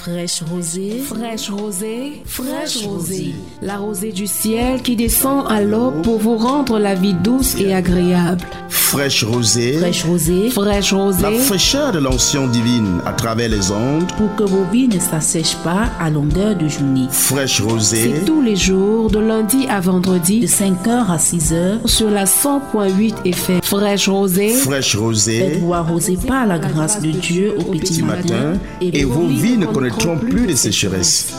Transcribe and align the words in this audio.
Fraîche 0.00 0.42
rosée, 0.50 0.98
fraîche 1.00 1.50
rosée, 1.50 2.22
fraîche 2.24 2.86
rosée. 2.86 3.34
La 3.60 3.76
rosée 3.76 4.12
du 4.12 4.26
ciel 4.26 4.80
qui 4.80 4.96
descend 4.96 5.44
à 5.46 5.60
l'aube 5.60 6.00
pour 6.00 6.16
vous 6.16 6.38
rendre 6.38 6.78
la 6.78 6.94
vie 6.94 7.12
douce 7.12 7.54
et 7.56 7.74
agréable. 7.74 8.46
Fraîche 8.90 9.22
rosée, 9.22 9.74
fraîche 9.74 10.04
rosée, 10.04 10.50
fraîche 10.50 10.92
rosée. 10.92 11.22
La 11.22 11.30
fraîcheur 11.30 11.92
de 11.92 12.00
l'onction 12.00 12.48
divine 12.48 13.00
à 13.06 13.12
travers 13.12 13.48
les 13.48 13.70
ondes. 13.70 14.10
Pour 14.18 14.34
que 14.34 14.42
vos 14.42 14.64
vies 14.64 14.88
ne 14.88 14.98
s'assèchent 14.98 15.58
pas 15.62 15.84
à 16.00 16.10
longueur 16.10 16.56
de 16.56 16.66
journée. 16.66 17.06
Fraîche 17.08 17.60
rosée. 17.60 18.14
C'est 18.16 18.24
tous 18.24 18.42
les 18.42 18.56
jours, 18.56 19.08
de 19.08 19.20
lundi 19.20 19.68
à 19.68 19.78
vendredi, 19.78 20.40
de 20.40 20.48
5h 20.48 21.06
à 21.08 21.18
6h, 21.18 21.86
sur 21.86 22.10
la 22.10 22.24
100.8 22.24 23.14
FM. 23.26 23.60
Fraîche 23.62 24.08
rosée, 24.08 24.54
fraîche 24.54 24.96
rosée. 24.96 25.38
Faites-vous 25.38 25.72
arroser 25.72 26.18
par 26.26 26.48
la 26.48 26.58
grâce 26.58 27.00
de 27.00 27.12
Dieu 27.12 27.54
au 27.60 27.70
petit, 27.70 28.02
matin, 28.02 28.54
et, 28.80 29.04
vos 29.04 29.28
vies 29.28 29.56
ne 29.56 29.66
connaîtront 29.66 30.18
plus 30.18 30.48
de 30.48 30.56
sécheresse. 30.56 31.32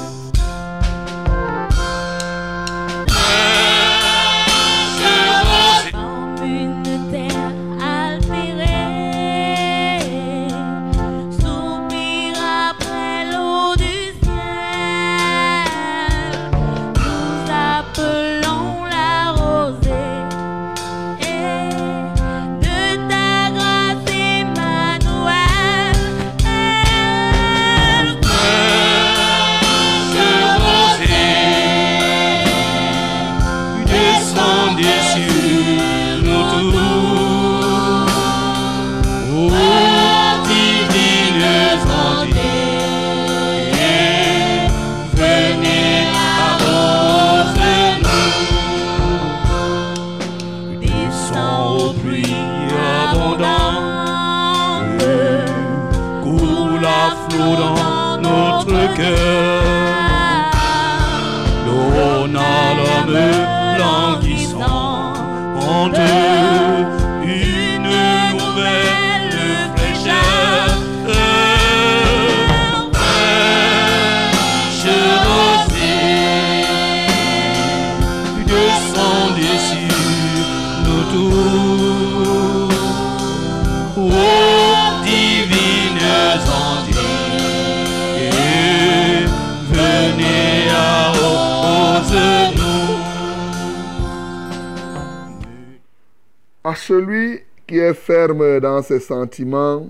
Dans 98.82 98.88
ses 98.88 99.00
sentiments, 99.00 99.88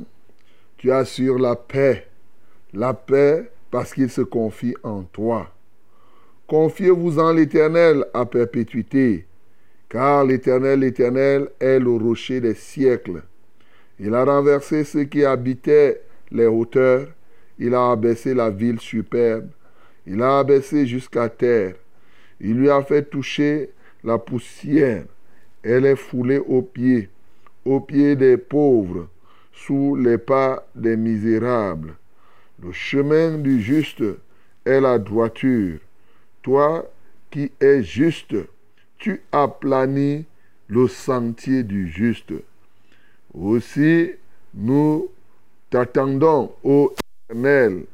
tu 0.77 0.91
assures 0.91 1.39
la 1.39 1.55
paix. 1.55 2.07
La 2.73 2.93
paix 2.93 3.49
parce 3.69 3.93
qu'il 3.93 4.09
se 4.09 4.21
confie 4.21 4.75
en 4.83 5.03
toi. 5.03 5.49
Confiez-vous 6.45 7.17
en 7.19 7.31
l'Éternel 7.31 8.03
à 8.13 8.25
perpétuité, 8.25 9.25
car 9.87 10.25
l'Éternel, 10.25 10.79
l'Éternel 10.79 11.47
est 11.61 11.79
le 11.79 11.91
rocher 11.91 12.41
des 12.41 12.53
siècles. 12.53 13.23
Il 13.97 14.13
a 14.13 14.25
renversé 14.25 14.83
ceux 14.83 15.05
qui 15.05 15.23
habitaient 15.23 16.01
les 16.29 16.47
hauteurs, 16.47 17.07
il 17.59 17.73
a 17.73 17.91
abaissé 17.91 18.33
la 18.33 18.49
ville 18.49 18.81
superbe, 18.81 19.47
il 20.05 20.21
a 20.21 20.39
abaissé 20.39 20.85
jusqu'à 20.85 21.29
terre, 21.29 21.75
il 22.41 22.55
lui 22.55 22.69
a 22.69 22.83
fait 22.83 23.09
toucher 23.09 23.69
la 24.03 24.17
poussière 24.17 25.05
elle 25.63 25.85
est 25.85 25.95
foulée 25.95 26.39
aux 26.39 26.61
pieds, 26.61 27.09
aux 27.65 27.79
pieds 27.79 28.15
des 28.15 28.37
pauvres, 28.37 29.07
sous 29.53 29.95
les 29.95 30.17
pas 30.17 30.67
des 30.75 30.97
misérables. 30.97 31.95
Le 32.61 32.71
chemin 32.71 33.37
du 33.37 33.61
juste 33.61 34.03
est 34.65 34.79
la 34.79 34.99
droiture. 34.99 35.79
Toi 36.41 36.89
qui 37.29 37.51
es 37.59 37.81
juste, 37.81 38.35
tu 38.97 39.21
aplanis 39.31 40.25
le 40.67 40.87
sentier 40.87 41.63
du 41.63 41.87
juste. 41.87 42.33
Aussi, 43.33 44.11
nous 44.53 45.09
t'attendons, 45.69 46.51
ô 46.63 46.93
Éternel, 47.29 47.85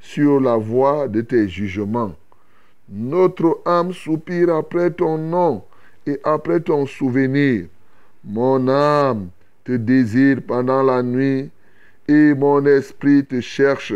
sur 0.00 0.40
la 0.40 0.56
voie 0.56 1.08
de 1.08 1.20
tes 1.22 1.48
jugements. 1.48 2.14
Notre 2.88 3.60
âme 3.64 3.92
soupire 3.92 4.54
après 4.54 4.90
ton 4.90 5.18
nom 5.18 5.64
et 6.06 6.20
après 6.22 6.60
ton 6.60 6.86
souvenir. 6.86 7.66
Mon 8.26 8.68
âme 8.68 9.28
te 9.64 9.72
désire 9.72 10.38
pendant 10.46 10.82
la 10.82 11.02
nuit 11.02 11.50
et 12.08 12.34
mon 12.34 12.64
esprit 12.64 13.24
te 13.24 13.40
cherche 13.40 13.92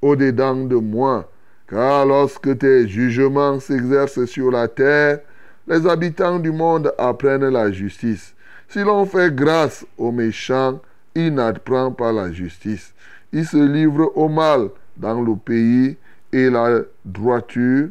au-dedans 0.00 0.64
de 0.64 0.76
moi. 0.76 1.30
Car 1.68 2.06
lorsque 2.06 2.58
tes 2.58 2.88
jugements 2.88 3.60
s'exercent 3.60 4.24
sur 4.26 4.50
la 4.50 4.68
terre, 4.68 5.20
les 5.66 5.86
habitants 5.86 6.38
du 6.38 6.52
monde 6.52 6.92
apprennent 6.96 7.48
la 7.48 7.70
justice. 7.70 8.34
Si 8.68 8.80
l'on 8.80 9.04
fait 9.04 9.34
grâce 9.34 9.84
aux 9.98 10.12
méchants, 10.12 10.80
il 11.14 11.34
n'apprend 11.34 11.92
pas 11.92 12.12
la 12.12 12.32
justice. 12.32 12.94
Il 13.32 13.44
se 13.44 13.56
livre 13.56 14.12
au 14.16 14.28
mal 14.28 14.70
dans 14.96 15.20
le 15.20 15.36
pays 15.36 15.96
et 16.32 16.50
la 16.50 16.80
droiture, 17.04 17.88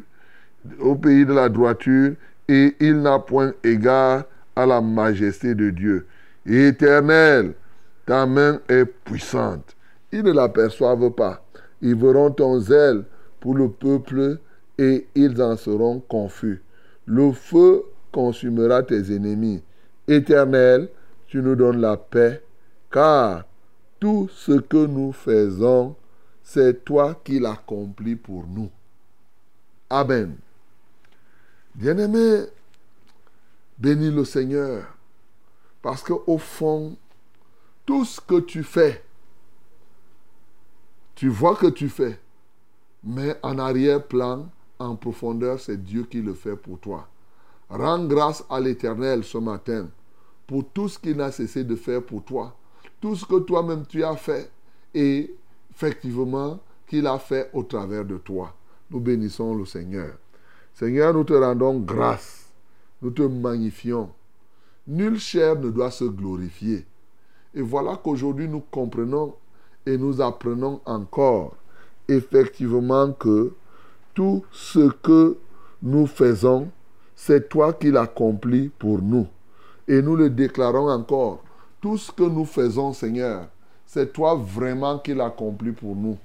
au 0.80 0.94
pays 0.94 1.24
de 1.24 1.32
la 1.32 1.48
droiture, 1.48 2.14
et 2.48 2.74
il 2.80 3.02
n'a 3.02 3.18
point 3.18 3.52
égard 3.62 4.24
à 4.56 4.66
la 4.66 4.80
majesté 4.80 5.54
de 5.54 5.70
Dieu. 5.70 6.06
Éternel, 6.46 7.54
ta 8.06 8.26
main 8.26 8.60
est 8.68 8.86
puissante. 8.86 9.76
Ils 10.10 10.22
ne 10.22 10.32
l'aperçoivent 10.32 11.10
pas. 11.10 11.44
Ils 11.82 11.94
verront 11.94 12.30
ton 12.30 12.58
zèle 12.58 13.04
pour 13.40 13.54
le 13.54 13.68
peuple 13.68 14.38
et 14.78 15.06
ils 15.14 15.40
en 15.42 15.56
seront 15.56 16.00
confus. 16.00 16.62
Le 17.04 17.32
feu 17.32 17.84
consumera 18.12 18.82
tes 18.82 19.14
ennemis. 19.14 19.62
Éternel, 20.08 20.88
tu 21.26 21.42
nous 21.42 21.54
donnes 21.54 21.80
la 21.80 21.96
paix, 21.96 22.42
car 22.90 23.44
tout 24.00 24.28
ce 24.32 24.52
que 24.52 24.86
nous 24.86 25.12
faisons, 25.12 25.96
c'est 26.42 26.84
toi 26.84 27.20
qui 27.24 27.40
l'accomplis 27.40 28.16
pour 28.16 28.46
nous. 28.46 28.70
Amen. 29.90 30.36
Bien-aimé, 31.74 32.44
bénis 33.78 34.10
le 34.10 34.24
Seigneur. 34.24 34.84
Parce 35.82 36.02
qu'au 36.02 36.38
fond, 36.38 36.96
tout 37.84 38.04
ce 38.04 38.20
que 38.20 38.40
tu 38.40 38.62
fais, 38.62 39.04
tu 41.14 41.28
vois 41.28 41.56
que 41.56 41.68
tu 41.68 41.88
fais. 41.88 42.18
Mais 43.04 43.38
en 43.42 43.58
arrière-plan, 43.58 44.48
en 44.78 44.96
profondeur, 44.96 45.60
c'est 45.60 45.82
Dieu 45.82 46.04
qui 46.04 46.20
le 46.20 46.34
fait 46.34 46.56
pour 46.56 46.78
toi. 46.78 47.08
Rends 47.68 48.04
grâce 48.04 48.44
à 48.50 48.60
l'Éternel 48.60 49.24
ce 49.24 49.38
matin 49.38 49.88
pour 50.46 50.68
tout 50.68 50.88
ce 50.88 50.98
qu'il 50.98 51.16
n'a 51.16 51.32
cessé 51.32 51.64
de 51.64 51.74
faire 51.76 52.02
pour 52.02 52.24
toi. 52.24 52.56
Tout 53.00 53.16
ce 53.16 53.24
que 53.24 53.38
toi-même 53.40 53.84
tu 53.86 54.04
as 54.04 54.16
fait 54.16 54.50
et 54.94 55.34
effectivement 55.70 56.60
qu'il 56.86 57.06
a 57.06 57.18
fait 57.18 57.50
au 57.52 57.62
travers 57.62 58.04
de 58.04 58.18
toi. 58.18 58.54
Nous 58.90 59.00
bénissons 59.00 59.54
le 59.54 59.64
Seigneur. 59.64 60.16
Seigneur, 60.74 61.12
nous 61.12 61.24
te 61.24 61.32
rendons 61.32 61.78
grâce. 61.80 62.45
Nous 63.02 63.10
te 63.10 63.22
magnifions. 63.22 64.10
Nulle 64.86 65.18
chair 65.18 65.56
ne 65.56 65.70
doit 65.70 65.90
se 65.90 66.04
glorifier. 66.04 66.86
Et 67.54 67.62
voilà 67.62 67.96
qu'aujourd'hui 68.02 68.48
nous 68.48 68.62
comprenons 68.70 69.34
et 69.84 69.96
nous 69.96 70.20
apprenons 70.20 70.80
encore 70.84 71.56
effectivement 72.08 73.12
que 73.12 73.52
tout 74.14 74.44
ce 74.52 74.90
que 75.02 75.36
nous 75.82 76.06
faisons, 76.06 76.68
c'est 77.14 77.48
toi 77.48 77.72
qui 77.72 77.90
l'accomplis 77.90 78.68
pour 78.68 79.02
nous. 79.02 79.26
Et 79.88 80.02
nous 80.02 80.16
le 80.16 80.30
déclarons 80.30 80.88
encore. 80.90 81.42
Tout 81.80 81.96
ce 81.98 82.10
que 82.10 82.24
nous 82.24 82.44
faisons, 82.44 82.92
Seigneur, 82.92 83.48
c'est 83.86 84.12
toi 84.12 84.34
vraiment 84.34 84.98
qui 84.98 85.14
l'accomplis 85.14 85.72
pour 85.72 85.94
nous. 85.94 86.18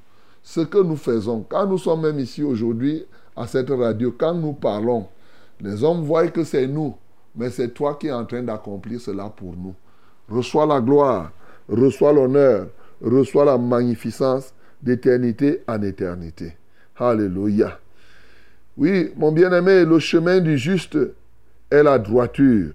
ce 0.43 0.61
que 0.61 0.79
nous 0.79 0.95
faisons, 0.95 1.45
quand 1.47 1.67
nous 1.67 1.77
sommes 1.77 2.01
même 2.01 2.19
ici 2.19 2.41
aujourd'hui 2.43 3.05
à 3.35 3.47
cette 3.47 3.69
radio, 3.69 4.13
quand 4.17 4.33
nous 4.33 4.53
parlons, 4.53 5.07
les 5.61 5.83
hommes 5.83 6.01
voient 6.03 6.27
que 6.27 6.43
c'est 6.43 6.67
nous, 6.67 6.95
mais 7.35 7.49
c'est 7.49 7.69
toi 7.69 7.95
qui 7.99 8.07
es 8.07 8.11
en 8.11 8.25
train 8.25 8.43
d'accomplir 8.43 8.99
cela 8.99 9.29
pour 9.29 9.55
nous. 9.55 9.75
Reçois 10.29 10.65
la 10.65 10.81
gloire, 10.81 11.31
reçois 11.69 12.13
l'honneur, 12.13 12.67
reçois 13.01 13.45
la 13.45 13.57
magnificence 13.57 14.53
d'éternité 14.81 15.61
en 15.67 15.81
éternité. 15.81 16.53
Alléluia. 16.97 17.79
Oui, 18.77 19.11
mon 19.15 19.31
bien-aimé, 19.31 19.85
le 19.85 19.99
chemin 19.99 20.39
du 20.39 20.57
juste 20.57 20.97
est 21.69 21.83
la 21.83 21.99
droiture. 21.99 22.71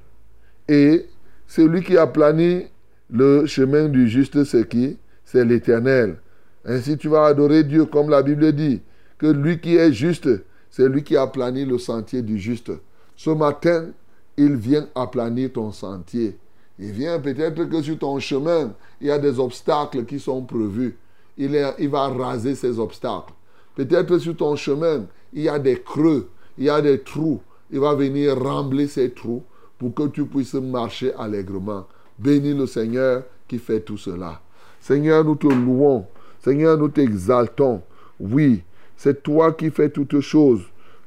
Et 0.69 1.06
celui 1.47 1.83
qui 1.83 1.97
a 1.97 2.06
plani 2.06 2.67
le 3.11 3.47
chemin 3.47 3.88
du 3.88 4.09
juste, 4.09 4.44
c'est 4.44 4.69
qui? 4.69 4.99
C'est 5.25 5.44
l'Éternel. 5.44 6.17
Ainsi 6.65 6.99
tu 6.99 7.09
vas 7.09 7.27
adorer 7.27 7.65
Dieu, 7.65 7.85
comme 7.85 8.11
la 8.11 8.23
Bible 8.23 8.53
dit, 8.53 8.81
que 9.19 9.27
lui 9.27 9.61
qui 9.61 9.77
est 9.77 9.93
juste, 9.93 10.29
c'est 10.76 10.90
lui 10.90 11.02
qui 11.02 11.17
a 11.17 11.26
plani 11.26 11.64
le 11.64 11.78
sentier 11.78 12.20
du 12.20 12.38
juste. 12.38 12.70
Ce 13.17 13.31
matin, 13.31 13.93
il 14.37 14.56
vient 14.56 14.87
aplanir 14.94 15.50
ton 15.55 15.73
sentier. 15.73 16.37
Il 16.78 16.90
vient 16.90 17.19
peut-être 17.19 17.64
que 17.64 17.81
sur 17.81 17.99
ton 17.99 18.19
chemin, 18.19 18.75
il 19.00 19.06
y 19.06 19.11
a 19.11 19.19
des 19.19 19.40
obstacles 19.40 20.05
qui 20.05 20.20
sont 20.20 20.43
prévus. 20.43 20.99
Il, 21.38 21.58
il 21.78 21.88
va 21.88 22.08
raser 22.08 22.55
ces 22.55 22.78
obstacles. 22.78 23.32
Peut-être 23.75 24.19
sur 24.19 24.37
ton 24.37 24.55
chemin, 24.55 25.06
il 25.32 25.44
y 25.44 25.49
a 25.49 25.58
des 25.58 25.81
creux, 25.81 26.28
il 26.58 26.64
y 26.64 26.69
a 26.69 26.82
des 26.82 27.00
trous. 27.00 27.40
Il 27.70 27.81
va 27.81 27.94
venir 27.94 28.38
rembler 28.38 28.87
ces 28.87 29.12
trous 29.12 29.44
pour 29.78 29.94
que 29.94 30.08
tu 30.08 30.26
puisses 30.26 30.52
marcher 30.52 31.14
allègrement. 31.14 31.87
Bénis 32.19 32.52
le 32.52 32.67
Seigneur 32.67 33.23
qui 33.49 33.56
fait 33.56 33.81
tout 33.81 33.96
cela. 33.96 34.43
Seigneur, 34.78 35.25
nous 35.25 35.37
te 35.37 35.46
louons. 35.46 36.05
Seigneur, 36.44 36.76
nous 36.76 36.88
t'exaltons. 36.88 37.81
Oui, 38.20 38.62
c'est 38.96 39.22
toi 39.22 39.52
qui 39.52 39.70
fais 39.70 39.90
toutes 39.90 40.20
choses. 40.20 40.62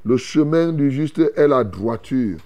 Le 0.05 0.17
chemin 0.17 0.71
du 0.71 0.91
juste 0.91 1.19
est 1.19 1.47
la 1.47 1.63
droiture. 1.63 2.37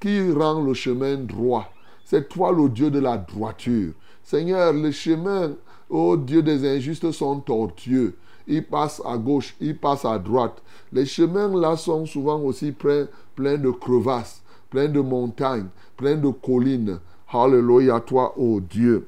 Qui 0.00 0.32
rend 0.32 0.62
le 0.62 0.74
chemin 0.74 1.16
droit? 1.16 1.72
C'est 2.04 2.28
toi 2.28 2.52
le 2.52 2.68
Dieu 2.68 2.90
de 2.90 2.98
la 2.98 3.16
droiture. 3.16 3.92
Seigneur, 4.22 4.72
les 4.72 4.92
chemins, 4.92 5.52
ô 5.90 6.16
Dieu 6.16 6.42
des 6.42 6.68
injustes, 6.68 7.10
sont 7.12 7.40
tortueux. 7.40 8.14
Ils 8.46 8.64
passent 8.64 9.02
à 9.04 9.16
gauche, 9.16 9.54
ils 9.60 9.76
passent 9.76 10.04
à 10.04 10.18
droite. 10.18 10.62
Les 10.92 11.06
chemins 11.06 11.48
là 11.48 11.76
sont 11.76 12.06
souvent 12.06 12.40
aussi 12.40 12.72
pleins, 12.72 13.06
de 13.36 13.70
crevasses, 13.70 14.42
pleins 14.70 14.88
de 14.88 15.00
montagnes, 15.00 15.68
pleins 15.96 16.16
de 16.16 16.28
collines. 16.28 16.98
Alléluia 17.32 18.00
toi, 18.00 18.34
ô 18.38 18.60
Dieu. 18.60 19.06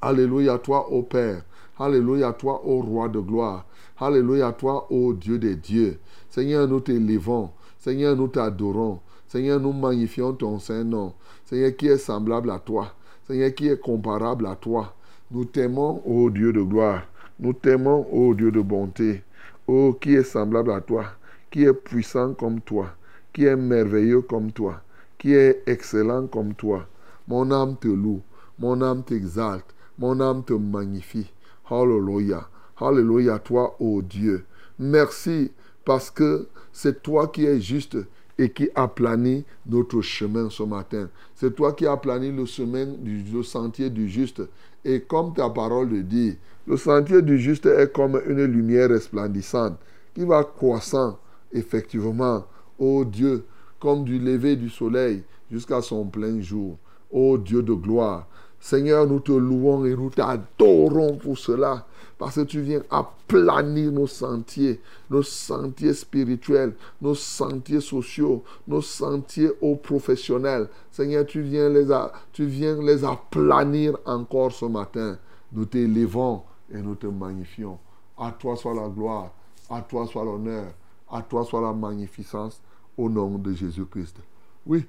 Alléluia 0.00 0.58
toi, 0.58 0.90
ô 0.90 1.02
Père. 1.02 1.42
Alléluia 1.78 2.32
toi, 2.32 2.60
ô 2.64 2.80
Roi 2.82 3.08
de 3.08 3.20
gloire. 3.20 3.64
Alléluia 4.02 4.48
à 4.48 4.52
toi, 4.52 4.86
ô 4.90 5.12
Dieu 5.12 5.38
des 5.38 5.56
dieux. 5.56 5.98
Seigneur, 6.30 6.66
nous 6.66 6.80
t'élévons. 6.80 7.50
Seigneur, 7.78 8.16
nous 8.16 8.28
t'adorons. 8.28 9.00
Seigneur, 9.28 9.60
nous 9.60 9.74
magnifions 9.74 10.32
ton 10.32 10.58
Saint-Nom. 10.58 11.12
Seigneur, 11.44 11.76
qui 11.76 11.88
est 11.88 11.98
semblable 11.98 12.50
à 12.50 12.58
toi. 12.58 12.94
Seigneur, 13.26 13.54
qui 13.54 13.68
est 13.68 13.78
comparable 13.78 14.46
à 14.46 14.56
toi. 14.56 14.94
Nous 15.30 15.44
t'aimons, 15.44 16.00
ô 16.06 16.30
Dieu 16.30 16.50
de 16.50 16.62
gloire. 16.62 17.02
Nous 17.38 17.52
t'aimons, 17.52 18.06
ô 18.10 18.34
Dieu 18.34 18.50
de 18.50 18.62
bonté. 18.62 19.22
Ô 19.66 19.92
qui 19.92 20.14
est 20.14 20.24
semblable 20.24 20.72
à 20.72 20.80
toi. 20.80 21.04
Qui 21.50 21.64
est 21.64 21.74
puissant 21.74 22.32
comme 22.32 22.62
toi. 22.62 22.94
Qui 23.34 23.44
est 23.44 23.56
merveilleux 23.56 24.22
comme 24.22 24.50
toi. 24.50 24.80
Qui 25.18 25.34
est 25.34 25.62
excellent 25.66 26.26
comme 26.26 26.54
toi. 26.54 26.86
Mon 27.28 27.50
âme 27.50 27.76
te 27.76 27.88
loue. 27.88 28.22
Mon 28.58 28.80
âme 28.80 29.02
t'exalte. 29.04 29.74
Mon 29.98 30.20
âme 30.20 30.42
te 30.42 30.54
magnifie. 30.54 31.30
Alléluia. 31.70 32.48
Alléluia 32.80 33.34
à 33.34 33.38
toi, 33.38 33.76
ô 33.78 34.00
Dieu. 34.02 34.44
Merci 34.78 35.52
parce 35.84 36.10
que 36.10 36.48
c'est 36.72 37.02
toi 37.02 37.28
qui 37.28 37.44
es 37.44 37.60
juste 37.60 37.96
et 38.38 38.50
qui 38.50 38.70
aplani 38.74 39.44
notre 39.66 40.00
chemin 40.00 40.48
ce 40.48 40.62
matin. 40.62 41.10
C'est 41.34 41.54
toi 41.54 41.74
qui 41.74 41.86
aplani 41.86 42.32
le 42.32 42.46
chemin, 42.46 42.86
du, 42.86 43.44
sentier 43.44 43.90
du 43.90 44.08
juste. 44.08 44.42
Et 44.82 45.02
comme 45.02 45.34
ta 45.34 45.50
parole 45.50 45.90
le 45.90 46.02
dit, 46.02 46.38
le 46.66 46.78
sentier 46.78 47.20
du 47.20 47.38
juste 47.38 47.66
est 47.66 47.92
comme 47.92 48.20
une 48.26 48.44
lumière 48.44 48.88
resplendissante 48.88 49.78
qui 50.14 50.24
va 50.24 50.42
croissant 50.44 51.18
effectivement, 51.52 52.46
ô 52.78 53.04
Dieu, 53.04 53.44
comme 53.78 54.04
du 54.04 54.18
lever 54.18 54.56
du 54.56 54.70
soleil 54.70 55.22
jusqu'à 55.50 55.82
son 55.82 56.06
plein 56.06 56.40
jour. 56.40 56.78
Ô 57.10 57.36
Dieu 57.36 57.62
de 57.62 57.74
gloire, 57.74 58.26
Seigneur, 58.58 59.06
nous 59.06 59.20
te 59.20 59.32
louons 59.32 59.84
et 59.84 59.94
nous 59.94 60.10
t'adorons 60.10 61.16
pour 61.16 61.36
cela. 61.38 61.86
Parce 62.20 62.34
que 62.34 62.42
tu 62.42 62.60
viens 62.60 62.82
aplanir 62.90 63.90
nos 63.90 64.06
sentiers, 64.06 64.78
nos 65.08 65.22
sentiers 65.22 65.94
spirituels, 65.94 66.74
nos 67.00 67.14
sentiers 67.14 67.80
sociaux, 67.80 68.44
nos 68.68 68.82
sentiers 68.82 69.50
aux 69.62 69.76
professionnels. 69.76 70.68
Seigneur, 70.90 71.24
tu 71.24 71.40
viens 71.40 71.70
les, 71.70 71.86
tu 72.34 72.44
viens 72.44 72.76
les 72.82 73.06
aplanir 73.06 73.96
encore 74.04 74.52
ce 74.52 74.66
matin. 74.66 75.16
Nous 75.50 75.64
t'élévons 75.64 76.42
et 76.70 76.82
nous 76.82 76.94
te 76.94 77.06
magnifions. 77.06 77.78
À 78.18 78.32
toi 78.32 78.54
soit 78.54 78.74
la 78.74 78.88
gloire, 78.90 79.32
à 79.70 79.80
toi 79.80 80.06
soit 80.06 80.22
l'honneur, 80.22 80.74
à 81.10 81.22
toi 81.22 81.42
soit 81.42 81.62
la 81.62 81.72
magnificence, 81.72 82.60
au 82.98 83.08
nom 83.08 83.38
de 83.38 83.54
Jésus-Christ. 83.54 84.18
Oui, 84.66 84.84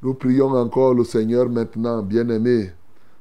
nous 0.00 0.14
prions 0.14 0.48
encore 0.52 0.94
le 0.94 1.04
Seigneur 1.04 1.46
maintenant, 1.46 2.02
bien-aimé. 2.02 2.70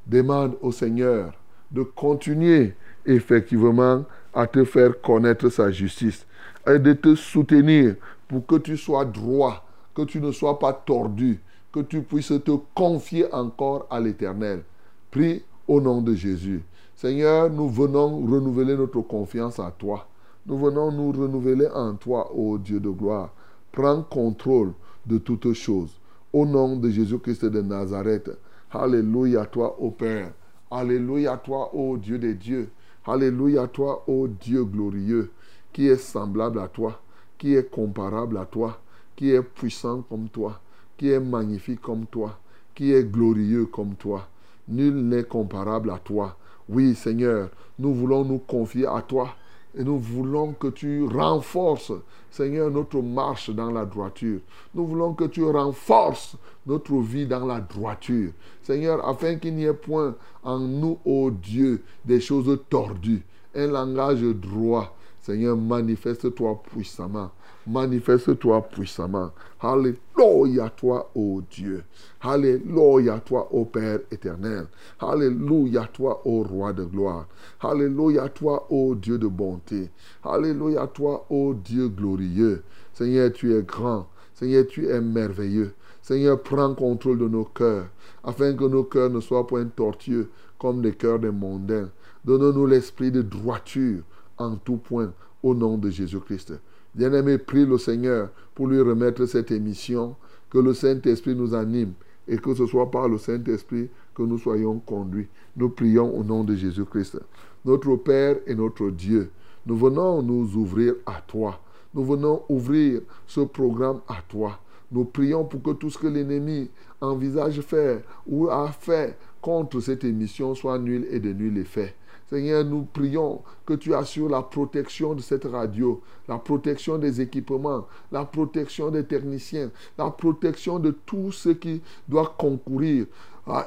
Demande 0.07 0.55
au 0.61 0.71
Seigneur 0.71 1.33
de 1.69 1.83
continuer 1.83 2.75
effectivement 3.05 4.05
à 4.33 4.47
te 4.47 4.63
faire 4.63 4.99
connaître 5.01 5.49
sa 5.49 5.71
justice 5.71 6.25
et 6.67 6.79
de 6.79 6.93
te 6.93 7.15
soutenir 7.15 7.95
pour 8.27 8.45
que 8.45 8.55
tu 8.55 8.77
sois 8.77 9.05
droit, 9.05 9.65
que 9.93 10.03
tu 10.03 10.19
ne 10.19 10.31
sois 10.31 10.57
pas 10.57 10.73
tordu, 10.73 11.39
que 11.71 11.81
tu 11.81 12.01
puisses 12.01 12.33
te 12.43 12.51
confier 12.73 13.31
encore 13.33 13.87
à 13.89 13.99
l'Éternel. 13.99 14.63
Prie 15.11 15.43
au 15.67 15.79
nom 15.79 16.01
de 16.01 16.13
Jésus. 16.13 16.63
Seigneur, 16.95 17.49
nous 17.49 17.69
venons 17.69 18.25
renouveler 18.25 18.75
notre 18.75 19.01
confiance 19.01 19.59
à 19.59 19.71
toi. 19.77 20.07
Nous 20.45 20.57
venons 20.57 20.91
nous 20.91 21.11
renouveler 21.11 21.67
en 21.73 21.95
toi, 21.95 22.31
ô 22.33 22.57
Dieu 22.57 22.79
de 22.79 22.89
gloire. 22.89 23.33
Prends 23.71 24.03
contrôle 24.03 24.73
de 25.05 25.17
toutes 25.17 25.53
choses. 25.53 25.99
Au 26.31 26.45
nom 26.45 26.75
de 26.75 26.89
Jésus-Christ 26.89 27.45
de 27.45 27.61
Nazareth. 27.61 28.31
Alléluia 28.71 29.41
à 29.41 29.45
toi, 29.45 29.75
ô 29.79 29.91
Père. 29.91 30.31
Alléluia 30.71 31.33
à 31.33 31.37
toi, 31.37 31.73
ô 31.73 31.97
Dieu 31.97 32.17
des 32.17 32.33
dieux. 32.33 32.69
Alléluia 33.05 33.67
toi, 33.67 34.03
ô 34.07 34.29
Dieu 34.29 34.63
glorieux, 34.63 35.31
qui 35.73 35.87
est 35.87 35.97
semblable 35.97 36.59
à 36.59 36.69
toi, 36.69 37.01
qui 37.37 37.53
est 37.53 37.69
comparable 37.69 38.37
à 38.37 38.45
toi, 38.45 38.79
qui 39.17 39.31
est 39.31 39.41
puissant 39.41 40.03
comme 40.03 40.29
toi, 40.29 40.61
qui 40.97 41.09
est 41.09 41.19
magnifique 41.19 41.81
comme 41.81 42.05
toi, 42.05 42.39
qui 42.73 42.93
est 42.93 43.03
glorieux 43.03 43.65
comme 43.65 43.95
toi. 43.95 44.29
Nul 44.69 44.95
n'est 44.95 45.25
comparable 45.25 45.91
à 45.91 45.99
toi. 45.99 46.37
Oui, 46.69 46.95
Seigneur, 46.95 47.49
nous 47.77 47.93
voulons 47.93 48.23
nous 48.23 48.39
confier 48.39 48.87
à 48.87 49.01
toi 49.01 49.35
et 49.75 49.83
nous 49.83 49.97
voulons 49.97 50.53
que 50.53 50.67
tu 50.67 51.05
renforces, 51.05 51.91
Seigneur, 52.29 52.69
notre 52.69 53.01
marche 53.01 53.49
dans 53.49 53.71
la 53.71 53.85
droiture. 53.85 54.39
Nous 54.75 54.85
voulons 54.85 55.13
que 55.13 55.25
tu 55.25 55.43
renforces 55.43 56.35
notre 56.65 56.95
vie 56.97 57.25
dans 57.25 57.45
la 57.45 57.59
droiture. 57.59 58.31
Seigneur, 58.61 59.07
afin 59.07 59.35
qu'il 59.35 59.55
n'y 59.55 59.65
ait 59.65 59.73
point 59.73 60.15
en 60.43 60.59
nous, 60.59 60.99
ô 61.05 61.31
Dieu, 61.31 61.83
des 62.05 62.21
choses 62.21 62.59
tordues. 62.69 63.25
Un 63.55 63.67
langage 63.67 64.21
droit. 64.21 64.95
Seigneur, 65.21 65.55
manifeste-toi 65.55 66.61
puissamment. 66.71 67.31
Manifeste-toi 67.65 68.61
puissamment. 68.69 69.31
Alléluia 69.61 70.69
toi, 70.69 71.09
ô 71.15 71.41
Dieu. 71.49 71.83
Alléluia 72.21 73.19
toi, 73.19 73.47
ô 73.51 73.63
Père 73.63 73.99
éternel. 74.11 74.67
Alléluia 74.99 75.87
toi, 75.93 76.21
ô 76.25 76.43
Roi 76.43 76.73
de 76.73 76.83
gloire. 76.83 77.27
Alléluia 77.61 78.27
toi, 78.27 78.67
ô 78.69 78.95
Dieu 78.95 79.17
de 79.17 79.27
bonté. 79.27 79.89
Alléluia 80.23 80.87
toi, 80.87 81.25
ô 81.29 81.53
Dieu 81.53 81.87
glorieux. 81.87 82.63
Seigneur, 82.93 83.31
tu 83.31 83.55
es 83.55 83.63
grand. 83.63 84.07
Seigneur, 84.33 84.67
tu 84.67 84.87
es 84.87 84.99
merveilleux. 84.99 85.73
Seigneur, 86.01 86.41
prends 86.43 86.75
contrôle 86.75 87.19
de 87.19 87.29
nos 87.29 87.45
cœurs, 87.45 87.87
afin 88.25 88.53
que 88.53 88.65
nos 88.65 88.83
cœurs 88.83 89.09
ne 89.09 89.21
soient 89.21 89.47
point 89.47 89.65
tortueux 89.65 90.29
comme 90.59 90.81
les 90.81 90.91
cœurs 90.93 91.19
des 91.19 91.31
mondains. 91.31 91.89
Donne-nous 92.25 92.67
l'esprit 92.67 93.09
de 93.09 93.21
droiture 93.21 94.03
en 94.37 94.57
tout 94.57 94.77
point, 94.77 95.13
au 95.41 95.55
nom 95.55 95.77
de 95.77 95.89
Jésus-Christ. 95.89 96.53
Bien-aimé, 96.95 97.37
prie 97.37 97.65
le 97.65 97.77
Seigneur 97.77 98.29
pour 98.53 98.67
lui 98.67 98.79
remettre 98.79 99.25
cette 99.25 99.51
émission, 99.51 100.15
que 100.49 100.59
le 100.59 100.73
Saint-Esprit 100.73 101.35
nous 101.35 101.55
anime 101.55 101.93
et 102.27 102.37
que 102.37 102.53
ce 102.53 102.67
soit 102.67 102.89
par 102.89 103.09
le 103.09 103.17
Saint-Esprit 103.17 103.89
que 104.13 104.21
nous 104.21 104.37
soyons 104.37 104.79
conduits. 104.79 105.27
Nous 105.57 105.69
prions 105.69 106.15
au 106.15 106.23
nom 106.23 106.43
de 106.43 106.55
Jésus-Christ. 106.55 107.19
Notre 107.65 107.95
Père 107.95 108.37
et 108.45 108.55
notre 108.55 108.89
Dieu, 108.89 109.31
nous 109.65 109.75
venons 109.75 110.21
nous 110.21 110.55
ouvrir 110.55 110.95
à 111.05 111.21
toi. 111.25 111.59
Nous 111.93 112.03
venons 112.03 112.43
ouvrir 112.49 113.01
ce 113.27 113.41
programme 113.41 114.01
à 114.07 114.17
toi. 114.27 114.59
Nous 114.91 115.05
prions 115.05 115.43
pour 115.45 115.61
que 115.63 115.71
tout 115.71 115.89
ce 115.89 115.97
que 115.97 116.07
l'ennemi 116.07 116.69
envisage 117.01 117.61
faire 117.61 118.01
ou 118.27 118.49
a 118.49 118.71
fait 118.71 119.17
contre 119.41 119.79
cette 119.79 120.03
émission 120.03 120.53
soit 120.53 120.77
nul 120.77 121.07
et 121.09 121.19
de 121.19 121.33
nul 121.33 121.57
effet. 121.57 121.95
Seigneur, 122.33 122.65
nous 122.65 122.81
prions 122.91 123.43
que 123.63 123.75
tu 123.75 123.93
assures 123.93 124.27
la 124.27 124.41
protection 124.41 125.13
de 125.13 125.21
cette 125.21 125.45
radio, 125.45 126.01
la 126.27 126.39
protection 126.39 126.97
des 126.97 127.21
équipements, 127.21 127.85
la 128.11 128.25
protection 128.25 128.89
des 128.89 129.05
techniciens, 129.05 129.69
la 129.99 130.09
protection 130.09 130.79
de 130.79 130.89
tout 131.05 131.31
ce 131.31 131.49
qui 131.49 131.83
doit 132.07 132.33
concourir 132.35 133.05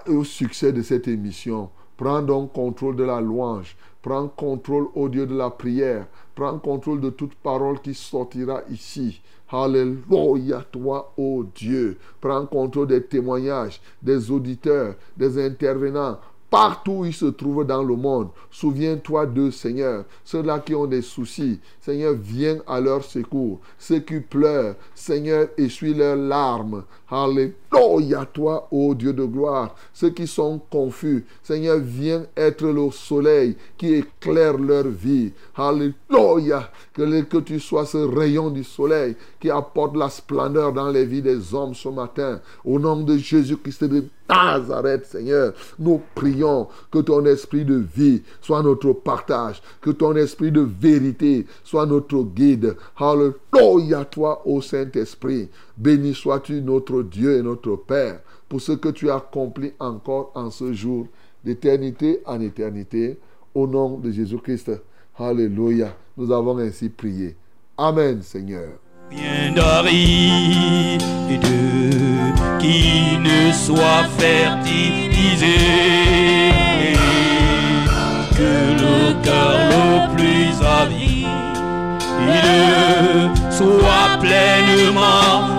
au 0.08 0.24
succès 0.24 0.72
de 0.72 0.82
cette 0.82 1.06
émission. 1.06 1.70
Prends 1.96 2.22
donc 2.22 2.54
contrôle 2.54 2.96
de 2.96 3.04
la 3.04 3.20
louange. 3.20 3.76
Prends 4.02 4.26
contrôle 4.26 4.88
au 4.96 5.08
Dieu 5.08 5.26
de 5.26 5.36
la 5.36 5.50
prière. 5.50 6.08
Prends 6.34 6.58
contrôle 6.58 7.00
de 7.00 7.10
toute 7.10 7.36
parole 7.36 7.80
qui 7.80 7.94
sortira 7.94 8.62
ici. 8.68 9.22
Alléluia, 9.48 10.64
toi, 10.72 11.12
ô 11.16 11.44
Dieu. 11.54 11.98
Prends 12.20 12.46
contrôle 12.46 12.88
des 12.88 13.04
témoignages, 13.04 13.80
des 14.02 14.28
auditeurs, 14.28 14.96
des 15.16 15.38
intervenants. 15.46 16.18
Partout 16.56 16.92
où 16.92 17.04
ils 17.04 17.12
se 17.12 17.26
trouvent 17.26 17.66
dans 17.66 17.82
le 17.82 17.96
monde, 17.96 18.28
souviens-toi 18.50 19.26
d'eux, 19.26 19.50
Seigneur. 19.50 20.06
Ceux-là 20.24 20.60
qui 20.60 20.74
ont 20.74 20.86
des 20.86 21.02
soucis, 21.02 21.60
Seigneur, 21.82 22.14
viens 22.14 22.60
à 22.66 22.80
leur 22.80 23.04
secours. 23.04 23.60
Ceux 23.78 23.98
qui 23.98 24.20
pleurent, 24.20 24.74
Seigneur, 24.94 25.48
essuie 25.58 25.92
leurs 25.92 26.16
larmes. 26.16 26.84
Alléluia, 27.10 28.24
toi, 28.32 28.68
ô 28.70 28.94
Dieu 28.94 29.12
de 29.12 29.26
gloire. 29.26 29.74
Ceux 29.92 30.08
qui 30.08 30.26
sont 30.26 30.58
confus, 30.70 31.26
Seigneur, 31.42 31.76
viens 31.78 32.24
être 32.34 32.66
le 32.66 32.90
soleil 32.90 33.58
qui 33.76 33.92
éclaire 33.92 34.56
leur 34.56 34.88
vie. 34.88 35.32
Alléluia, 35.56 36.70
que, 36.94 37.20
que 37.20 37.36
tu 37.36 37.60
sois 37.60 37.84
ce 37.84 37.98
rayon 37.98 38.48
du 38.48 38.64
soleil 38.64 39.14
qui 39.38 39.50
apporte 39.50 39.94
la 39.94 40.08
splendeur 40.08 40.72
dans 40.72 40.88
les 40.88 41.04
vies 41.04 41.20
des 41.20 41.52
hommes 41.52 41.74
ce 41.74 41.90
matin. 41.90 42.40
Au 42.64 42.78
nom 42.78 43.02
de 43.02 43.18
Jésus-Christ 43.18 43.84
Nazareth, 44.28 45.06
Seigneur, 45.06 45.52
nous 45.78 46.00
prions 46.14 46.68
que 46.90 46.98
ton 46.98 47.24
esprit 47.26 47.64
de 47.64 47.76
vie 47.94 48.22
soit 48.40 48.62
notre 48.62 48.92
partage, 48.92 49.62
que 49.80 49.90
ton 49.90 50.14
esprit 50.16 50.50
de 50.50 50.60
vérité 50.60 51.46
soit 51.64 51.86
notre 51.86 52.22
guide. 52.22 52.76
Alléluia, 52.96 54.04
toi, 54.04 54.42
ô 54.44 54.60
Saint-Esprit. 54.60 55.48
Béni 55.76 56.14
sois-tu 56.14 56.60
notre 56.62 57.02
Dieu 57.02 57.38
et 57.38 57.42
notre 57.42 57.76
Père 57.76 58.20
pour 58.48 58.60
ce 58.60 58.72
que 58.72 58.88
tu 58.88 59.10
as 59.10 59.16
accompli 59.16 59.72
encore 59.78 60.32
en 60.34 60.50
ce 60.50 60.72
jour, 60.72 61.06
d'éternité 61.44 62.20
en 62.26 62.40
éternité, 62.40 63.18
au 63.54 63.66
nom 63.66 63.98
de 63.98 64.10
Jésus-Christ. 64.10 64.72
Alléluia. 65.18 65.96
Nous 66.16 66.32
avons 66.32 66.58
ainsi 66.58 66.88
prié. 66.88 67.36
Amen, 67.76 68.22
Seigneur. 68.22 68.78
Bien 69.10 69.54
qui 72.66 73.18
ne 73.18 73.52
soit 73.52 74.06
fertilisé, 74.18 75.58
que 78.36 78.54
le 78.82 79.14
cœur 79.22 79.56
le 79.72 79.86
plus 80.14 80.52
avide 80.82 81.26
soit 83.50 84.18
pleinement 84.20 85.55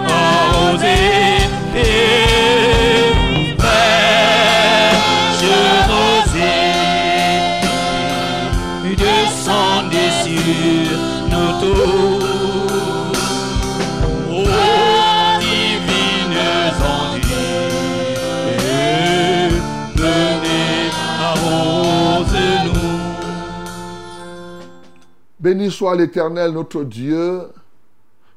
Béni 25.48 25.72
soit 25.72 25.96
l'Éternel, 25.96 26.52
notre 26.52 26.84
Dieu, 26.84 27.44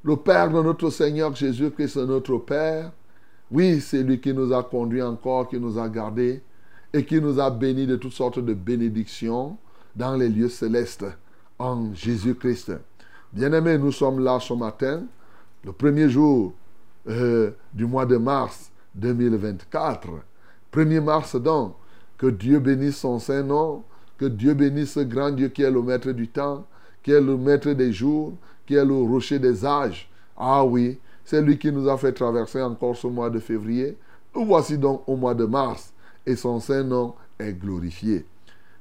le 0.05 0.15
Père 0.15 0.49
de 0.49 0.63
notre 0.63 0.91
Seigneur 0.91 1.35
Jésus-Christ, 1.35 1.97
notre 1.97 2.39
Père. 2.39 2.93
Oui, 3.51 3.81
c'est 3.81 4.05
lui 4.05 4.21
qui 4.21 4.33
nous 4.33 4.53
a 4.53 4.63
conduits 4.63 5.03
encore, 5.03 5.49
qui 5.49 5.59
nous 5.59 5.77
a 5.77 5.89
gardés 5.89 6.41
et 6.93 7.05
qui 7.05 7.21
nous 7.21 7.41
a 7.41 7.51
bénis 7.51 7.89
de 7.89 7.97
toutes 7.97 8.13
sortes 8.13 8.39
de 8.39 8.55
bénédictions 8.55 9.57
dans 9.97 10.15
les 10.15 10.29
lieux 10.29 10.49
célestes 10.49 11.05
en 11.59 11.93
Jésus-Christ. 11.93 12.75
Bien-aimés, 13.33 13.77
nous 13.77 13.91
sommes 13.91 14.23
là 14.23 14.39
ce 14.39 14.55
matin, 14.55 15.03
le 15.65 15.73
premier 15.73 16.09
jour 16.09 16.53
euh, 17.09 17.51
du 17.75 17.87
mois 17.87 18.07
de 18.07 18.19
mars 18.19 18.71
2024. 18.95 20.11
1er 20.73 21.01
mars 21.01 21.35
donc, 21.35 21.75
que 22.17 22.29
Dieu 22.29 22.61
bénisse 22.61 22.99
son 22.99 23.19
saint 23.19 23.43
nom, 23.43 23.83
que 24.17 24.27
Dieu 24.27 24.55
bénisse 24.55 24.93
ce 24.93 25.01
grand 25.01 25.33
Dieu 25.33 25.49
qui 25.49 25.63
est 25.63 25.73
le 25.73 25.83
maître 25.83 26.13
du 26.13 26.29
temps, 26.29 26.67
qui 27.03 27.13
est 27.13 27.21
le 27.21 27.37
maître 27.37 27.71
des 27.73 27.93
jours, 27.93 28.33
qui 28.67 28.75
est 28.75 28.85
le 28.85 28.95
rocher 28.95 29.39
des 29.39 29.65
âges. 29.65 30.09
Ah 30.37 30.65
oui, 30.65 30.99
c'est 31.25 31.43
lui 31.43 31.59
qui 31.59 31.71
nous 31.71 31.89
a 31.89 31.97
fait 31.97 32.13
traverser 32.13 32.63
encore 32.63 32.97
ce 32.97 33.07
mois 33.07 33.31
de 33.31 33.39
février. 33.39 33.97
Nous 34.35 34.45
voici 34.45 34.79
donc 34.79 35.03
au 35.07 35.17
mois 35.17 35.35
de 35.35 35.45
mars 35.45 35.93
et 36.27 36.37
son 36.37 36.61
saint 36.61 36.83
nom 36.83 37.15
est 37.39 37.53
glorifié. 37.53 38.25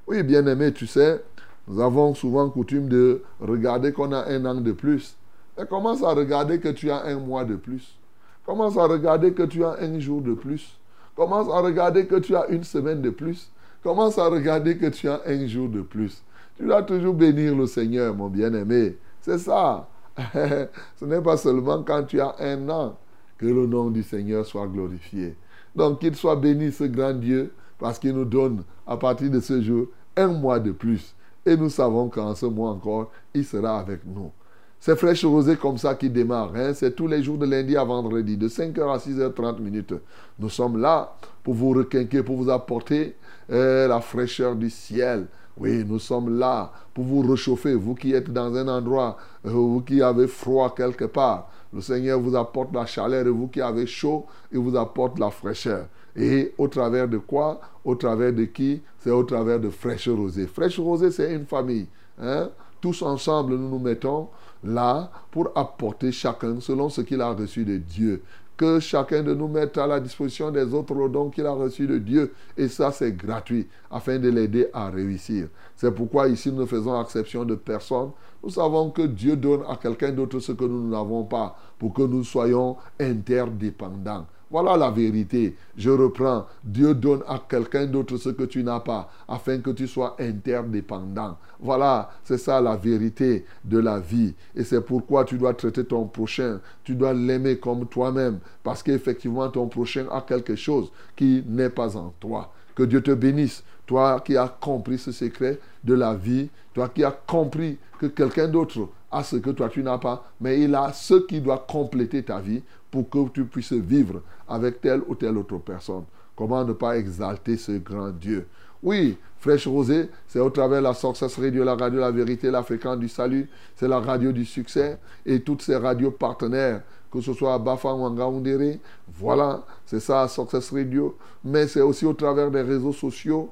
Oui, 0.06 0.22
bien-aimé, 0.22 0.72
tu 0.72 0.86
sais, 0.86 1.22
nous 1.68 1.80
avons 1.80 2.14
souvent 2.14 2.48
coutume 2.50 2.88
de 2.88 3.22
regarder 3.40 3.92
qu'on 3.92 4.12
a 4.12 4.26
un 4.26 4.44
an 4.44 4.60
de 4.60 4.72
plus. 4.72 5.16
Mais 5.58 5.66
commence 5.66 6.02
à 6.02 6.12
regarder 6.12 6.58
que 6.58 6.68
tu 6.68 6.90
as 6.90 7.04
un 7.04 7.18
mois 7.18 7.44
de 7.44 7.56
plus? 7.56 7.96
Commence 8.44 8.76
à 8.76 8.86
regarder 8.86 9.32
que 9.32 9.42
tu 9.42 9.64
as 9.64 9.76
un 9.80 10.00
jour 10.00 10.20
de 10.22 10.34
plus? 10.34 10.78
Commence 11.14 11.48
à 11.48 11.60
regarder 11.60 12.06
que 12.06 12.16
tu 12.16 12.34
as 12.34 12.48
une 12.48 12.64
semaine 12.64 13.02
de 13.02 13.10
plus? 13.10 13.50
Commence 13.82 14.18
à 14.18 14.26
regarder 14.28 14.76
que 14.76 14.86
tu 14.86 15.08
as 15.08 15.20
un 15.26 15.46
jour 15.46 15.68
de 15.68 15.82
plus? 15.82 16.22
Tu 16.60 16.66
dois 16.66 16.82
toujours 16.82 17.14
bénir 17.14 17.56
le 17.56 17.66
Seigneur, 17.66 18.14
mon 18.14 18.28
bien-aimé. 18.28 18.98
C'est 19.22 19.38
ça. 19.38 19.88
Ce 20.34 21.04
n'est 21.06 21.22
pas 21.22 21.38
seulement 21.38 21.82
quand 21.82 22.02
tu 22.02 22.20
as 22.20 22.34
un 22.38 22.68
an 22.68 22.98
que 23.38 23.46
le 23.46 23.66
nom 23.66 23.88
du 23.88 24.02
Seigneur 24.02 24.44
soit 24.44 24.66
glorifié. 24.66 25.36
Donc 25.74 26.00
qu'il 26.00 26.14
soit 26.14 26.36
béni 26.36 26.70
ce 26.70 26.84
grand 26.84 27.14
Dieu 27.14 27.54
parce 27.78 27.98
qu'il 27.98 28.12
nous 28.12 28.26
donne 28.26 28.62
à 28.86 28.98
partir 28.98 29.30
de 29.30 29.40
ce 29.40 29.62
jour 29.62 29.86
un 30.14 30.26
mois 30.26 30.60
de 30.60 30.72
plus. 30.72 31.14
Et 31.46 31.56
nous 31.56 31.70
savons 31.70 32.10
qu'en 32.10 32.34
ce 32.34 32.44
mois 32.44 32.72
encore, 32.72 33.10
il 33.32 33.46
sera 33.46 33.78
avec 33.78 34.00
nous. 34.04 34.30
C'est 34.78 34.96
fraîche 34.96 35.24
rosée 35.24 35.56
comme 35.56 35.78
ça 35.78 35.94
qui 35.94 36.10
démarre. 36.10 36.52
Hein? 36.54 36.74
C'est 36.74 36.94
tous 36.94 37.06
les 37.06 37.22
jours 37.22 37.38
de 37.38 37.46
lundi 37.46 37.74
à 37.74 37.84
vendredi, 37.84 38.36
de 38.36 38.48
5h 38.48 38.82
à 38.82 38.98
6h30 38.98 39.60
minutes. 39.60 39.94
Nous 40.38 40.50
sommes 40.50 40.78
là 40.78 41.16
pour 41.42 41.54
vous 41.54 41.70
requinquer, 41.70 42.22
pour 42.22 42.36
vous 42.36 42.50
apporter 42.50 43.16
euh, 43.50 43.88
la 43.88 44.02
fraîcheur 44.02 44.54
du 44.56 44.68
ciel. 44.68 45.26
Oui, 45.60 45.84
nous 45.86 45.98
sommes 45.98 46.38
là 46.38 46.72
pour 46.94 47.04
vous 47.04 47.20
réchauffer, 47.20 47.74
vous 47.74 47.94
qui 47.94 48.14
êtes 48.14 48.32
dans 48.32 48.54
un 48.56 48.66
endroit, 48.66 49.18
euh, 49.44 49.50
vous 49.50 49.82
qui 49.82 50.00
avez 50.00 50.26
froid 50.26 50.74
quelque 50.74 51.04
part. 51.04 51.50
Le 51.70 51.82
Seigneur 51.82 52.18
vous 52.18 52.34
apporte 52.34 52.72
la 52.74 52.86
chaleur 52.86 53.26
et 53.26 53.30
vous 53.30 53.48
qui 53.48 53.60
avez 53.60 53.86
chaud, 53.86 54.24
il 54.50 54.58
vous 54.58 54.74
apporte 54.74 55.18
la 55.18 55.30
fraîcheur. 55.30 55.86
Et 56.16 56.54
au 56.56 56.66
travers 56.66 57.06
de 57.06 57.18
quoi? 57.18 57.60
Au 57.84 57.94
travers 57.94 58.32
de 58.32 58.44
qui? 58.44 58.80
C'est 59.00 59.10
au 59.10 59.22
travers 59.22 59.60
de 59.60 59.68
Fraîche 59.68 60.08
Rosée. 60.08 60.46
Fraîche 60.46 60.80
Rosée, 60.80 61.10
c'est 61.10 61.34
une 61.34 61.44
famille. 61.44 61.86
Hein? 62.18 62.48
Tous 62.80 63.02
ensemble, 63.02 63.56
nous 63.56 63.68
nous 63.68 63.78
mettons 63.78 64.28
là 64.64 65.10
pour 65.30 65.50
apporter 65.54 66.10
chacun 66.10 66.58
selon 66.60 66.88
ce 66.88 67.02
qu'il 67.02 67.20
a 67.20 67.32
reçu 67.32 67.66
de 67.66 67.76
Dieu. 67.76 68.22
Que 68.60 68.78
chacun 68.78 69.22
de 69.22 69.32
nous 69.32 69.48
mette 69.48 69.78
à 69.78 69.86
la 69.86 70.00
disposition 70.00 70.50
des 70.50 70.74
autres 70.74 70.92
le 70.92 71.08
don 71.08 71.30
qu'il 71.30 71.46
a 71.46 71.50
reçu 71.52 71.86
de 71.86 71.96
Dieu. 71.96 72.34
Et 72.58 72.68
ça, 72.68 72.92
c'est 72.92 73.16
gratuit, 73.16 73.66
afin 73.90 74.18
de 74.18 74.28
l'aider 74.28 74.68
à 74.74 74.90
réussir. 74.90 75.48
C'est 75.76 75.90
pourquoi 75.90 76.28
ici, 76.28 76.52
nous 76.52 76.60
ne 76.60 76.66
faisons 76.66 77.00
exception 77.00 77.46
de 77.46 77.54
personne. 77.54 78.10
Nous 78.44 78.50
savons 78.50 78.90
que 78.90 79.00
Dieu 79.00 79.34
donne 79.34 79.62
à 79.66 79.76
quelqu'un 79.76 80.12
d'autre 80.12 80.40
ce 80.40 80.52
que 80.52 80.64
nous 80.64 80.90
n'avons 80.90 81.24
pas, 81.24 81.56
pour 81.78 81.94
que 81.94 82.02
nous 82.02 82.22
soyons 82.22 82.76
interdépendants. 83.00 84.26
Voilà 84.50 84.76
la 84.76 84.90
vérité. 84.90 85.54
Je 85.76 85.90
reprends. 85.90 86.46
Dieu 86.64 86.92
donne 86.94 87.22
à 87.28 87.40
quelqu'un 87.48 87.86
d'autre 87.86 88.16
ce 88.16 88.30
que 88.30 88.42
tu 88.42 88.64
n'as 88.64 88.80
pas, 88.80 89.08
afin 89.28 89.58
que 89.58 89.70
tu 89.70 89.86
sois 89.86 90.16
interdépendant. 90.18 91.38
Voilà, 91.60 92.10
c'est 92.24 92.38
ça 92.38 92.60
la 92.60 92.76
vérité 92.76 93.44
de 93.64 93.78
la 93.78 94.00
vie. 94.00 94.34
Et 94.56 94.64
c'est 94.64 94.80
pourquoi 94.80 95.24
tu 95.24 95.38
dois 95.38 95.54
traiter 95.54 95.84
ton 95.84 96.06
prochain. 96.06 96.60
Tu 96.82 96.96
dois 96.96 97.12
l'aimer 97.12 97.58
comme 97.58 97.86
toi-même. 97.86 98.40
Parce 98.64 98.82
qu'effectivement, 98.82 99.48
ton 99.48 99.68
prochain 99.68 100.06
a 100.10 100.20
quelque 100.20 100.56
chose 100.56 100.90
qui 101.14 101.44
n'est 101.46 101.70
pas 101.70 101.96
en 101.96 102.12
toi. 102.18 102.52
Que 102.74 102.82
Dieu 102.82 103.02
te 103.02 103.12
bénisse. 103.12 103.62
Toi 103.86 104.20
qui 104.24 104.36
as 104.36 104.48
compris 104.48 104.98
ce 104.98 105.10
secret 105.12 105.58
de 105.82 105.94
la 105.94 106.14
vie, 106.14 106.48
toi 106.74 106.88
qui 106.88 107.02
as 107.02 107.10
compris 107.10 107.76
que 107.98 108.06
quelqu'un 108.06 108.46
d'autre 108.46 108.88
a 109.10 109.24
ce 109.24 109.36
que 109.36 109.50
toi 109.50 109.68
tu 109.68 109.82
n'as 109.82 109.98
pas, 109.98 110.24
mais 110.40 110.60
il 110.60 110.74
a 110.74 110.92
ce 110.92 111.14
qui 111.14 111.40
doit 111.40 111.66
compléter 111.68 112.22
ta 112.22 112.38
vie 112.38 112.62
pour 112.90 113.08
que 113.08 113.28
tu 113.28 113.44
puisses 113.44 113.72
vivre 113.72 114.22
avec 114.48 114.80
telle 114.80 115.02
ou 115.06 115.14
telle 115.14 115.36
autre 115.36 115.58
personne. 115.58 116.04
Comment 116.36 116.64
ne 116.64 116.72
pas 116.72 116.96
exalter 116.96 117.56
ce 117.56 117.72
grand 117.72 118.10
Dieu? 118.10 118.46
Oui, 118.82 119.18
Fraîche 119.38 119.66
Rosée, 119.66 120.08
c'est 120.26 120.40
au 120.40 120.50
travers 120.50 120.78
de 120.78 120.84
la 120.84 120.94
Success 120.94 121.38
Radio, 121.38 121.64
la 121.64 121.74
radio 121.74 122.00
La 122.00 122.10
Vérité, 122.10 122.50
la 122.50 122.62
fréquence 122.62 122.98
du 122.98 123.08
salut, 123.08 123.48
c'est 123.76 123.88
la 123.88 124.00
radio 124.00 124.32
du 124.32 124.44
succès 124.44 124.98
et 125.26 125.40
toutes 125.40 125.62
ces 125.62 125.76
radios 125.76 126.10
partenaires 126.10 126.82
que 127.10 127.20
ce 127.20 127.32
soit 127.32 127.54
à 127.54 127.58
Bafa 127.58 127.92
ou 127.92 128.04
en 128.04 128.14
Gaoundéré. 128.14 128.80
Voilà, 129.08 129.62
c'est 129.84 130.00
ça, 130.00 130.28
Success 130.28 130.70
Radio. 130.70 131.16
Mais 131.44 131.66
c'est 131.66 131.80
aussi 131.80 132.06
au 132.06 132.12
travers 132.12 132.50
des 132.50 132.62
réseaux 132.62 132.92
sociaux, 132.92 133.50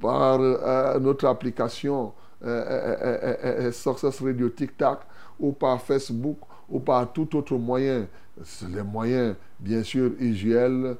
par 0.00 0.38
euh, 0.40 0.98
notre 1.00 1.26
application 1.26 2.12
euh, 2.44 2.64
euh, 2.68 3.36
euh, 3.44 3.72
Success 3.72 4.20
Radio 4.22 4.48
TikTok, 4.48 5.00
ou 5.38 5.52
par 5.52 5.80
Facebook, 5.82 6.38
ou 6.68 6.80
par 6.80 7.12
tout 7.12 7.36
autre 7.36 7.56
moyen. 7.56 8.06
Les 8.68 8.82
moyens, 8.82 9.36
bien 9.60 9.82
sûr, 9.84 10.10
IGL, 10.20 10.96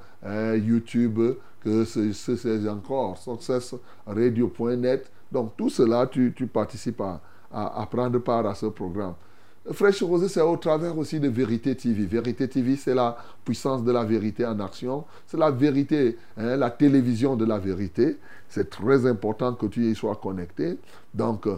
YouTube, 0.62 1.21
que 1.61 1.85
c'est 1.85 2.69
encore 2.69 3.19
successradio.net. 3.19 5.11
Donc 5.33 5.57
tout 5.57 5.71
cela, 5.71 6.07
tu, 6.07 6.31
participes 6.53 7.03
à, 7.53 7.88
prendre 7.91 8.19
part 8.21 8.47
à 8.47 8.55
ce 8.55 8.67
programme. 8.67 9.14
Fraîche 9.73 10.03
Rosée, 10.03 10.29
c'est 10.29 10.43
au 10.43 10.59
travers 10.59 10.97
aussi 10.99 11.19
de 11.19 11.29
Vérité 11.29 11.75
TV. 11.75 12.05
Vérité 12.05 12.47
TV, 12.47 12.76
c'est 12.76 12.95
la 12.95 13.17
puissance 13.45 13.83
de 13.83 13.91
la 13.91 14.05
vérité 14.05 14.45
en 14.45 14.61
action. 14.61 15.05
C'est 15.26 15.38
la 15.38 15.50
vérité, 15.50 16.19
hein, 16.37 16.57
la 16.57 16.71
télévision 16.71 17.35
de 17.35 17.47
la 17.47 17.59
vérité. 17.59 18.19
C'est 18.47 18.69
très 18.69 19.07
important 19.07 19.55
que 19.55 19.64
tu 19.67 19.91
y 19.91 19.95
sois 19.95 20.17
connecté. 20.17 20.79
Donc, 21.14 21.47
euh, 21.47 21.57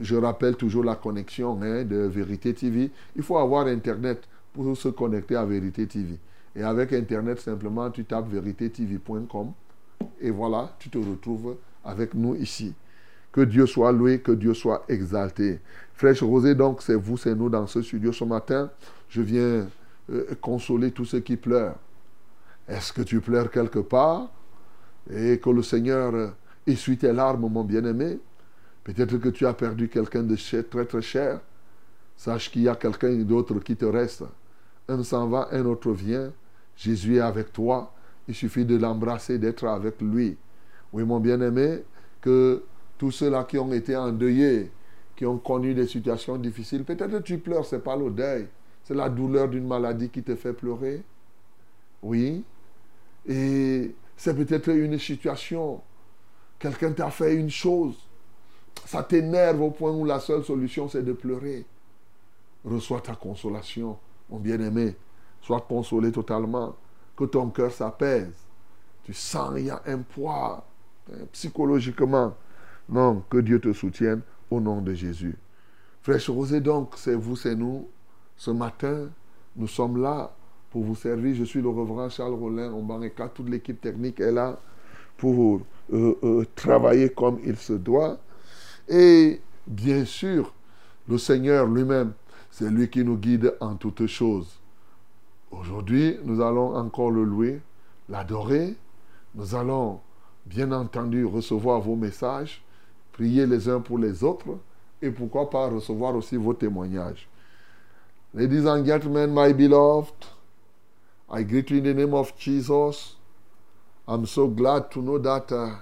je 0.00 0.14
rappelle 0.14 0.54
toujours 0.54 0.84
la 0.84 0.94
connexion 0.94 1.58
hein, 1.62 1.82
de 1.82 1.96
Vérité 2.06 2.54
TV. 2.54 2.92
Il 3.16 3.22
faut 3.22 3.38
avoir 3.38 3.66
Internet 3.66 4.28
pour 4.52 4.76
se 4.76 4.88
connecter 4.88 5.36
à 5.36 5.44
Vérité 5.44 5.86
TV. 5.86 6.18
Et 6.54 6.62
avec 6.62 6.92
Internet, 6.92 7.40
simplement, 7.40 7.90
tu 7.90 8.04
tapes 8.04 8.28
véritétv.com 8.28 9.52
et 10.20 10.30
voilà, 10.30 10.74
tu 10.78 10.90
te 10.90 10.98
retrouves 10.98 11.56
avec 11.84 12.14
nous 12.14 12.34
ici. 12.34 12.74
Que 13.30 13.40
Dieu 13.40 13.66
soit 13.66 13.92
loué, 13.92 14.20
que 14.20 14.32
Dieu 14.32 14.52
soit 14.52 14.84
exalté. 14.88 15.60
Fraîche 15.94 16.22
Rosée, 16.22 16.54
donc, 16.54 16.82
c'est 16.82 16.94
vous, 16.94 17.16
c'est 17.16 17.34
nous 17.34 17.48
dans 17.48 17.66
ce 17.66 17.80
studio 17.80 18.12
ce 18.12 18.24
matin. 18.24 18.70
Je 19.08 19.22
viens 19.22 19.66
euh, 20.10 20.24
consoler 20.40 20.90
tous 20.90 21.06
ceux 21.06 21.20
qui 21.20 21.36
pleurent. 21.36 21.76
Est-ce 22.68 22.92
que 22.92 23.02
tu 23.02 23.20
pleures 23.20 23.50
quelque 23.50 23.78
part 23.78 24.28
et 25.10 25.38
que 25.38 25.50
le 25.50 25.62
Seigneur 25.62 26.14
euh, 26.14 26.28
essuie 26.66 26.98
tes 26.98 27.12
larmes, 27.12 27.48
mon 27.48 27.64
bien-aimé? 27.64 28.18
Peut-être 28.84 29.16
que 29.16 29.28
tu 29.30 29.46
as 29.46 29.54
perdu 29.54 29.88
quelqu'un 29.88 30.22
de 30.22 30.36
très 30.62 30.84
très 30.84 31.02
cher. 31.02 31.40
Sache 32.16 32.50
qu'il 32.50 32.62
y 32.62 32.68
a 32.68 32.76
quelqu'un 32.76 33.14
d'autre 33.22 33.58
qui 33.60 33.76
te 33.76 33.84
reste. 33.84 34.24
Un 34.92 35.02
s'en 35.02 35.26
va, 35.26 35.48
un 35.52 35.64
autre 35.64 35.90
vient. 35.92 36.32
Jésus 36.76 37.16
est 37.16 37.20
avec 37.20 37.52
toi. 37.52 37.92
Il 38.28 38.34
suffit 38.34 38.64
de 38.64 38.76
l'embrasser, 38.76 39.38
d'être 39.38 39.64
avec 39.66 40.00
lui. 40.00 40.36
Oui, 40.92 41.04
mon 41.04 41.18
bien-aimé, 41.18 41.82
que 42.20 42.62
tous 42.98 43.10
ceux-là 43.10 43.44
qui 43.44 43.58
ont 43.58 43.72
été 43.72 43.96
endeuillés, 43.96 44.70
qui 45.16 45.24
ont 45.24 45.38
connu 45.38 45.74
des 45.74 45.86
situations 45.86 46.36
difficiles, 46.36 46.84
peut-être 46.84 47.22
tu 47.22 47.38
pleures, 47.38 47.64
ce 47.64 47.76
n'est 47.76 47.82
pas 47.82 47.96
le 47.96 48.12
c'est 48.84 48.94
la 48.94 49.08
douleur 49.08 49.48
d'une 49.48 49.66
maladie 49.66 50.10
qui 50.10 50.22
te 50.22 50.34
fait 50.34 50.52
pleurer. 50.52 51.02
Oui. 52.02 52.44
Et 53.26 53.94
c'est 54.16 54.34
peut-être 54.34 54.68
une 54.68 54.98
situation, 54.98 55.80
quelqu'un 56.58 56.92
t'a 56.92 57.10
fait 57.10 57.34
une 57.34 57.50
chose, 57.50 57.94
ça 58.84 59.02
t'énerve 59.02 59.62
au 59.62 59.70
point 59.70 59.92
où 59.92 60.04
la 60.04 60.20
seule 60.20 60.44
solution 60.44 60.88
c'est 60.88 61.02
de 61.02 61.12
pleurer. 61.12 61.64
Reçois 62.64 63.00
ta 63.00 63.14
consolation, 63.14 63.96
mon 64.32 64.38
bien-aimé. 64.38 64.96
Sois 65.40 65.60
consolé 65.60 66.10
totalement, 66.10 66.74
que 67.16 67.24
ton 67.24 67.50
cœur 67.50 67.70
s'apaise. 67.70 68.34
Tu 69.04 69.12
sens 69.12 69.52
il 69.56 69.66
y 69.66 69.70
a 69.70 69.82
un 69.86 69.98
poids 69.98 70.64
hein, 71.12 71.24
psychologiquement 71.32 72.34
non, 72.88 73.22
que 73.28 73.38
Dieu 73.38 73.60
te 73.60 73.72
soutienne 73.72 74.22
au 74.50 74.60
nom 74.60 74.80
de 74.80 74.92
Jésus. 74.92 75.36
Frère 76.02 76.20
Rosé, 76.28 76.60
donc, 76.60 76.94
c'est 76.96 77.14
vous, 77.14 77.36
c'est 77.36 77.54
nous. 77.54 77.88
Ce 78.36 78.50
matin, 78.50 79.08
nous 79.56 79.68
sommes 79.68 80.02
là 80.02 80.34
pour 80.70 80.82
vous 80.82 80.96
servir. 80.96 81.34
Je 81.34 81.44
suis 81.44 81.62
le 81.62 81.68
reverend 81.68 82.08
Charles 82.08 82.34
Rollin, 82.34 82.72
Ombaneka. 82.72 83.28
Toute 83.28 83.48
l'équipe 83.48 83.80
technique 83.80 84.20
est 84.20 84.32
là 84.32 84.58
pour 85.16 85.60
euh, 85.92 86.18
euh, 86.24 86.44
travailler 86.56 87.10
comme 87.10 87.38
il 87.44 87.56
se 87.56 87.74
doit. 87.74 88.18
Et 88.88 89.40
bien 89.66 90.04
sûr, 90.04 90.52
le 91.08 91.18
Seigneur 91.18 91.66
lui-même, 91.66 92.12
c'est 92.52 92.70
lui 92.70 92.88
qui 92.90 93.02
nous 93.02 93.16
guide 93.16 93.56
en 93.60 93.76
toutes 93.76 94.06
choses. 94.06 94.60
Aujourd'hui, 95.50 96.18
nous 96.22 96.42
allons 96.42 96.76
encore 96.76 97.10
le 97.10 97.24
louer, 97.24 97.62
l'adorer. 98.10 98.76
Nous 99.34 99.54
allons, 99.54 100.00
bien 100.44 100.70
entendu, 100.70 101.24
recevoir 101.24 101.80
vos 101.80 101.96
messages 101.96 102.62
prier 103.12 103.46
les 103.46 103.68
uns 103.68 103.80
pour 103.80 103.98
les 103.98 104.22
autres 104.22 104.58
et 105.00 105.10
pourquoi 105.10 105.48
pas 105.48 105.68
recevoir 105.68 106.14
aussi 106.14 106.36
vos 106.36 106.54
témoignages. 106.54 107.26
Ladies 108.34 108.66
and 108.66 108.84
gentlemen, 108.84 109.32
my 109.32 109.52
beloved, 109.52 110.14
I 111.30 111.42
greet 111.44 111.70
you 111.70 111.78
in 111.78 111.84
the 111.84 111.94
name 111.94 112.14
of 112.14 112.36
Jesus. 112.38 113.16
I'm 114.06 114.26
so 114.26 114.46
glad 114.46 114.90
to 114.92 115.00
know 115.00 115.18
that 115.18 115.50
uh, 115.52 115.76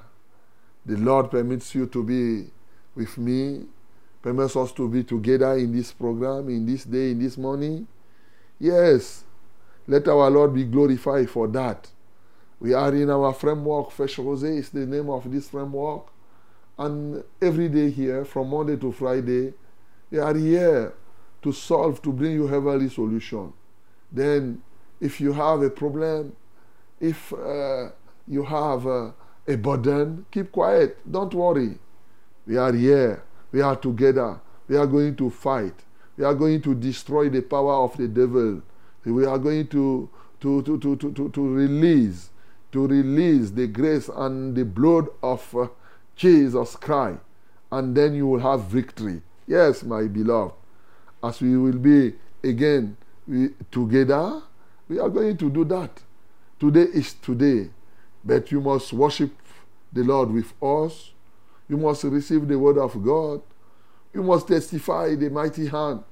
the 0.86 0.96
Lord 0.96 1.30
permits 1.30 1.74
you 1.74 1.86
to 1.86 2.02
be 2.02 2.50
with 2.94 3.18
me, 3.18 3.66
permits 4.22 4.56
us 4.56 4.72
to 4.72 4.88
be 4.88 5.02
together 5.02 5.54
in 5.54 5.72
this 5.72 5.92
program, 5.92 6.48
in 6.48 6.66
this 6.66 6.84
day, 6.84 7.12
in 7.12 7.18
this 7.18 7.38
morning. 7.38 7.86
Yes, 8.58 9.24
let 9.86 10.06
our 10.08 10.30
Lord 10.30 10.54
be 10.54 10.64
glorified 10.64 11.30
for 11.30 11.48
that. 11.48 11.88
We 12.60 12.74
are 12.74 12.94
in 12.94 13.08
our 13.08 13.32
framework. 13.32 13.90
Fresh 13.90 14.18
Rose 14.18 14.42
is 14.42 14.68
the 14.68 14.84
name 14.84 15.08
of 15.08 15.30
this 15.30 15.48
framework. 15.48 16.08
And 16.78 17.24
every 17.40 17.68
day 17.68 17.90
here, 17.90 18.24
from 18.24 18.50
Monday 18.50 18.76
to 18.76 18.92
Friday, 18.92 19.54
we 20.10 20.18
are 20.18 20.34
here 20.34 20.94
to 21.42 21.52
solve, 21.52 22.02
to 22.02 22.12
bring 22.12 22.32
you 22.32 22.46
heavenly 22.46 22.90
solution. 22.90 23.52
Then, 24.12 24.62
if 25.00 25.20
you 25.20 25.32
have 25.32 25.62
a 25.62 25.70
problem, 25.70 26.36
if 27.00 27.32
uh, 27.32 27.88
you 28.28 28.44
have 28.44 28.86
uh, 28.86 29.12
a 29.48 29.56
burden, 29.56 30.26
keep 30.30 30.52
quiet. 30.52 30.98
Don't 31.10 31.32
worry. 31.32 31.78
We 32.46 32.58
are 32.58 32.72
here. 32.72 33.22
We 33.52 33.60
are 33.60 33.76
together. 33.76 34.40
We 34.68 34.76
are 34.76 34.86
going 34.86 35.16
to 35.16 35.30
fight. 35.30 35.74
We 36.16 36.24
are 36.24 36.34
going 36.34 36.62
to 36.62 36.74
destroy 36.74 37.28
the 37.28 37.42
power 37.42 37.74
of 37.74 37.96
the 37.96 38.06
devil. 38.06 38.62
We 39.04 39.24
are 39.24 39.38
going 39.38 39.66
to, 39.68 40.08
to, 40.40 40.62
to, 40.62 40.78
to, 40.78 40.96
to, 40.96 41.28
to 41.30 41.48
release, 41.48 42.30
to 42.72 42.86
release 42.86 43.50
the 43.50 43.66
grace 43.66 44.08
and 44.08 44.54
the 44.54 44.64
blood 44.64 45.08
of 45.22 45.56
uh, 45.56 45.68
Jesus 46.14 46.76
Christ, 46.76 47.20
and 47.72 47.96
then 47.96 48.14
you 48.14 48.26
will 48.26 48.40
have 48.40 48.64
victory. 48.64 49.22
Yes, 49.46 49.82
my 49.82 50.04
beloved, 50.04 50.54
as 51.24 51.40
we 51.40 51.56
will 51.56 51.78
be 51.78 52.12
again 52.44 52.96
we, 53.26 53.50
together, 53.70 54.42
we 54.88 54.98
are 54.98 55.08
going 55.08 55.36
to 55.38 55.50
do 55.50 55.64
that. 55.64 56.02
Today 56.58 56.86
is 56.92 57.14
today, 57.14 57.70
but 58.22 58.52
you 58.52 58.60
must 58.60 58.92
worship 58.92 59.32
the 59.92 60.04
Lord 60.04 60.30
with 60.30 60.52
us. 60.62 61.12
You 61.70 61.76
must 61.76 62.02
receive 62.02 62.48
the 62.48 62.58
word 62.58 62.78
of 62.78 63.00
God. 63.04 63.40
You 64.12 64.24
must 64.24 64.48
testify 64.48 65.14
the 65.14 65.30
mighty 65.30 65.68
hand 65.68 66.02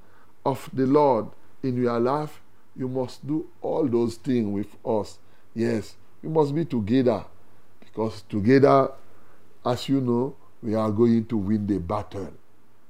of 0.46 0.70
the 0.72 0.86
Lord 0.86 1.26
in 1.64 1.82
your 1.82 1.98
life. 1.98 2.40
You 2.76 2.88
must 2.88 3.26
do 3.26 3.48
all 3.60 3.88
those 3.88 4.14
things 4.14 4.46
with 4.46 4.76
us. 4.86 5.18
Yes, 5.56 5.96
you 6.22 6.30
must 6.30 6.54
be 6.54 6.64
together 6.64 7.24
because 7.80 8.22
together 8.28 8.92
as 9.66 9.88
you 9.88 10.00
know, 10.00 10.36
we 10.62 10.76
are 10.76 10.92
going 10.92 11.26
to 11.26 11.36
win 11.36 11.66
the 11.66 11.78
battle. 11.80 12.32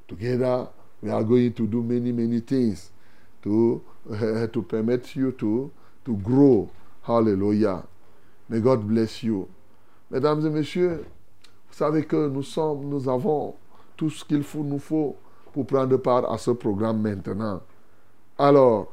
Together, 0.07 0.69
we 1.01 1.11
are 1.11 1.25
going 1.25 1.55
to 1.55 1.67
do 1.67 1.83
many, 1.83 2.13
many 2.13 2.41
things 2.41 2.91
to, 3.43 3.83
uh, 4.13 4.47
to 4.49 4.63
permit 4.63 5.17
you 5.17 5.33
to, 5.33 5.71
to 6.05 6.17
grow. 6.19 6.71
Hallelujah. 7.03 7.83
May 8.49 8.61
God 8.61 8.87
bless 8.87 9.23
you. 9.23 9.49
Mesdames 10.11 10.45
et 10.45 10.51
messieurs, 10.51 11.05
vous 11.71 11.77
savez 11.77 12.05
que 12.05 12.29
nous 12.29 12.43
sommes, 12.43 12.89
nous 12.89 13.09
avons 13.09 13.55
tout 13.97 14.11
ce 14.11 14.25
qu'il 14.25 14.45
nous 14.65 14.79
faut 14.79 15.17
pour 15.53 15.67
prendre 15.67 15.97
part 15.97 16.31
à 16.31 16.39
ce 16.39 16.51
programme 16.51 17.01
maintenant. 17.01 17.61
Alors, 18.39 18.93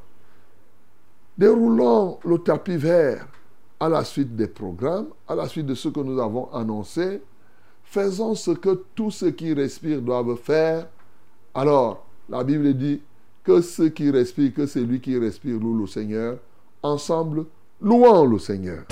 déroulons 1.36 2.18
le 2.24 2.38
tapis 2.38 2.76
vert 2.76 3.26
à 3.78 3.88
la 3.88 4.04
suite 4.04 4.34
des 4.34 4.48
programmes, 4.48 5.08
à 5.28 5.34
la 5.34 5.48
suite 5.48 5.66
de 5.66 5.74
ce 5.74 5.88
que 5.88 6.00
nous 6.00 6.20
avons 6.20 6.52
annoncé 6.52 7.20
faisons 7.86 8.34
ce 8.34 8.50
que 8.50 8.82
tous 8.94 9.10
ceux 9.10 9.30
qui 9.30 9.54
respirent 9.54 10.02
doivent 10.02 10.36
faire. 10.36 10.86
Alors, 11.54 12.04
la 12.28 12.44
Bible 12.44 12.74
dit 12.74 13.00
que 13.42 13.60
ceux 13.60 13.88
qui 13.88 14.10
respirent, 14.10 14.52
que 14.52 14.66
c'est 14.66 14.80
lui 14.80 15.00
qui 15.00 15.16
respire 15.18 15.58
loue 15.58 15.78
le 15.78 15.86
Seigneur. 15.86 16.38
Ensemble, 16.82 17.46
louons 17.80 18.26
le 18.26 18.38
Seigneur. 18.38 18.84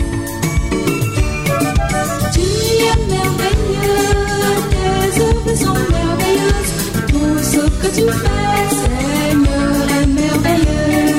que 7.85 7.91
tu 7.97 8.07
fais, 8.07 8.69
Seigneur, 8.81 9.77
est 10.01 10.07
merveilleux. 10.07 11.17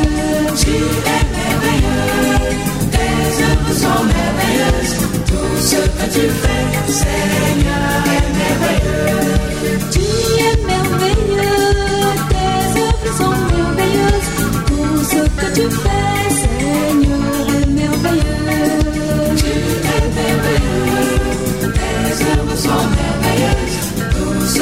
Tu 0.58 0.74
es 1.14 1.24
merveilleux, 1.38 2.40
tes 2.92 3.26
œuvres 3.50 3.76
sont 3.84 4.04
merveilleuses. 4.16 4.96
Tout 5.30 5.56
ce 5.60 5.76
que 5.76 6.06
tu 6.16 6.26
fais, 6.42 6.68
Seigneur, 7.02 7.98
est 8.18 8.30
merveilleux. 8.42 9.34
Tu 9.92 10.06
es 10.46 10.56
merveilleux, 10.72 11.68
tes 12.32 12.60
œuvres 12.88 13.14
sont 13.20 13.38
merveilleuses. 13.54 14.32
Tout 14.70 14.98
ce 15.12 15.22
que 15.40 15.48
tu 15.58 15.66
fais, 15.84 16.24
Seigneur, 16.42 17.44
est 17.58 17.70
merveilleux. 17.80 18.82
Tu 19.38 19.52
es 19.94 20.06
merveilleux, 20.20 21.74
tes 21.74 22.26
œuvres 22.40 22.58
sont 22.58 22.70
merveilleuses. 22.70 23.15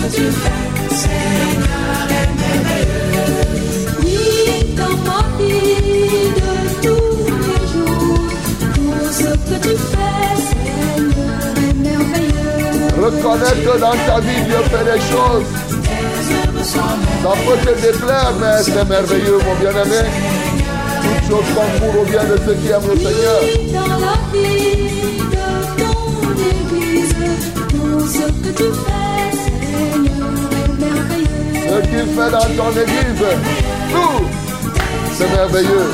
Tout 0.00 0.14
ce 0.14 0.18
que 0.18 0.86
Seigneur, 0.94 2.08
est 2.08 2.30
merveilleux. 2.40 3.78
Dans 4.76 4.96
ma 5.06 5.20
vie 5.38 6.30
de 6.38 6.50
tous 6.82 7.26
les 7.44 7.62
jours, 7.72 8.26
tout 8.74 9.08
ce 9.12 9.30
que 9.34 9.56
tu 9.62 9.74
fais, 9.90 10.34
Seigneur, 10.48 11.54
est 11.56 11.74
merveilleux. 11.74 12.94
Reconnais 13.02 13.56
que 13.64 13.74
dans 13.78 13.98
ta 14.06 14.16
vie, 14.20 14.40
Dieu 14.46 14.60
fait 14.70 14.84
des 14.84 15.00
choses. 15.10 15.48
Ça 16.62 17.32
peut 17.44 17.60
te 17.64 17.72
déplaire, 17.80 18.32
mais 18.40 18.56
c'est 18.62 18.88
merveilleux, 18.88 19.38
mon 19.44 19.54
bien-aimé. 19.56 20.02
Toutes 21.02 21.24
choses 21.28 21.50
concourent 21.54 21.98
au 22.02 22.04
bien 22.04 22.24
de 22.24 22.36
ceux 22.46 22.54
qui 22.54 22.68
aiment 22.68 22.88
le 22.88 22.96
Seigneur. 22.96 23.40
Dans 23.74 23.94
la 24.06 24.14
vie 24.32 24.78
de 25.34 25.46
ton 25.82 26.00
église, 26.54 27.14
tout 27.68 28.06
ce 28.06 28.26
que 28.26 28.50
tu 28.56 28.68
fais, 28.72 28.97
Ce 31.68 31.80
qu'il 31.82 32.06
fait 32.14 32.30
dans 32.30 32.38
ton 32.56 32.70
église, 32.70 33.24
tout, 33.92 34.24
c'est 35.12 35.30
merveilleux. 35.30 35.90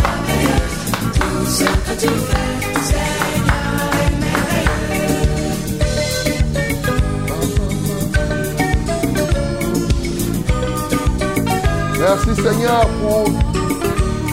Merci 11.98 12.34
Seigneur 12.36 12.86
pour 13.00 13.24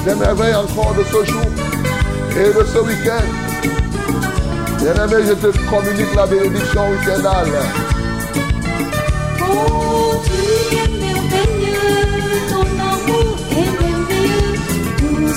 les 0.05 0.15
merveilles 0.15 0.55
encore 0.55 0.93
de 0.93 1.03
ce 1.03 1.31
jour 1.31 1.41
et 2.37 2.53
de 2.53 2.65
ce 2.65 2.79
week-end. 2.79 3.23
Bien-aimé, 4.77 5.23
je 5.27 5.33
te 5.33 5.57
communique 5.69 6.13
la 6.15 6.27
bénédiction 6.27 6.81
week-endale. 6.89 7.47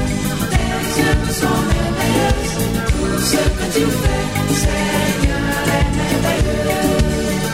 Tes 0.50 1.02
œuvres 1.10 1.32
sont 1.32 1.62
merveilleuses. 1.74 2.56
Tout 2.88 3.18
ce 3.26 3.42
que 3.58 3.66
tu 3.74 3.84
fais, 4.00 4.24
Seigneur, 4.62 5.64
est 5.78 5.90
merveilleux. 5.98 6.88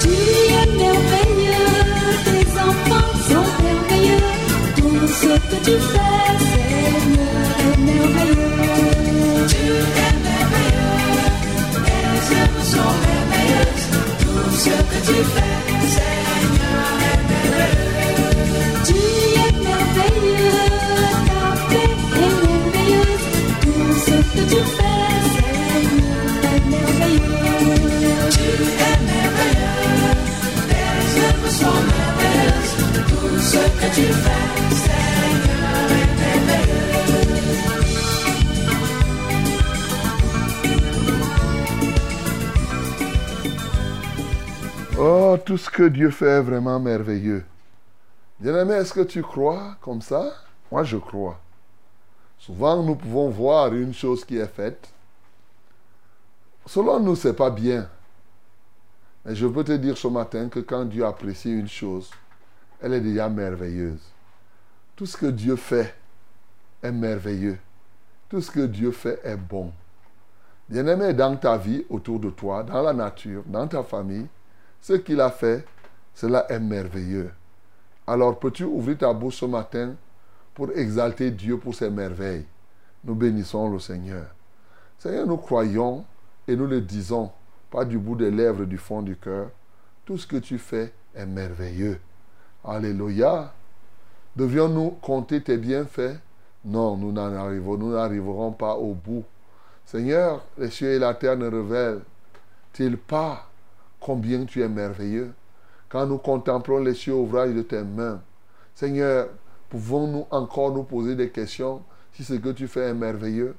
Tu 0.02 0.14
es 0.52 0.66
merveilleux. 0.82 1.72
Tes 2.26 2.46
enfants 2.68 3.12
sont 3.28 3.48
merveilleux. 3.62 4.32
Tout 4.76 5.06
ce 5.08 5.32
que 5.50 5.56
tu 5.64 5.76
fais, 5.92 6.53
Tout 15.04 15.12
ce 15.12 15.53
tout 45.54 45.58
ce 45.58 45.70
que 45.70 45.84
Dieu 45.84 46.10
fait 46.10 46.26
est 46.26 46.40
vraiment 46.40 46.80
merveilleux. 46.80 47.44
Bien-aimé, 48.40 48.74
est-ce 48.74 48.92
que 48.92 49.02
tu 49.02 49.22
crois 49.22 49.76
comme 49.80 50.02
ça? 50.02 50.32
Moi, 50.72 50.82
je 50.82 50.96
crois. 50.96 51.38
Souvent, 52.40 52.82
nous 52.82 52.96
pouvons 52.96 53.28
voir 53.28 53.72
une 53.72 53.94
chose 53.94 54.24
qui 54.24 54.36
est 54.36 54.52
faite. 54.52 54.92
Selon 56.66 56.98
nous, 56.98 57.14
ce 57.14 57.28
n'est 57.28 57.34
pas 57.34 57.50
bien. 57.50 57.88
Mais 59.24 59.36
je 59.36 59.46
peux 59.46 59.62
te 59.62 59.70
dire 59.70 59.96
ce 59.96 60.08
matin 60.08 60.48
que 60.48 60.58
quand 60.58 60.86
Dieu 60.86 61.06
apprécie 61.06 61.52
une 61.52 61.68
chose, 61.68 62.10
elle 62.82 62.94
est 62.94 63.00
déjà 63.00 63.28
merveilleuse. 63.28 64.02
Tout 64.96 65.06
ce 65.06 65.16
que 65.16 65.26
Dieu 65.26 65.54
fait 65.54 65.94
est 66.82 66.90
merveilleux. 66.90 67.58
Tout 68.28 68.40
ce 68.40 68.50
que 68.50 68.66
Dieu 68.66 68.90
fait 68.90 69.20
est 69.22 69.36
bon. 69.36 69.72
Bien-aimé, 70.68 71.12
dans 71.12 71.36
ta 71.36 71.56
vie, 71.56 71.84
autour 71.88 72.18
de 72.18 72.30
toi, 72.30 72.64
dans 72.64 72.82
la 72.82 72.92
nature, 72.92 73.44
dans 73.46 73.68
ta 73.68 73.84
famille, 73.84 74.26
ce 74.84 74.92
qu'il 74.92 75.18
a 75.22 75.30
fait, 75.30 75.64
cela 76.14 76.44
est 76.50 76.60
merveilleux. 76.60 77.30
Alors 78.06 78.38
peux-tu 78.38 78.64
ouvrir 78.64 78.98
ta 78.98 79.14
bouche 79.14 79.36
ce 79.36 79.46
matin 79.46 79.94
pour 80.52 80.70
exalter 80.72 81.30
Dieu 81.30 81.56
pour 81.56 81.74
ses 81.74 81.88
merveilles? 81.88 82.44
Nous 83.02 83.14
bénissons 83.14 83.70
le 83.70 83.78
Seigneur. 83.78 84.26
Seigneur, 84.98 85.26
nous 85.26 85.38
croyons 85.38 86.04
et 86.46 86.54
nous 86.54 86.66
le 86.66 86.82
disons, 86.82 87.30
pas 87.70 87.86
du 87.86 87.96
bout 87.96 88.14
des 88.14 88.30
lèvres, 88.30 88.66
du 88.66 88.76
fond 88.76 89.00
du 89.00 89.16
cœur. 89.16 89.48
Tout 90.04 90.18
ce 90.18 90.26
que 90.26 90.36
tu 90.36 90.58
fais 90.58 90.92
est 91.14 91.24
merveilleux. 91.24 91.98
Alléluia. 92.62 93.54
Devions-nous 94.36 94.90
compter 95.00 95.42
tes 95.42 95.56
bienfaits? 95.56 96.18
Non, 96.62 96.98
nous 96.98 97.10
n'en 97.10 97.34
arriverons, 97.34 97.78
nous 97.78 97.92
n'arriverons 97.92 98.52
pas 98.52 98.74
au 98.74 98.92
bout. 98.92 99.24
Seigneur, 99.86 100.44
les 100.58 100.68
cieux 100.68 100.90
et 100.90 100.98
la 100.98 101.14
terre 101.14 101.38
ne 101.38 101.48
révèlent-ils 101.48 102.98
pas 102.98 103.48
combien 104.04 104.44
tu 104.44 104.62
es 104.62 104.68
merveilleux 104.68 105.32
quand 105.88 106.04
nous 106.04 106.18
contemplons 106.18 106.78
les 106.78 106.92
cieux 106.92 107.14
ouvrages 107.14 107.54
de 107.54 107.62
tes 107.62 107.82
mains. 107.82 108.20
Seigneur, 108.74 109.28
pouvons-nous 109.70 110.26
encore 110.30 110.72
nous 110.72 110.82
poser 110.82 111.14
des 111.14 111.30
questions 111.30 111.82
si 112.12 112.22
ce 112.22 112.34
que 112.34 112.50
tu 112.50 112.68
fais 112.68 112.90
est 112.90 112.94
merveilleux? 112.94 113.56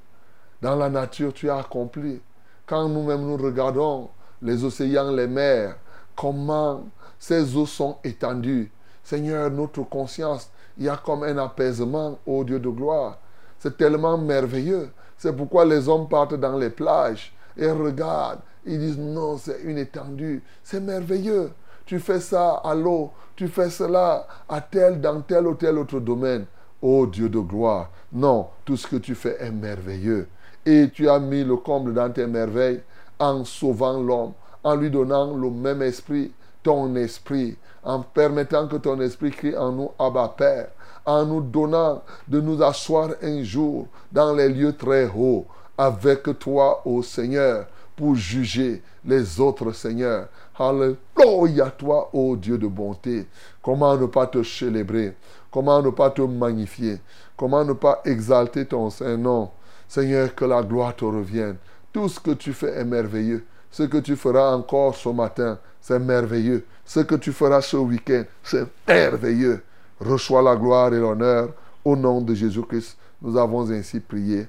Dans 0.62 0.76
la 0.76 0.88
nature, 0.88 1.32
tu 1.32 1.50
as 1.50 1.58
accompli. 1.58 2.20
Quand 2.64 2.88
nous-mêmes 2.88 3.22
nous 3.22 3.36
regardons 3.36 4.08
les 4.40 4.62
océans, 4.62 5.10
les 5.10 5.26
mers, 5.26 5.76
comment 6.14 6.84
ces 7.18 7.56
eaux 7.56 7.66
sont 7.66 7.96
étendues. 8.04 8.70
Seigneur, 9.02 9.50
notre 9.50 9.82
conscience, 9.82 10.50
il 10.78 10.84
y 10.84 10.88
a 10.88 10.96
comme 10.96 11.24
un 11.24 11.38
apaisement, 11.38 12.18
ô 12.24 12.44
Dieu 12.44 12.60
de 12.60 12.68
gloire. 12.68 13.18
C'est 13.58 13.76
tellement 13.76 14.16
merveilleux. 14.16 14.90
C'est 15.16 15.34
pourquoi 15.34 15.64
les 15.64 15.88
hommes 15.88 16.08
partent 16.08 16.34
dans 16.34 16.56
les 16.56 16.70
plages 16.70 17.32
et 17.56 17.70
regardent. 17.70 18.40
Ils 18.66 18.78
disent 18.78 18.98
non, 18.98 19.38
c'est 19.38 19.60
une 19.62 19.78
étendue. 19.78 20.42
C'est 20.62 20.80
merveilleux. 20.80 21.52
Tu 21.86 22.00
fais 22.00 22.20
ça 22.20 22.60
à 22.64 22.74
l'eau. 22.74 23.12
Tu 23.36 23.46
fais 23.48 23.70
cela 23.70 24.26
à 24.48 24.60
tel, 24.60 25.00
dans 25.00 25.20
tel 25.20 25.46
ou 25.46 25.54
tel 25.54 25.78
autre 25.78 26.00
domaine. 26.00 26.46
Ô 26.82 27.06
Dieu 27.06 27.28
de 27.28 27.38
gloire. 27.38 27.90
Non, 28.12 28.48
tout 28.64 28.76
ce 28.76 28.86
que 28.86 28.96
tu 28.96 29.14
fais 29.14 29.36
est 29.40 29.50
merveilleux. 29.50 30.28
Et 30.64 30.90
tu 30.92 31.08
as 31.08 31.20
mis 31.20 31.44
le 31.44 31.56
comble 31.56 31.94
dans 31.94 32.10
tes 32.10 32.26
merveilles 32.26 32.82
en 33.18 33.44
sauvant 33.44 34.02
l'homme, 34.02 34.32
en 34.64 34.74
lui 34.74 34.90
donnant 34.90 35.36
le 35.36 35.48
même 35.48 35.80
esprit, 35.82 36.32
ton 36.62 36.94
esprit, 36.96 37.56
en 37.84 38.00
permettant 38.00 38.66
que 38.66 38.76
ton 38.76 39.00
esprit 39.00 39.30
crie 39.30 39.56
en 39.56 39.70
nous, 39.72 39.90
Abba 39.98 40.34
Père, 40.36 40.68
en 41.04 41.24
nous 41.24 41.40
donnant 41.40 42.02
de 42.26 42.40
nous 42.40 42.60
asseoir 42.62 43.10
un 43.22 43.42
jour 43.44 43.86
dans 44.10 44.34
les 44.34 44.48
lieux 44.48 44.76
très 44.76 45.06
hauts 45.06 45.46
avec 45.78 46.38
toi, 46.38 46.82
ô 46.84 47.02
Seigneur, 47.02 47.66
pour 47.96 48.14
juger 48.14 48.82
les 49.04 49.40
autres, 49.40 49.72
Seigneur. 49.72 50.28
Alléluia, 50.58 51.70
toi, 51.70 52.10
ô 52.12 52.36
Dieu 52.36 52.58
de 52.58 52.66
bonté. 52.66 53.26
Comment 53.62 53.96
ne 53.96 54.06
pas 54.06 54.26
te 54.26 54.42
célébrer? 54.42 55.16
Comment 55.50 55.82
ne 55.82 55.90
pas 55.90 56.10
te 56.10 56.22
magnifier? 56.22 57.00
Comment 57.36 57.64
ne 57.64 57.72
pas 57.72 58.02
exalter 58.04 58.66
ton 58.66 58.90
Saint-Nom 58.90 59.50
Seigneur, 59.88 60.34
que 60.34 60.44
la 60.44 60.62
gloire 60.62 60.94
te 60.94 61.04
revienne. 61.04 61.56
Tout 61.92 62.08
ce 62.08 62.20
que 62.20 62.32
tu 62.32 62.52
fais 62.52 62.74
est 62.78 62.84
merveilleux. 62.84 63.44
Ce 63.70 63.84
que 63.84 63.98
tu 63.98 64.16
feras 64.16 64.54
encore 64.54 64.94
ce 64.94 65.08
matin, 65.08 65.58
c'est 65.80 65.98
merveilleux. 65.98 66.64
Ce 66.84 67.00
que 67.00 67.14
tu 67.14 67.32
feras 67.32 67.60
ce 67.62 67.76
week-end, 67.76 68.24
c'est 68.42 68.66
merveilleux. 68.86 69.62
Reçois 70.00 70.42
la 70.42 70.56
gloire 70.56 70.92
et 70.92 70.98
l'honneur. 70.98 71.50
Au 71.84 71.94
nom 71.94 72.20
de 72.20 72.34
Jésus-Christ, 72.34 72.96
nous 73.22 73.36
avons 73.36 73.70
ainsi 73.70 74.00
prié. 74.00 74.48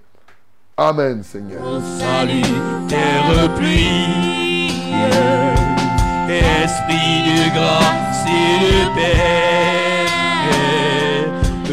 Amen, 0.79 1.23
Seigneur. 1.23 1.81
Salut, 1.97 2.43
terre 2.87 3.49
pluie, 3.55 4.93
esprit 6.29 7.23
de 7.25 7.49
grâce 7.55 8.23
et 8.27 8.59
de 8.63 8.85
paix, 8.93 10.05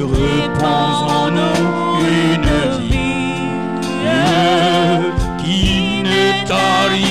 repose 0.00 1.02
en 1.12 1.30
nous 1.32 2.00
une 2.00 2.48
vie. 2.80 3.52
Qui 5.44 6.02
ne 6.02 6.46
tarisse 6.48 7.03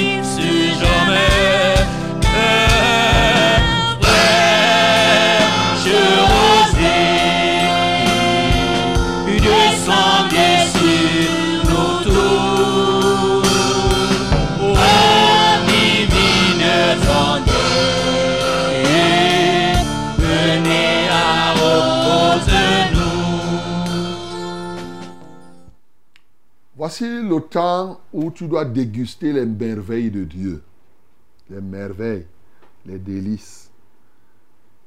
Voici 26.84 27.06
le 27.06 27.40
temps 27.40 28.02
où 28.12 28.30
tu 28.30 28.46
dois 28.46 28.66
déguster 28.66 29.32
les 29.32 29.46
merveilles 29.46 30.12
de 30.12 30.26
Dieu. 30.26 30.62
Les 31.50 31.62
merveilles, 31.62 32.26
les 32.86 33.00
délices. 33.00 33.72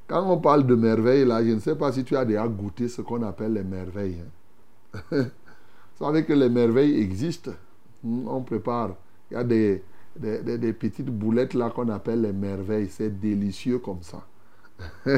Quand 0.05 0.31
on 0.31 0.37
parle 0.37 0.67
de 0.67 0.75
merveilles, 0.75 1.25
là, 1.25 1.43
je 1.43 1.49
ne 1.49 1.59
sais 1.59 1.75
pas 1.75 1.91
si 1.91 2.03
tu 2.03 2.15
as 2.15 2.23
déjà 2.23 2.47
goûté 2.47 2.87
ce 2.87 3.01
qu'on 3.01 3.23
appelle 3.23 3.53
les 3.53 3.63
merveilles. 3.63 4.19
hein. 4.93 5.01
Vous 5.99 6.05
savez 6.05 6.23
que 6.23 6.33
les 6.33 6.49
merveilles 6.49 7.01
existent. 7.01 7.53
Hmm, 8.03 8.27
On 8.27 8.41
prépare. 8.43 8.91
Il 9.31 9.33
y 9.33 9.37
a 9.37 9.43
des, 9.43 9.83
des, 10.15 10.73
petites 10.73 11.09
boulettes 11.09 11.55
là 11.55 11.71
qu'on 11.71 11.89
appelle 11.89 12.21
les 12.21 12.31
merveilles. 12.31 12.89
C'est 12.91 13.19
délicieux 13.19 13.79
comme 13.79 14.03
ça. 14.03 14.23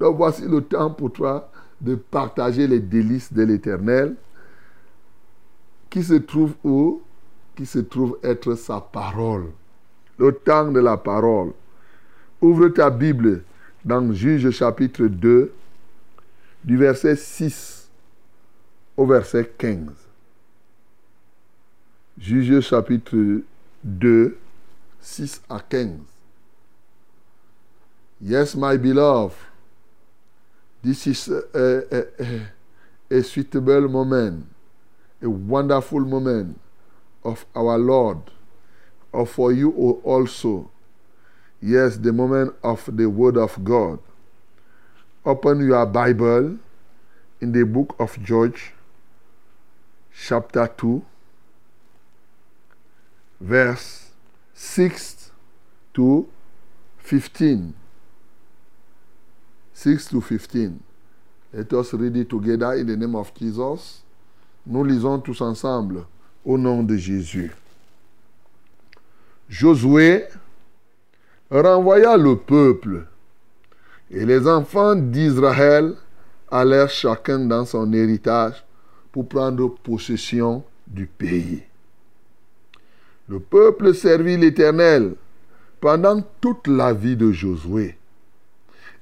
Donc 0.00 0.16
voici 0.16 0.48
le 0.48 0.62
temps 0.62 0.92
pour 0.92 1.12
toi 1.12 1.52
de 1.78 1.94
partager 1.94 2.66
les 2.66 2.80
délices 2.80 3.30
de 3.34 3.42
l'Éternel 3.42 4.16
qui 5.90 6.02
se 6.02 6.14
trouve 6.14 6.54
où? 6.64 7.02
Qui 7.56 7.66
se 7.66 7.78
trouve 7.78 8.18
être 8.22 8.54
sa 8.54 8.80
parole. 8.80 9.50
Le 10.18 10.32
temps 10.32 10.70
de 10.70 10.80
la 10.80 10.96
parole. 10.96 11.52
Ouvre 12.40 12.68
ta 12.68 12.90
Bible 12.90 13.42
dans 13.84 14.12
Juge 14.12 14.50
chapitre 14.50 15.06
2, 15.06 15.52
du 16.64 16.76
verset 16.76 17.16
6 17.16 17.88
au 18.96 19.06
verset 19.06 19.50
15. 19.56 19.88
Juge 22.18 22.60
chapitre 22.60 23.42
2, 23.84 24.36
6 25.00 25.42
à 25.48 25.60
15. 25.60 25.90
Yes, 28.20 28.56
my 28.56 28.76
beloved, 28.76 29.36
this 30.82 31.06
is 31.06 31.28
a, 31.28 31.82
a, 31.90 32.04
a, 33.10 33.22
suitable 33.22 33.88
moment, 33.88 34.44
a 35.22 35.28
wonderful 35.28 36.00
moment 36.00 36.60
of 37.24 37.44
our 37.54 37.78
Lord, 37.78 38.18
or 39.12 39.26
for 39.26 39.52
you 39.52 39.70
also. 40.04 40.70
Yes, 41.60 41.96
the 41.96 42.12
moment 42.12 42.54
of 42.62 42.88
the 42.96 43.08
Word 43.08 43.36
of 43.36 43.64
God. 43.64 43.98
Open 45.24 45.66
your 45.66 45.84
Bible 45.86 46.58
in 47.40 47.52
the 47.52 47.64
book 47.64 47.96
of 47.98 48.22
George, 48.22 48.72
chapter 50.16 50.66
2, 50.68 51.04
verse 53.40 54.10
6 54.54 55.32
to 55.94 56.28
15. 56.98 57.74
6 59.72 60.06
to 60.08 60.20
15. 60.20 60.82
Let 61.52 61.72
us 61.72 61.92
read 61.94 62.16
it 62.16 62.28
together 62.28 62.74
in 62.74 62.86
the 62.86 62.96
name 62.96 63.14
of 63.14 63.32
Jesus. 63.34 64.02
Nous 64.70 64.84
lisons 64.84 65.18
tous 65.18 65.40
ensemble 65.40 66.04
au 66.44 66.58
nom 66.58 66.82
de 66.82 66.94
Jésus. 66.94 67.50
Josué 69.48 70.24
renvoya 71.50 72.18
le 72.18 72.36
peuple 72.36 73.06
et 74.10 74.26
les 74.26 74.46
enfants 74.46 74.94
d'Israël 74.94 75.94
allèrent 76.50 76.90
chacun 76.90 77.38
dans 77.38 77.64
son 77.64 77.90
héritage 77.94 78.62
pour 79.10 79.26
prendre 79.26 79.68
possession 79.68 80.62
du 80.86 81.06
pays. 81.06 81.62
Le 83.26 83.40
peuple 83.40 83.94
servit 83.94 84.36
l'Éternel 84.36 85.14
pendant 85.80 86.22
toute 86.42 86.66
la 86.66 86.92
vie 86.92 87.16
de 87.16 87.32
Josué 87.32 87.96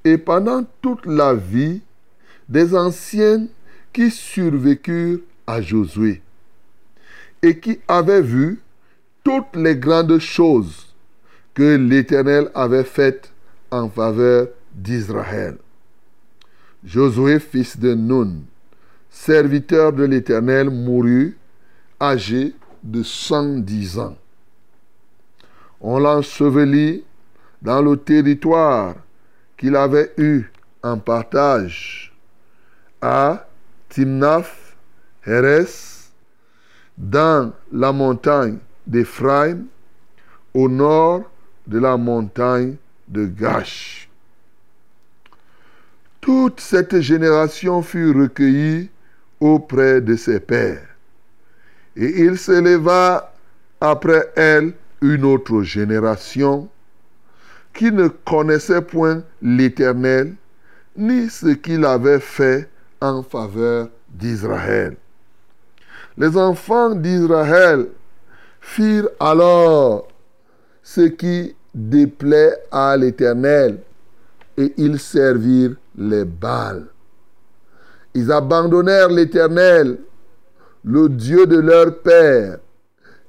et 0.05 0.17
pendant 0.17 0.65
toute 0.81 1.07
la 1.07 1.35
vie 1.35 1.81
des 2.49 2.77
anciens 2.77 3.49
qui 3.93 4.13
survécurent 4.13 5.19
à 5.47 5.61
Josué 5.61 6.23
et 7.43 7.59
qui 7.59 7.79
avaient 7.89 8.23
vu 8.23 8.61
toutes 9.23 9.57
les 9.57 9.77
grandes 9.77 10.19
choses 10.19 10.95
que 11.55 11.77
l'Éternel 11.77 12.51
avait 12.55 12.85
faites 12.85 13.33
en 13.71 13.89
faveur 13.89 14.49
d'Israël. 14.75 15.57
Josué, 16.85 17.41
fils 17.41 17.79
de 17.79 17.95
Nun, 17.95 18.43
serviteur 19.11 19.93
de 19.93 20.05
l'Éternel, 20.05 20.71
mourut 20.71 21.37
âgé 22.01 22.55
de 22.83 23.03
110 23.03 23.99
ans. 23.99 24.17
On 25.81 25.99
l'ensevelit 25.99 27.05
dans 27.63 27.83
le 27.83 27.97
territoire 27.97 28.95
qu'il 29.57 29.77
avait 29.77 30.13
eu 30.19 30.45
en 30.83 30.99
partage 30.99 32.15
à 33.01 33.49
Timnath, 33.89 34.66
Dans 36.97 37.53
la 37.73 37.93
montagne 37.93 38.59
d'Éphraïm, 38.87 39.67
au 40.55 40.69
nord 40.69 41.31
de 41.67 41.79
la 41.79 41.97
montagne 41.97 42.77
de 43.09 43.27
Gash. 43.27 44.09
Toute 46.21 46.61
cette 46.61 47.01
génération 47.01 47.83
fut 47.83 48.13
recueillie 48.13 48.89
auprès 49.41 50.01
de 50.01 50.17
ses 50.17 50.41
pères. 50.41 50.87
Et 51.97 52.23
il 52.25 52.39
s'éleva 52.39 53.35
après 53.81 54.33
elle 54.37 54.75
une 55.03 55.25
autre 55.25 55.63
génération 55.63 56.69
qui 57.75 57.93
ne 57.93 58.09
connaissait 58.09 58.83
point 58.83 59.23
l'Éternel, 59.43 60.35
ni 60.97 61.29
ce 61.29 61.49
qu'il 61.49 61.85
avait 61.85 62.21
fait 62.21 62.71
en 63.01 63.23
faveur 63.23 63.89
d'Israël. 64.09 64.97
Les 66.19 66.37
enfants 66.37 66.95
d'Israël 66.95 67.89
firent 68.61 69.09
alors 69.21 70.09
ce 70.83 71.03
qui 71.03 71.55
déplaît 71.75 72.57
à 72.71 72.97
l'Éternel, 72.97 73.81
et 74.57 74.73
ils 74.79 74.99
servirent 74.99 75.77
les 75.97 76.25
Baals. 76.25 76.87
Ils 78.15 78.33
abandonnèrent 78.33 79.11
l'Éternel, 79.11 79.99
le 80.85 81.09
Dieu 81.11 81.47
de 81.47 81.59
leur 81.59 81.99
père, 81.99 82.59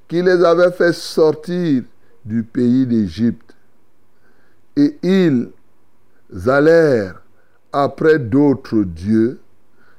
qui 0.06 0.22
les 0.22 0.42
avait 0.42 0.72
fait 0.72 0.94
sortir 0.94 1.82
du 2.24 2.42
pays 2.42 2.86
d'Égypte. 2.86 3.54
Et 4.76 4.96
ils 5.02 5.50
allèrent 6.46 7.20
après 7.70 8.18
d'autres 8.18 8.82
dieux 8.82 9.40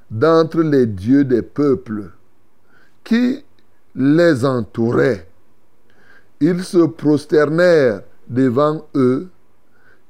d'entre 0.09 0.61
les 0.61 0.87
dieux 0.87 1.23
des 1.23 1.43
peuples 1.43 2.09
qui 3.09 3.43
les 3.95 4.45
entouraient. 4.45 5.27
Ils 6.39 6.63
se 6.63 6.85
prosternèrent 6.85 8.03
devant 8.27 8.85
eux 8.93 9.29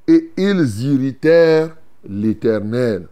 et 0.06 0.32
ils 0.36 0.84
irritèrent 0.84 1.78
l'Éternel. 2.10 3.08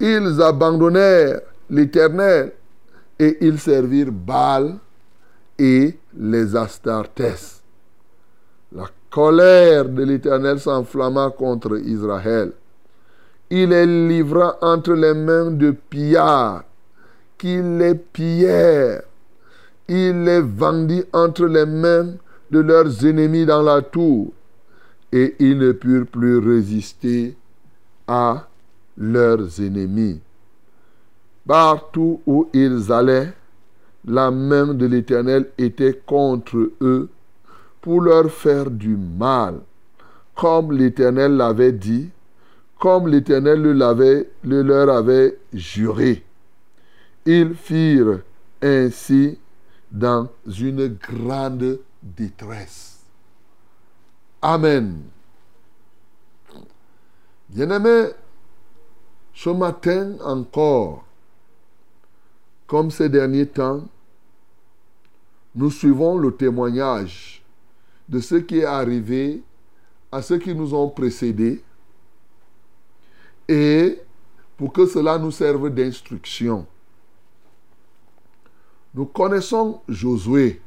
Ils 0.00 0.40
abandonnèrent 0.40 1.42
l'Éternel 1.68 2.52
et 3.18 3.36
ils 3.42 3.60
servirent 3.60 4.10
Baal 4.10 4.76
et 5.58 5.98
les 6.16 6.56
Astartés. 6.56 7.60
La 8.74 8.86
colère 9.10 9.84
de 9.90 10.04
l'Éternel 10.04 10.58
s'enflamma 10.58 11.34
contre 11.36 11.78
Israël. 11.84 12.52
Il 13.50 13.68
les 13.68 14.08
livra 14.08 14.56
entre 14.62 14.94
les 14.94 15.12
mains 15.12 15.50
de 15.50 15.72
pillards, 15.72 16.64
qui 17.42 17.60
les 17.60 17.96
pillèrent. 17.96 19.02
Il 19.88 20.22
les 20.22 20.40
vendit 20.40 21.02
entre 21.12 21.46
les 21.46 21.66
mains 21.66 22.14
de 22.52 22.60
leurs 22.60 23.04
ennemis 23.04 23.44
dans 23.44 23.62
la 23.62 23.82
tour, 23.82 24.32
et 25.10 25.34
ils 25.40 25.58
ne 25.58 25.72
purent 25.72 26.06
plus 26.06 26.38
résister 26.38 27.36
à 28.06 28.46
leurs 28.96 29.60
ennemis. 29.60 30.20
Partout 31.44 32.20
où 32.26 32.48
ils 32.52 32.92
allaient, 32.92 33.32
la 34.06 34.30
main 34.30 34.72
de 34.72 34.86
l'Éternel 34.86 35.48
était 35.58 36.00
contre 36.06 36.70
eux 36.80 37.08
pour 37.80 38.02
leur 38.02 38.30
faire 38.30 38.70
du 38.70 38.96
mal, 38.96 39.54
comme 40.36 40.70
l'Éternel 40.70 41.36
l'avait 41.36 41.72
dit, 41.72 42.08
comme 42.78 43.08
l'Éternel 43.08 43.60
le 43.62 44.62
leur 44.62 44.90
avait 44.90 45.36
juré. 45.52 46.22
Ils 47.24 47.54
firent 47.54 48.22
ainsi 48.60 49.38
dans 49.90 50.28
une 50.46 50.88
grande 50.88 51.80
détresse. 52.02 53.00
Amen. 54.40 55.02
Bien-aimés, 57.48 58.08
ce 59.34 59.50
matin 59.50 60.16
encore, 60.24 61.04
comme 62.66 62.90
ces 62.90 63.08
derniers 63.08 63.46
temps, 63.46 63.82
nous 65.54 65.70
suivons 65.70 66.16
le 66.16 66.34
témoignage 66.34 67.44
de 68.08 68.20
ce 68.20 68.36
qui 68.36 68.58
est 68.58 68.64
arrivé 68.64 69.42
à 70.10 70.22
ceux 70.22 70.38
qui 70.38 70.54
nous 70.54 70.74
ont 70.74 70.88
précédés 70.88 71.62
et 73.48 74.00
pour 74.56 74.72
que 74.72 74.86
cela 74.86 75.18
nous 75.18 75.30
serve 75.30 75.70
d'instruction. 75.70 76.66
Nous 78.94 79.06
connaissons 79.06 79.80
Josué. 79.88 80.60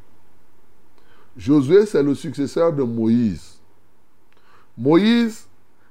Josué, 1.38 1.86
c'est 1.86 2.02
le 2.02 2.16
successeur 2.16 2.74
de 2.74 2.84
Moïse. 2.84 3.60
Moïse, 4.78 5.48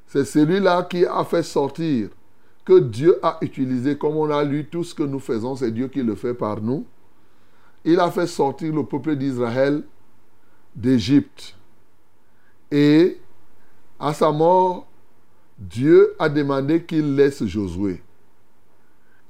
c'est 0.06 0.24
celui-là 0.24 0.82
qui 0.84 1.04
a 1.04 1.24
fait 1.24 1.42
sortir, 1.42 2.08
que 2.64 2.78
Dieu 2.78 3.18
a 3.22 3.38
utilisé, 3.40 3.96
comme 3.96 4.16
on 4.16 4.30
a 4.30 4.42
lu, 4.42 4.66
tout 4.66 4.84
ce 4.84 4.94
que 4.94 5.02
nous 5.02 5.20
faisons, 5.20 5.54
c'est 5.56 5.70
Dieu 5.70 5.88
qui 5.88 6.02
le 6.02 6.14
fait 6.14 6.34
par 6.34 6.60
nous. 6.60 6.86
Il 7.84 8.00
a 8.00 8.10
fait 8.10 8.26
sortir 8.26 8.74
le 8.74 8.84
peuple 8.84 9.16
d'Israël 9.16 9.84
d'Égypte. 10.74 11.56
Et 12.70 13.20
à 14.00 14.14
sa 14.14 14.32
mort, 14.32 14.86
Dieu 15.58 16.14
a 16.18 16.28
demandé 16.28 16.82
qu'il 16.82 17.14
laisse 17.14 17.44
Josué. 17.44 18.02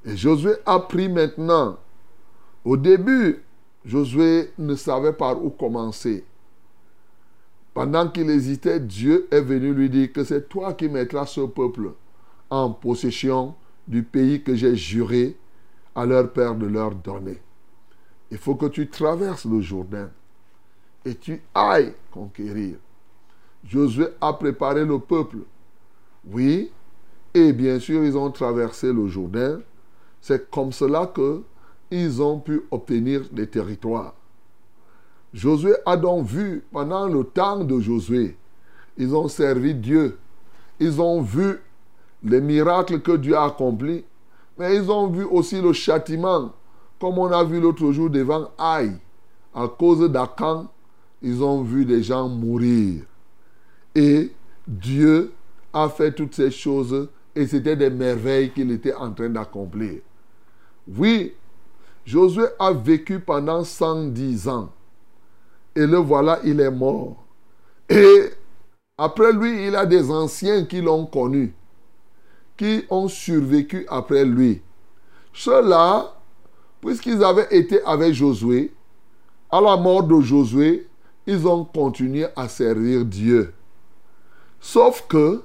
Et 0.05 0.17
Josué 0.17 0.53
a 0.65 0.79
pris 0.79 1.09
maintenant. 1.09 1.79
Au 2.65 2.77
début, 2.77 3.43
Josué 3.85 4.53
ne 4.59 4.75
savait 4.75 5.13
par 5.13 5.43
où 5.45 5.51
commencer. 5.51 6.25
Pendant 7.75 8.09
qu'il 8.09 8.31
hésitait, 8.31 8.81
Dieu 8.81 9.29
est 9.31 9.43
venu 9.43 9.75
lui 9.75 9.91
dire 9.91 10.13
que 10.13 10.25
c'est 10.25 10.49
toi 10.49 10.73
qui 10.73 10.89
mettras 10.89 11.27
ce 11.27 11.43
peuple 11.43 11.93
en 12.49 12.71
possession 12.71 13.55
du 13.87 14.03
pays 14.03 14.43
que 14.43 14.55
j'ai 14.55 14.77
juré 14.77 15.37
à 15.95 16.07
leur 16.07 16.33
père 16.33 16.55
de 16.55 16.67
leur 16.67 16.95
donner. 16.95 17.41
Il 18.31 18.39
faut 18.39 18.55
que 18.55 18.67
tu 18.67 18.89
traverses 18.89 19.45
le 19.45 19.61
Jourdain 19.61 20.11
et 21.05 21.15
tu 21.15 21.43
ailles 21.55 21.93
conquérir. 22.11 22.77
Josué 23.65 24.07
a 24.21 24.33
préparé 24.33 24.85
le 24.85 24.99
peuple. 24.99 25.39
Oui, 26.27 26.71
et 27.35 27.53
bien 27.53 27.79
sûr, 27.79 28.05
ils 28.05 28.17
ont 28.17 28.31
traversé 28.31 28.93
le 28.93 29.07
Jourdain. 29.09 29.61
C'est 30.21 30.51
comme 30.51 30.73
cela 30.73 31.07
que 31.07 31.43
ils 31.95 32.21
ont 32.21 32.41
pu 32.41 32.63
obtenir 32.71 33.23
des 33.31 33.47
territoires. 33.47 34.15
Josué 35.33 35.75
a 35.87 35.97
donc 35.97 36.27
vu 36.27 36.65
pendant 36.73 37.07
le 37.07 37.25
temps 37.25 37.65
de 37.65 37.81
Josué, 37.81 38.37
ils 38.97 39.15
ont 39.15 39.29
servi 39.29 39.75
Dieu. 39.75 40.19
Ils 40.81 41.01
ont 41.01 41.23
vu 41.23 41.61
les 42.23 42.41
miracles 42.41 43.01
que 43.01 43.17
Dieu 43.17 43.37
a 43.37 43.45
accomplis, 43.45 44.05
mais 44.59 44.77
ils 44.77 44.91
ont 44.91 45.09
vu 45.09 45.25
aussi 45.25 45.61
le 45.61 45.73
châtiment, 45.73 46.53
comme 47.01 47.19
on 47.19 47.31
a 47.31 47.45
vu 47.45 47.61
l'autre 47.61 47.91
jour 47.93 48.11
devant 48.11 48.51
Aïe. 48.59 48.97
À 49.55 49.69
cause 49.69 50.11
d'Akan, 50.11 50.67
ils 51.23 51.43
ont 51.43 51.63
vu 51.63 51.85
des 51.85 52.03
gens 52.03 52.29
mourir. 52.29 53.03
Et 53.95 54.33
Dieu 54.67 55.33
a 55.73 55.89
fait 55.89 56.13
toutes 56.13 56.35
ces 56.35 56.51
choses 56.51 57.09
et 57.37 57.47
c'était 57.47 57.77
des 57.77 57.91
merveilles 57.91 58.51
qu'il 58.51 58.71
était 58.73 58.95
en 58.95 59.13
train 59.13 59.29
d'accomplir. 59.29 60.01
Oui, 60.97 61.33
Josué 62.05 62.47
a 62.59 62.73
vécu 62.73 63.21
pendant 63.21 63.65
110 63.65 64.49
ans. 64.49 64.71
Et 65.75 65.87
le 65.87 65.97
voilà, 65.97 66.41
il 66.45 66.61
est 66.61 66.71
mort. 66.71 67.25
Et 67.89 68.31
après 68.97 69.33
lui, 69.33 69.67
il 69.67 69.75
a 69.75 69.87
des 69.87 70.11
anciens 70.11 70.65
qui 70.65 70.81
l'ont 70.81 71.07
connu, 71.07 71.55
qui 72.57 72.85
ont 72.91 73.09
survécu 73.09 73.87
après 73.89 74.25
lui. 74.25 74.63
Ceux-là, 75.33 76.15
puisqu'ils 76.81 77.25
avaient 77.25 77.49
été 77.51 77.83
avec 77.85 78.13
Josué, 78.15 78.73
à 79.51 79.61
la 79.61 79.77
mort 79.77 80.05
de 80.05 80.21
Josué, 80.21 80.87
ils 81.27 81.47
ont 81.47 81.65
continué 81.65 82.27
à 82.37 82.49
servir 82.49 83.05
Dieu. 83.05 83.53
Sauf 84.61 85.07
que, 85.09 85.43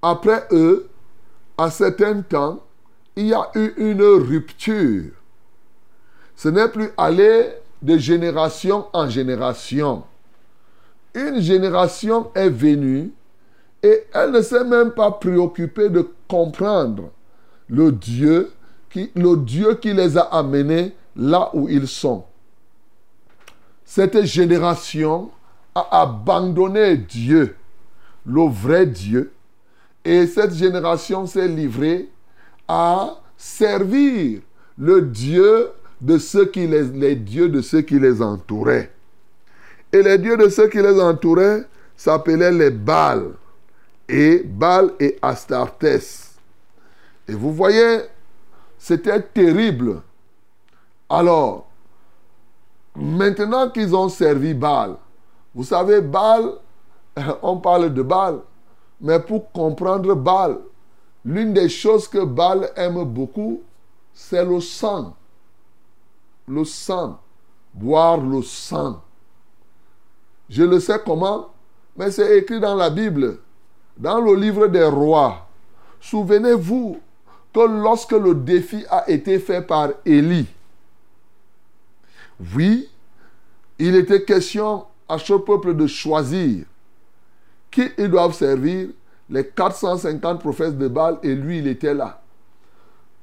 après 0.00 0.46
eux, 0.50 0.88
à 1.56 1.70
certain 1.70 2.22
temps, 2.22 2.64
il 3.14 3.26
y 3.26 3.34
a 3.34 3.50
eu 3.54 3.72
une 3.76 4.02
rupture. 4.02 5.12
Ce 6.36 6.48
n'est 6.48 6.68
plus 6.68 6.90
aller 6.96 7.50
de 7.82 7.98
génération 7.98 8.86
en 8.92 9.08
génération. 9.08 10.04
Une 11.14 11.40
génération 11.40 12.30
est 12.34 12.48
venue 12.48 13.12
et 13.82 14.04
elle 14.14 14.30
ne 14.30 14.40
s'est 14.40 14.64
même 14.64 14.92
pas 14.92 15.10
préoccupée 15.10 15.88
de 15.88 16.08
comprendre 16.28 17.10
le 17.68 17.92
Dieu 17.92 18.52
qui, 18.90 19.10
les 19.14 20.18
a 20.18 20.22
amenés 20.22 20.94
là 21.16 21.50
où 21.54 21.68
ils 21.68 21.88
sont. 21.88 22.24
Cette 23.84 24.22
génération 24.24 25.30
a 25.74 26.02
abandonné 26.02 26.96
Dieu, 26.96 27.56
le 28.24 28.48
vrai 28.48 28.86
Dieu, 28.86 29.32
et 30.04 30.26
cette 30.26 30.54
génération 30.54 31.26
s'est 31.26 31.48
livrée 31.48 32.08
à 32.68 33.16
servir 33.36 34.40
le 34.78 35.02
Dieu 35.02 35.70
de 36.02 36.18
ceux 36.18 36.46
qui 36.46 36.66
les, 36.66 36.82
les 36.82 37.14
dieux 37.14 37.48
de 37.48 37.62
ceux 37.62 37.80
qui 37.82 37.98
les 37.98 38.20
entouraient. 38.20 38.90
Et 39.92 40.02
les 40.02 40.18
dieux 40.18 40.36
de 40.36 40.48
ceux 40.48 40.68
qui 40.68 40.78
les 40.78 41.00
entouraient 41.00 41.64
s'appelaient 41.96 42.50
les 42.50 42.70
Baals. 42.70 43.32
Et 44.08 44.42
Baal 44.44 44.90
et 44.98 45.16
Astartés. 45.22 46.00
Et 47.28 47.34
vous 47.34 47.52
voyez, 47.52 48.00
c'était 48.76 49.22
terrible. 49.22 50.02
Alors, 51.08 51.70
maintenant 52.96 53.70
qu'ils 53.70 53.94
ont 53.94 54.08
servi 54.08 54.54
Baal, 54.54 54.96
vous 55.54 55.64
savez, 55.64 56.00
Baal, 56.00 56.52
on 57.42 57.58
parle 57.58 57.94
de 57.94 58.02
Baal, 58.02 58.40
mais 59.00 59.20
pour 59.20 59.52
comprendre 59.52 60.14
Baal, 60.14 60.58
l'une 61.24 61.52
des 61.52 61.68
choses 61.68 62.08
que 62.08 62.24
Baal 62.24 62.70
aime 62.74 63.04
beaucoup, 63.04 63.62
c'est 64.12 64.44
le 64.44 64.60
sang. 64.60 65.14
Le 66.46 66.64
sang. 66.64 67.20
Boire 67.74 68.18
le 68.18 68.42
sang. 68.42 69.02
Je 70.48 70.62
le 70.62 70.80
sais 70.80 71.00
comment, 71.04 71.48
mais 71.96 72.10
c'est 72.10 72.38
écrit 72.38 72.60
dans 72.60 72.74
la 72.74 72.90
Bible, 72.90 73.38
dans 73.96 74.20
le 74.20 74.34
livre 74.34 74.66
des 74.66 74.84
rois. 74.84 75.48
Souvenez-vous 76.00 77.00
que 77.54 77.60
lorsque 77.60 78.12
le 78.12 78.34
défi 78.34 78.84
a 78.90 79.08
été 79.08 79.38
fait 79.38 79.62
par 79.62 79.90
Élie, 80.04 80.46
oui, 82.54 82.90
il 83.78 83.94
était 83.96 84.24
question 84.24 84.84
à 85.08 85.18
ce 85.18 85.34
peuple 85.34 85.74
de 85.74 85.86
choisir 85.86 86.64
qui 87.70 87.88
ils 87.96 88.10
doivent 88.10 88.34
servir, 88.34 88.88
les 89.30 89.46
450 89.48 90.40
prophètes 90.40 90.76
de 90.76 90.88
Baal, 90.88 91.18
et 91.22 91.34
lui, 91.34 91.58
il 91.58 91.66
était 91.66 91.94
là. 91.94 92.20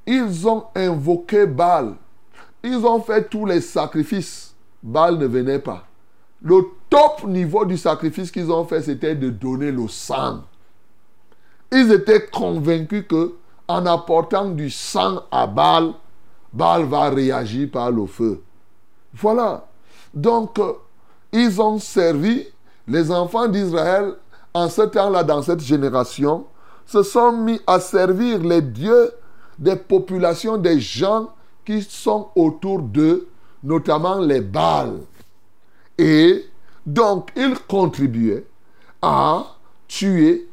Ils 0.08 0.48
ont 0.48 0.66
invoqué 0.74 1.46
Baal. 1.46 1.94
Ils 2.64 2.86
ont 2.86 3.02
fait 3.02 3.30
tous 3.30 3.46
les 3.46 3.62
sacrifices. 3.62 4.54
Baal 4.82 5.18
ne 5.18 5.26
venait 5.26 5.60
pas. 5.60 5.86
Le 6.42 6.62
top 6.90 7.26
niveau 7.26 7.66
du 7.66 7.78
sacrifice 7.78 8.32
qu'ils 8.32 8.52
ont 8.52 8.66
fait, 8.66 8.82
c'était 8.82 9.16
de 9.16 9.30
donner 9.30 9.72
le 9.72 9.88
sang. 9.88 10.44
Ils 11.72 11.92
étaient 11.92 12.28
convaincus 12.28 13.06
que 13.08 13.36
en 13.68 13.86
apportant 13.86 14.50
du 14.50 14.70
sang 14.70 15.22
à 15.32 15.46
Baal, 15.46 15.94
Baal 16.52 16.86
va 16.86 17.10
réagir 17.10 17.70
par 17.72 17.92
le 17.92 18.08
feu. 18.08 18.42
Voilà. 19.14 19.68
Donc, 20.14 20.60
ils 21.32 21.62
ont 21.62 21.78
servi, 21.78 22.48
les 22.88 23.12
enfants 23.12 23.48
d'Israël, 23.48 24.16
en 24.54 24.68
ce 24.68 24.82
temps-là, 24.82 25.24
dans 25.24 25.44
cette 25.44 25.60
génération, 25.60 26.46
se 26.88 27.04
sont 27.04 27.32
mis 27.32 27.62
à 27.68 27.80
servir 27.80 28.40
les 28.40 28.64
dieux 28.64 29.12
des 29.60 29.76
populations, 29.76 30.58
des 30.58 30.80
gens 30.80 31.30
sont 31.84 32.30
autour 32.36 32.80
d'eux, 32.80 33.28
notamment 33.64 34.20
les 34.20 34.42
Baals. 34.42 35.02
Et 35.98 36.46
donc, 36.86 37.30
ils 37.36 37.58
contribuaient 37.68 38.46
à 39.02 39.46
tuer, 39.88 40.48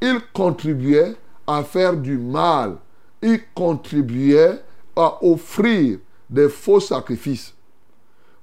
ils 0.00 0.20
contribuaient 0.32 1.14
à 1.46 1.62
faire 1.62 1.96
du 1.96 2.16
mal, 2.16 2.76
ils 3.20 3.40
contribuaient 3.54 4.60
à 4.96 5.24
offrir 5.24 5.98
des 6.28 6.48
faux 6.48 6.80
sacrifices. 6.80 7.54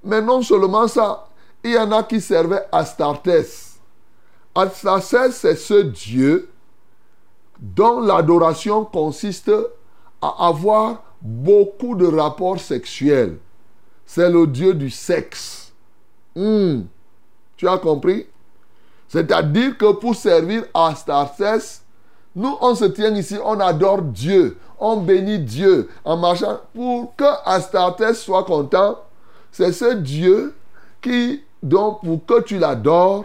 Mais 0.04 0.22
non 0.22 0.42
seulement 0.42 0.88
ça, 0.88 1.28
il 1.62 1.72
y 1.72 1.78
en 1.78 1.92
a 1.92 2.02
qui 2.02 2.20
servaient 2.20 2.66
Astartés. 2.72 3.44
Astartés, 4.54 5.32
c'est 5.32 5.56
ce 5.56 5.82
Dieu 5.82 6.50
dont 7.58 8.00
l'adoration 8.00 8.84
consiste 8.84 9.52
à 10.22 10.46
avoir 10.46 11.02
beaucoup 11.20 11.94
de 11.94 12.06
rapports 12.06 12.60
sexuels. 12.60 13.38
C'est 14.06 14.30
le 14.30 14.46
Dieu 14.46 14.74
du 14.74 14.90
sexe. 14.90 15.72
Hmm. 16.34 16.82
Tu 17.56 17.68
as 17.68 17.78
compris? 17.78 18.26
C'est-à-dire 19.08 19.76
que 19.76 19.92
pour 19.92 20.14
servir 20.14 20.64
Astartés, 20.72 21.82
nous, 22.36 22.56
on 22.60 22.74
se 22.74 22.84
tient 22.84 23.14
ici, 23.14 23.36
on 23.44 23.58
adore 23.58 24.02
Dieu, 24.02 24.56
on 24.78 24.98
bénit 24.98 25.40
Dieu 25.40 25.88
en 26.04 26.16
marchant. 26.16 26.60
Pour 26.74 27.14
que 27.16 27.24
Astartés 27.44 28.14
soit 28.14 28.44
content, 28.44 28.98
c'est 29.50 29.72
ce 29.72 29.94
Dieu 29.94 30.54
qui, 31.02 31.42
donc, 31.62 32.02
pour 32.02 32.24
que 32.24 32.40
tu 32.42 32.58
l'adores, 32.58 33.24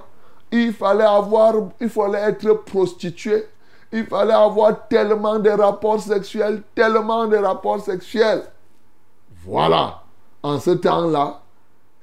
il 0.51 0.73
fallait 0.73 1.03
avoir, 1.03 1.53
il 1.79 1.89
fallait 1.89 2.19
être 2.19 2.51
prostitué. 2.65 3.45
Il 3.91 4.05
fallait 4.05 4.33
avoir 4.33 4.87
tellement 4.87 5.39
de 5.39 5.49
rapports 5.49 6.01
sexuels, 6.01 6.61
tellement 6.73 7.27
de 7.27 7.37
rapports 7.37 7.81
sexuels. 7.81 8.43
Voilà. 9.45 10.01
En 10.43 10.59
ce 10.59 10.71
temps-là, 10.71 11.41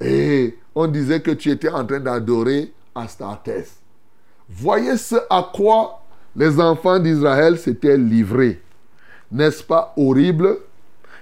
et 0.01 0.59
on 0.75 0.87
disait 0.87 1.21
que 1.21 1.31
tu 1.31 1.51
étais 1.51 1.69
en 1.69 1.85
train 1.87 2.01
d'adorer 2.01 2.73
Astartés. 2.95 3.65
Voyez 4.49 4.97
ce 4.97 5.17
à 5.31 5.51
quoi 5.55 6.03
les 6.37 6.61
enfants 6.61 6.99
d'Israël 6.99 7.59
s'étaient 7.59 7.97
livrés. 7.97 8.61
N'est-ce 9.31 9.63
pas 9.63 9.93
horrible? 9.97 10.59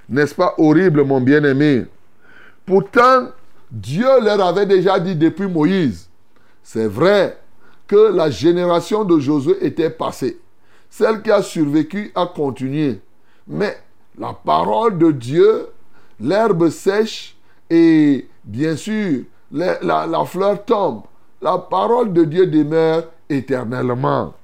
N'est-ce 0.08 0.34
pas 0.34 0.54
horrible, 0.58 1.04
mon 1.04 1.20
bien-aimé? 1.20 1.84
Pourtant, 2.66 3.28
Dieu 3.70 4.08
leur 4.22 4.40
avait 4.44 4.66
déjà 4.66 4.98
dit 4.98 5.14
depuis 5.14 5.46
Moïse, 5.46 6.08
c'est 6.62 6.88
vrai 6.88 7.38
que 7.86 8.12
la 8.12 8.30
génération 8.30 9.04
de 9.04 9.18
Josué 9.20 9.64
était 9.64 9.90
passée. 9.90 10.40
Celle 10.90 11.22
qui 11.22 11.30
a 11.30 11.40
survécu 11.40 12.10
a 12.14 12.26
continué. 12.26 13.00
Mais 13.46 13.78
la 14.18 14.32
parole 14.32 14.98
de 14.98 15.12
Dieu, 15.12 15.68
l'herbe 16.18 16.68
sèche 16.68 17.36
et 17.70 18.28
bien 18.44 18.76
sûr 18.76 19.22
la, 19.52 20.24
fleur 20.26 20.64
tombe. 20.64 21.02
La 21.40 21.58
parole 21.58 22.12
de 22.12 22.24
Dieu 22.24 22.46
demeure 22.46 23.04
éternellement. 23.28 24.34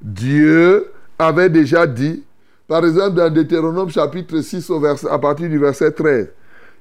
Dieu 0.00 0.92
avait 1.18 1.48
déjà 1.48 1.86
dit, 1.86 2.22
par 2.68 2.84
exemple 2.84 3.16
dans 3.16 3.32
Deutéronome 3.32 3.90
chapitre 3.90 4.40
6 4.40 4.70
au 4.70 4.78
verset, 4.78 5.08
à 5.08 5.18
partir 5.18 5.48
du 5.48 5.58
verset 5.58 5.90
13, 5.92 6.28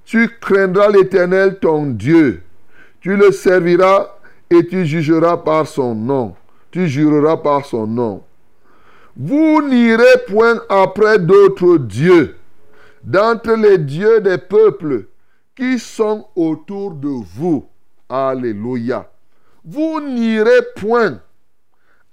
tu 0.05 0.30
craindras 0.39 0.89
l'Éternel 0.89 1.58
ton 1.60 1.88
Dieu, 1.88 2.43
tu 3.01 3.16
le 3.16 3.32
serviras 3.32 4.08
et 4.49 4.66
tu 4.68 4.86
jugeras 4.86 5.38
par 5.38 5.66
son 5.68 5.95
nom, 5.95 6.36
tu 6.72 6.88
jureras 6.88 7.38
par 7.38 7.66
son 7.66 7.88
nom. 7.88 8.24
Vous 9.20 9.63
n'irez 9.68 10.26
point 10.28 10.61
après 10.70 11.18
d'autres 11.18 11.80
dieux, 11.80 12.36
d'entre 13.03 13.53
les 13.53 13.80
dieux 13.80 14.22
des 14.22 14.38
peuples 14.38 15.07
qui 15.55 15.80
sont 15.80 16.28
autour 16.36 16.93
de 16.93 17.07
vous. 17.07 17.68
Alléluia. 18.07 19.09
Vous 19.65 20.01
n'irez 20.01 20.61
point 20.76 21.20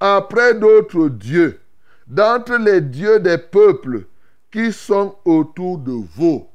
après 0.01 0.55
d'autres 0.55 1.09
dieux, 1.09 1.61
d'entre 2.07 2.57
les 2.57 2.81
dieux 2.81 3.21
des 3.21 3.37
peuples 3.37 4.07
qui 4.51 4.73
sont 4.73 5.15
autour 5.27 5.77
de 5.77 5.93
vous. 6.17 6.49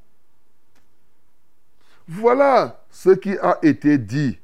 Voilà 2.08 2.84
ce 2.90 3.12
qui 3.12 3.38
a 3.38 3.60
été 3.62 4.00
dit. 4.00 4.40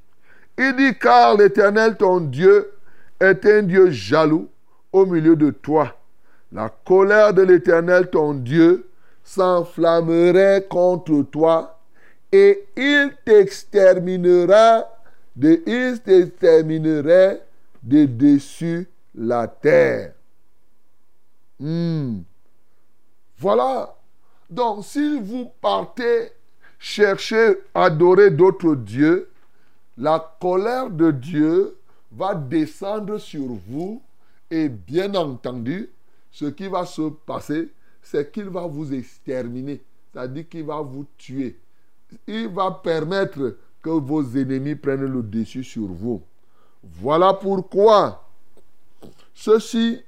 Il 0.59 0.75
dit, 0.75 0.95
car 0.99 1.35
l'Éternel, 1.35 1.97
ton 1.97 2.19
Dieu, 2.19 2.73
est 3.19 3.43
un 3.47 3.63
Dieu 3.63 3.89
jaloux 3.89 4.49
au 4.95 5.05
milieu 5.05 5.35
de 5.35 5.49
toi. 5.49 5.93
La 6.53 6.69
colère 6.69 7.33
de 7.33 7.41
l'Éternel, 7.41 8.09
ton 8.09 8.33
Dieu, 8.33 8.87
s'enflammerait 9.25 10.65
contre 10.69 11.23
toi 11.23 11.79
et 12.31 12.65
il 12.77 13.11
t'exterminera 13.25 14.85
de, 15.35 15.61
il 15.67 15.99
t'exterminerait 15.99 17.41
de 17.83 18.05
dessus 18.05 18.87
la 19.13 19.47
terre. 19.47 20.13
Hmm. 21.59 22.19
Voilà. 23.37 23.95
Donc, 24.49 24.85
si 24.85 25.19
vous 25.19 25.51
partez 25.59 26.31
chercher, 26.79 27.57
adorer 27.73 28.31
d'autres 28.31 28.75
dieux, 28.75 29.29
la 29.97 30.35
colère 30.39 30.89
de 30.89 31.11
Dieu 31.11 31.77
va 32.13 32.33
descendre 32.33 33.17
sur 33.17 33.47
vous 33.67 34.01
et 34.51 34.69
bien 34.69 35.13
entendu, 35.15 35.89
ce 36.31 36.45
qui 36.45 36.67
va 36.67 36.85
se 36.85 37.09
passer, 37.25 37.71
c'est 38.01 38.31
qu'il 38.31 38.49
va 38.49 38.67
vous 38.67 38.93
exterminer, 38.93 39.81
c'est-à-dire 40.11 40.47
qu'il 40.47 40.65
va 40.65 40.81
vous 40.81 41.05
tuer. 41.17 41.59
Il 42.27 42.49
va 42.49 42.71
permettre 42.71 43.57
que 43.81 43.89
vos 43.89 44.23
ennemis 44.23 44.75
prennent 44.75 45.05
le 45.05 45.23
dessus 45.23 45.63
sur 45.63 45.87
vous. 45.87 46.21
Voilà 46.83 47.33
pourquoi 47.33 48.25
ceux-ci, 49.33 50.01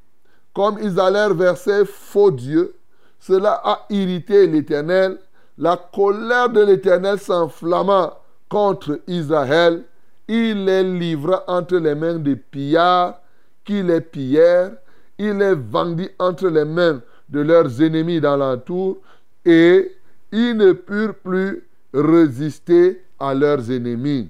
comme 0.54 0.78
ils 0.82 1.00
allèrent 1.00 1.34
vers 1.34 1.58
ces 1.58 1.86
faux 1.86 2.32
dieux, 2.32 2.76
cela 3.20 3.62
a 3.64 3.86
irrité 3.90 4.48
l'Éternel. 4.48 5.20
La 5.58 5.76
colère 5.76 6.50
de 6.50 6.62
l'Éternel 6.62 7.20
s'enflamma 7.20 8.20
contre 8.48 9.02
Israël. 9.08 9.84
Il 10.28 10.66
les 10.66 10.84
livra 10.84 11.44
entre 11.48 11.78
les 11.78 11.96
mains 11.96 12.20
des 12.20 12.36
pillards 12.36 13.20
qui 13.68 13.84
les 13.84 14.02
pillèrent. 14.02 14.72
Il 15.20 15.38
les 15.38 15.54
vendit 15.54 16.10
entre 16.18 16.48
les 16.48 16.66
mains 16.66 17.02
de 17.30 17.42
leurs 17.42 17.82
ennemis 17.82 18.22
dans 18.22 18.38
l'entour 18.38 18.98
et 19.46 19.92
ils 20.32 20.56
ne 20.56 20.72
purent 20.72 21.16
plus 21.16 21.68
résister 21.94 23.04
à 23.20 23.34
leurs 23.34 23.70
ennemis. 23.70 24.30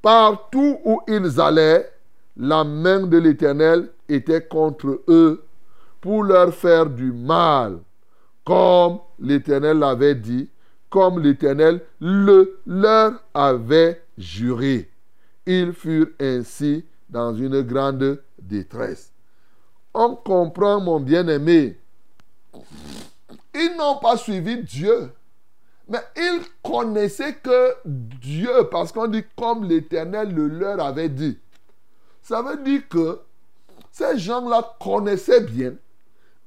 Partout 0.00 0.78
où 0.84 1.00
ils 1.08 1.40
allaient, 1.40 1.90
la 2.36 2.64
main 2.64 3.06
de 3.06 3.18
l'Éternel 3.18 3.90
était 4.08 4.42
contre 4.42 5.02
eux 5.08 5.44
pour 6.00 6.24
leur 6.24 6.54
faire 6.54 6.86
du 6.86 7.12
mal, 7.12 7.78
comme 8.44 8.98
l'Éternel 9.18 9.78
l'avait 9.78 10.14
dit, 10.14 10.48
comme 10.90 11.20
l'Éternel 11.20 11.80
le 12.00 12.58
leur 12.66 13.12
avait 13.32 14.02
juré. 14.18 14.90
Ils 15.46 15.72
furent 15.72 16.10
ainsi 16.20 16.84
dans 17.08 17.34
une 17.34 17.62
grande 17.62 18.22
détresse. 18.38 19.12
On 19.92 20.16
comprend, 20.16 20.80
mon 20.80 21.00
bien-aimé, 21.00 21.78
ils 23.54 23.76
n'ont 23.76 23.98
pas 23.98 24.16
suivi 24.16 24.62
Dieu. 24.62 25.10
Mais 25.88 26.00
ils 26.16 26.40
connaissaient 26.62 27.34
que 27.34 27.74
Dieu, 27.84 28.68
parce 28.70 28.90
qu'on 28.90 29.06
dit 29.06 29.24
comme 29.36 29.64
l'Éternel 29.64 30.34
le 30.34 30.48
leur 30.48 30.80
avait 30.80 31.10
dit. 31.10 31.38
Ça 32.22 32.40
veut 32.40 32.56
dire 32.64 32.88
que 32.88 33.20
ces 33.92 34.18
gens-là 34.18 34.76
connaissaient 34.80 35.42
bien 35.42 35.74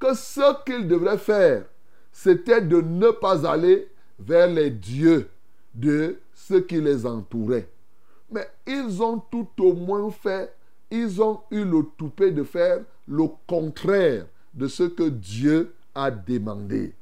que 0.00 0.14
ce 0.14 0.64
qu'ils 0.64 0.88
devraient 0.88 1.18
faire, 1.18 1.64
c'était 2.12 2.60
de 2.60 2.80
ne 2.80 3.10
pas 3.10 3.46
aller 3.48 3.88
vers 4.18 4.48
les 4.48 4.70
dieux 4.70 5.30
de 5.74 6.18
ceux 6.34 6.60
qui 6.60 6.80
les 6.80 7.06
entouraient. 7.06 7.68
Mais 8.30 8.48
ils 8.66 9.02
ont 9.02 9.18
tout 9.18 9.48
au 9.60 9.72
moins 9.72 10.10
fait, 10.10 10.54
ils 10.90 11.20
ont 11.22 11.40
eu 11.50 11.64
le 11.64 11.82
toupet 11.96 12.30
de 12.30 12.42
faire 12.42 12.80
le 13.06 13.24
contraire 13.46 14.26
de 14.54 14.68
ce 14.68 14.82
que 14.84 15.08
Dieu 15.08 15.74
a 15.94 16.10
demandé. 16.10 16.94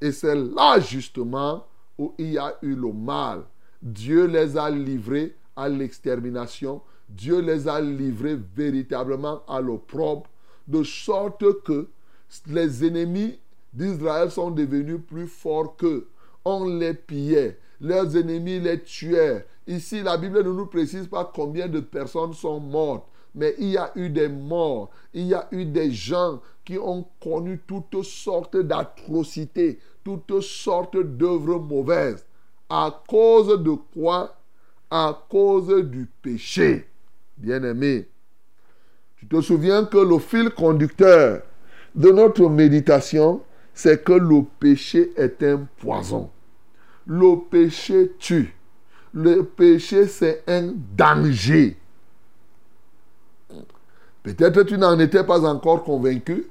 Et 0.00 0.12
c'est 0.12 0.34
là 0.34 0.78
justement 0.80 1.66
où 1.98 2.14
il 2.18 2.32
y 2.32 2.38
a 2.38 2.56
eu 2.62 2.74
le 2.74 2.92
mal. 2.92 3.42
Dieu 3.80 4.26
les 4.26 4.56
a 4.56 4.70
livrés 4.70 5.36
à 5.56 5.68
l'extermination. 5.68 6.80
Dieu 7.08 7.40
les 7.40 7.68
a 7.68 7.80
livrés 7.80 8.38
véritablement 8.56 9.42
à 9.46 9.60
l'opprobre, 9.60 10.28
de 10.66 10.82
sorte 10.82 11.62
que 11.62 11.88
les 12.46 12.84
ennemis 12.84 13.38
d'Israël 13.72 14.30
sont 14.30 14.50
devenus 14.50 15.00
plus 15.06 15.26
forts 15.26 15.76
qu'eux. 15.76 16.08
On 16.44 16.64
les 16.64 16.94
pillait. 16.94 17.58
Leurs 17.80 18.16
ennemis 18.16 18.60
les 18.60 18.80
tuaient. 18.82 19.46
Ici, 19.66 20.02
la 20.02 20.16
Bible 20.16 20.42
ne 20.42 20.52
nous 20.52 20.66
précise 20.66 21.06
pas 21.06 21.30
combien 21.32 21.68
de 21.68 21.80
personnes 21.80 22.34
sont 22.34 22.58
mortes, 22.58 23.06
mais 23.34 23.54
il 23.58 23.68
y 23.68 23.76
a 23.76 23.92
eu 23.94 24.10
des 24.10 24.28
morts, 24.28 24.90
il 25.14 25.26
y 25.26 25.34
a 25.34 25.46
eu 25.52 25.64
des 25.64 25.92
gens 25.92 26.40
qui 26.64 26.78
ont 26.78 27.06
connu 27.20 27.60
toutes 27.66 28.02
sortes 28.02 28.56
d'atrocités, 28.56 29.78
toutes 30.04 30.40
sortes 30.40 30.98
d'œuvres 30.98 31.58
mauvaises. 31.58 32.26
À 32.68 33.02
cause 33.08 33.62
de 33.62 33.72
quoi? 33.94 34.36
À 34.90 35.26
cause 35.28 35.84
du 35.84 36.08
péché. 36.20 36.88
Bien-aimé, 37.36 38.08
tu 39.16 39.26
te 39.26 39.40
souviens 39.40 39.84
que 39.84 39.98
le 39.98 40.18
fil 40.18 40.50
conducteur 40.50 41.42
de 41.94 42.10
notre 42.10 42.48
méditation, 42.48 43.42
c'est 43.74 44.04
que 44.04 44.12
le 44.12 44.42
péché 44.58 45.12
est 45.16 45.42
un 45.42 45.66
poison. 45.78 46.30
Le 47.06 47.36
péché 47.48 48.12
tue. 48.18 48.54
Le 49.14 49.42
péché, 49.42 50.06
c'est 50.06 50.42
un 50.46 50.72
danger. 50.96 51.76
Peut-être 54.22 54.62
tu 54.62 54.78
n'en 54.78 54.98
étais 54.98 55.24
pas 55.24 55.44
encore 55.44 55.84
convaincu. 55.84 56.46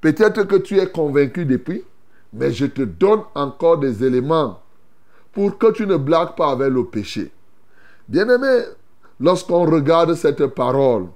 Peut-être 0.00 0.44
que 0.44 0.56
tu 0.56 0.78
es 0.78 0.86
convaincu 0.88 1.46
depuis. 1.46 1.84
Mais 2.32 2.52
je 2.52 2.66
te 2.66 2.82
donne 2.82 3.22
encore 3.34 3.78
des 3.78 4.04
éléments 4.04 4.60
pour 5.32 5.58
que 5.58 5.72
tu 5.72 5.86
ne 5.86 5.96
blagues 5.96 6.36
pas 6.36 6.52
avec 6.52 6.70
le 6.70 6.84
péché. 6.84 7.30
Bien-aimé, 8.08 8.64
lorsqu'on 9.18 9.64
regarde 9.64 10.14
cette 10.14 10.46
parole, 10.48 11.06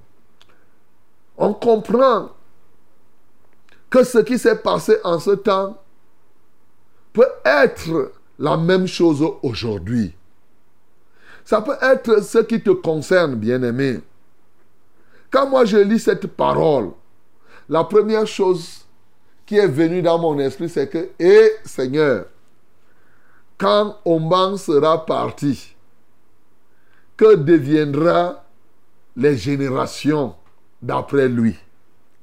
on 1.37 1.53
comprend 1.53 2.31
que 3.91 4.05
ce 4.05 4.19
qui 4.19 4.39
s'est 4.39 4.59
passé 4.59 4.97
en 5.05 5.19
ce 5.19 5.31
temps 5.33 5.81
peut 7.13 7.29
être 7.45 8.13
la 8.39 8.57
même 8.57 8.87
chose 8.87 9.25
aujourd'hui. 9.43 10.15
Ça 11.45 11.61
peut 11.61 11.77
être 11.83 12.23
ce 12.23 12.39
qui 12.39 12.63
te 12.63 12.71
concerne, 12.71 13.35
bien-aimé. 13.35 14.01
Quand 15.31 15.49
moi 15.49 15.65
je 15.65 15.77
lis 15.77 16.01
cette 16.01 16.27
parole, 16.29 16.91
la 17.69 17.85
première 17.85 18.27
chose 18.27 18.87
qui 19.45 19.57
est 19.57 19.67
venue 19.67 20.01
dans 20.01 20.19
mon 20.19 20.39
esprit, 20.39 20.69
c'est 20.69 20.89
que, 20.89 21.11
hé 21.19 21.51
Seigneur, 21.65 22.27
quand 23.59 23.99
Oman 24.05 24.57
sera 24.57 25.05
parti, 25.05 25.75
que 27.17 27.37
deviendra 27.37 28.45
les 29.17 29.37
générations 29.37 30.35
d'après 30.81 31.29
lui? 31.29 31.57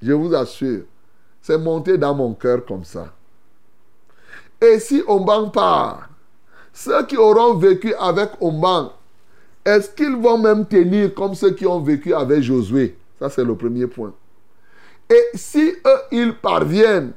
Je 0.01 0.13
vous 0.13 0.33
assure, 0.33 0.83
c'est 1.41 1.57
monté 1.57 1.97
dans 1.97 2.15
mon 2.15 2.33
cœur 2.33 2.65
comme 2.65 2.83
ça. 2.83 3.13
Et 4.59 4.79
si 4.79 5.03
Omban 5.07 5.49
part, 5.49 6.09
ceux 6.73 7.05
qui 7.05 7.17
auront 7.17 7.55
vécu 7.55 7.93
avec 7.95 8.31
Omban, 8.39 8.93
est-ce 9.65 9.89
qu'ils 9.89 10.15
vont 10.15 10.37
même 10.37 10.65
tenir 10.65 11.13
comme 11.13 11.35
ceux 11.35 11.51
qui 11.51 11.65
ont 11.65 11.79
vécu 11.79 12.13
avec 12.13 12.41
Josué? 12.41 12.95
Ça, 13.19 13.29
c'est 13.29 13.43
le 13.43 13.55
premier 13.55 13.87
point. 13.87 14.13
Et 15.09 15.37
si 15.37 15.73
eux, 15.85 15.99
ils 16.11 16.33
parviennent 16.33 17.13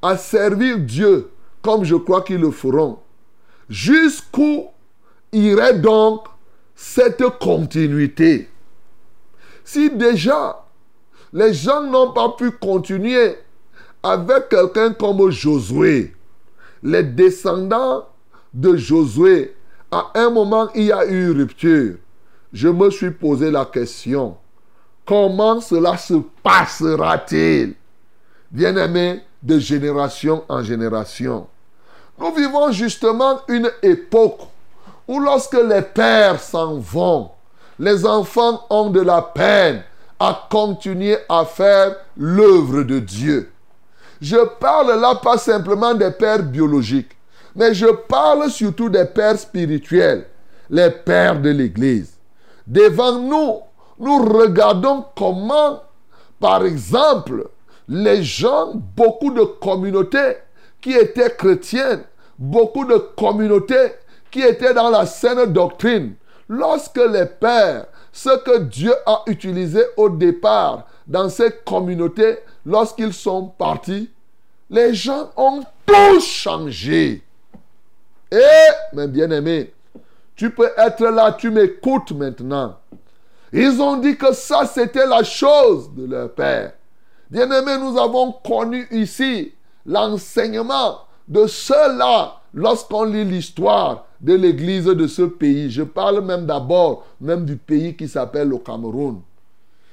à 0.00 0.16
servir 0.16 0.78
Dieu 0.78 1.30
comme 1.62 1.84
je 1.84 1.96
crois 1.96 2.22
qu'ils 2.22 2.40
le 2.40 2.50
feront, 2.50 2.98
jusqu'où 3.68 4.66
irait 5.32 5.78
donc 5.78 6.26
cette 6.74 7.24
continuité? 7.40 8.48
Si 9.64 9.90
déjà 9.90 10.64
les 11.32 11.52
gens 11.54 11.82
n'ont 11.82 12.12
pas 12.12 12.28
pu 12.38 12.52
continuer 12.52 13.36
avec 14.02 14.50
quelqu'un 14.50 14.92
comme 14.92 15.30
Josué, 15.30 16.14
les 16.82 17.02
descendants 17.02 18.06
de 18.52 18.76
Josué, 18.76 19.56
à 19.94 20.10
un 20.16 20.30
moment, 20.30 20.68
il 20.74 20.86
y 20.86 20.92
a 20.92 21.06
eu 21.06 21.30
rupture. 21.30 21.94
Je 22.52 22.66
me 22.66 22.90
suis 22.90 23.12
posé 23.12 23.48
la 23.48 23.64
question, 23.64 24.36
comment 25.06 25.60
cela 25.60 25.96
se 25.96 26.14
passera-t-il 26.42 27.74
Bien-aimé, 28.50 29.22
de 29.40 29.58
génération 29.60 30.42
en 30.48 30.64
génération? 30.64 31.46
Nous 32.18 32.34
vivons 32.34 32.72
justement 32.72 33.40
une 33.46 33.70
époque 33.82 34.40
où 35.06 35.20
lorsque 35.20 35.54
les 35.54 35.82
pères 35.82 36.40
s'en 36.40 36.78
vont, 36.78 37.30
les 37.78 38.04
enfants 38.04 38.66
ont 38.70 38.90
de 38.90 39.00
la 39.00 39.22
peine 39.22 39.84
à 40.18 40.46
continuer 40.50 41.18
à 41.28 41.44
faire 41.44 41.94
l'œuvre 42.16 42.82
de 42.82 42.98
Dieu. 42.98 43.52
Je 44.20 44.44
parle 44.58 45.00
là 45.00 45.14
pas 45.16 45.38
simplement 45.38 45.94
des 45.94 46.10
pères 46.10 46.42
biologiques, 46.42 47.16
mais 47.54 47.74
je 47.74 47.86
parle 47.86 48.50
surtout 48.50 48.88
des 48.88 49.04
pères 49.04 49.38
spirituels, 49.38 50.26
les 50.70 50.90
pères 50.90 51.40
de 51.40 51.50
l'Église. 51.50 52.18
Devant 52.66 53.18
nous, 53.18 53.60
nous 53.98 54.24
regardons 54.24 55.04
comment, 55.16 55.82
par 56.40 56.64
exemple, 56.64 57.48
les 57.88 58.22
gens, 58.22 58.72
beaucoup 58.74 59.30
de 59.32 59.44
communautés 59.44 60.36
qui 60.80 60.92
étaient 60.92 61.34
chrétiennes, 61.36 62.04
beaucoup 62.38 62.84
de 62.84 62.96
communautés 62.96 63.92
qui 64.30 64.40
étaient 64.40 64.74
dans 64.74 64.90
la 64.90 65.06
saine 65.06 65.52
doctrine, 65.52 66.14
lorsque 66.48 66.96
les 66.98 67.26
pères, 67.26 67.86
ce 68.12 68.30
que 68.44 68.58
Dieu 68.60 68.92
a 69.06 69.22
utilisé 69.26 69.82
au 69.96 70.08
départ 70.08 70.86
dans 71.06 71.28
ces 71.28 71.50
communautés, 71.64 72.38
lorsqu'ils 72.64 73.12
sont 73.12 73.46
partis, 73.46 74.10
les 74.70 74.94
gens 74.94 75.30
ont 75.36 75.62
tout 75.86 76.20
changé. 76.20 77.23
Et, 78.34 78.96
mes 78.96 79.06
bien-aimés, 79.06 79.72
tu 80.34 80.50
peux 80.50 80.70
être 80.76 81.06
là, 81.06 81.32
tu 81.32 81.50
m'écoutes 81.50 82.10
maintenant. 82.12 82.76
Ils 83.52 83.80
ont 83.80 83.96
dit 83.96 84.16
que 84.16 84.34
ça, 84.34 84.66
c'était 84.66 85.06
la 85.06 85.22
chose 85.22 85.94
de 85.94 86.06
leur 86.06 86.32
père. 86.32 86.72
Bien-aimés, 87.30 87.78
nous 87.78 87.96
avons 87.96 88.32
connu 88.32 88.88
ici 88.90 89.52
l'enseignement 89.86 90.98
de 91.28 91.46
cela 91.46 92.40
lorsqu'on 92.52 93.04
lit 93.04 93.24
l'histoire 93.24 94.06
de 94.20 94.34
l'église 94.34 94.86
de 94.86 95.06
ce 95.06 95.22
pays. 95.22 95.70
Je 95.70 95.82
parle 95.82 96.20
même 96.24 96.46
d'abord 96.46 97.04
même 97.20 97.44
du 97.44 97.56
pays 97.56 97.94
qui 97.94 98.08
s'appelle 98.08 98.48
le 98.48 98.58
Cameroun. 98.58 99.20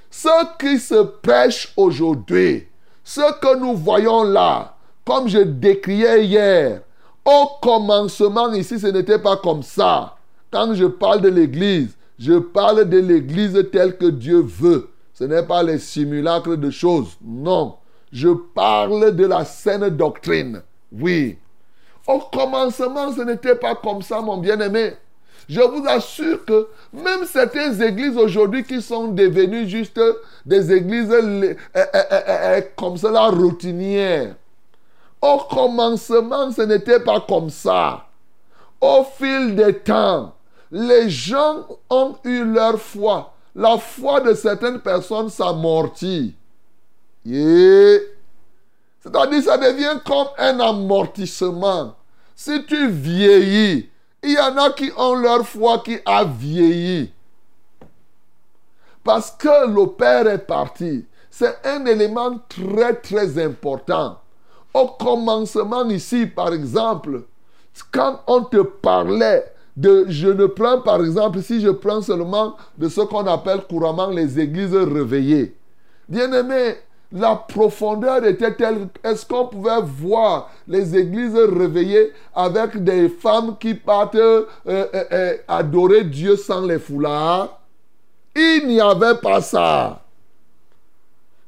Ce 0.10 0.58
qui 0.60 0.80
se 0.80 1.04
prêche 1.04 1.72
aujourd'hui, 1.78 2.68
ce 3.04 3.40
que 3.40 3.58
nous 3.58 3.76
voyons 3.76 4.24
là, 4.24 4.76
comme 5.06 5.28
je 5.28 5.40
décriais 5.40 6.26
hier, 6.26 6.82
au 7.26 7.50
commencement 7.62 8.52
ici, 8.54 8.80
ce 8.80 8.88
n'était 8.88 9.20
pas 9.20 9.38
comme 9.38 9.64
ça. 9.64 10.16
Quand 10.52 10.74
je 10.74 10.86
parle 10.86 11.22
de 11.22 11.30
l'église, 11.30 11.96
je 12.20 12.34
parle 12.34 12.88
de 12.90 13.00
l'église 13.00 13.70
telle 13.72 13.98
que 13.98 14.08
Dieu 14.08 14.42
veut. 14.42 14.90
Ce 15.14 15.24
n'est 15.24 15.44
pas 15.44 15.64
les 15.64 15.80
simulacres 15.80 16.58
de 16.58 16.70
choses. 16.70 17.18
Non. 17.24 17.76
Je 18.12 18.30
parle 18.30 19.16
de 19.16 19.26
la 19.26 19.46
saine 19.46 19.90
doctrine. 19.90 20.62
Oui. 20.92 21.38
Au 22.08 22.20
commencement, 22.20 23.12
ce 23.14 23.22
n'était 23.22 23.56
pas 23.56 23.76
comme 23.76 24.02
ça, 24.02 24.20
mon 24.22 24.38
bien-aimé. 24.38 24.94
Je 25.48 25.62
vous 25.62 25.84
assure 25.88 26.46
que 26.46 26.68
même 26.94 27.26
certaines 27.26 27.82
églises 27.82 28.18
aujourd'hui 28.18 28.64
qui 28.64 28.82
sont 28.82 29.10
devenues 29.10 29.68
juste 29.68 30.00
des 30.46 30.72
églises 30.72 31.12
euh, 31.12 31.54
euh, 31.76 31.86
euh, 31.94 32.62
comme 32.76 32.98
cela 32.98 33.28
routinières. 33.28 34.36
Au 35.22 35.38
commencement, 35.50 36.52
ce 36.52 36.64
n'était 36.64 37.00
pas 37.00 37.20
comme 37.22 37.50
ça. 37.50 38.08
Au 38.80 39.04
fil 39.04 39.56
des 39.56 39.78
temps, 39.80 40.34
les 40.72 41.10
gens 41.10 41.68
ont 41.90 42.16
eu 42.24 42.44
leur 42.44 42.80
foi. 42.80 43.34
La 43.54 43.78
foi 43.78 44.22
de 44.22 44.34
certaines 44.34 44.80
personnes 44.80 45.30
s'amortit. 45.30 46.36
Yeah. 47.26 48.00
C'est-à-dire, 49.02 49.44
ça 49.44 49.58
devient 49.58 50.00
comme 50.06 50.28
un 50.38 50.60
amortissement. 50.60 51.96
Si 52.36 52.66
tu 52.66 52.90
vieillis, 52.90 53.90
il 54.24 54.32
y 54.32 54.40
en 54.40 54.58
a 54.58 54.72
qui 54.72 54.92
ont 54.98 55.16
leur 55.16 55.46
foi 55.46 55.80
qui 55.80 56.00
a 56.06 56.24
vieilli. 56.24 57.12
Parce 59.04 59.32
que 59.32 59.68
le 59.68 59.88
Père 59.88 60.28
est 60.28 60.46
parti. 60.46 61.06
C'est 61.30 61.58
un 61.66 61.86
élément 61.86 62.40
très 62.48 62.96
très 62.96 63.44
important. 63.44 64.21
Au 64.74 64.88
commencement 64.88 65.88
ici, 65.90 66.26
par 66.26 66.54
exemple, 66.54 67.24
quand 67.92 68.22
on 68.28 68.44
te 68.44 68.62
parlait 68.62 69.46
de, 69.76 70.06
je 70.08 70.28
ne 70.28 70.46
prends 70.46 70.82
par 70.82 71.04
exemple, 71.04 71.42
si 71.42 71.62
je 71.62 71.70
prends 71.70 72.02
seulement 72.02 72.56
de 72.78 72.90
ce 72.90 73.02
qu'on 73.02 73.26
appelle 73.28 73.62
couramment 73.70 74.08
les 74.08 74.40
églises 74.40 74.76
réveillées. 74.76 75.56
Bien 76.08 76.32
aimé, 76.34 76.76
la 77.12 77.36
profondeur 77.36 78.24
était 78.26 78.54
telle, 78.54 78.88
est-ce 79.04 79.26
qu'on 79.26 79.48
pouvait 79.48 79.82
voir 79.82 80.50
les 80.68 80.96
églises 80.96 81.36
réveillées 81.36 82.12
avec 82.34 82.82
des 82.84 83.10
femmes 83.10 83.58
qui 83.60 83.74
partent 83.74 84.16
euh, 84.16 84.46
euh, 84.68 84.86
euh, 85.12 85.38
adorer 85.48 86.06
Dieu 86.06 86.38
sans 86.38 86.62
les 86.62 86.80
foulards? 86.80 87.60
Il 88.36 88.68
n'y 88.68 88.80
avait 88.80 89.16
pas 89.16 89.42
ça. 89.42 90.02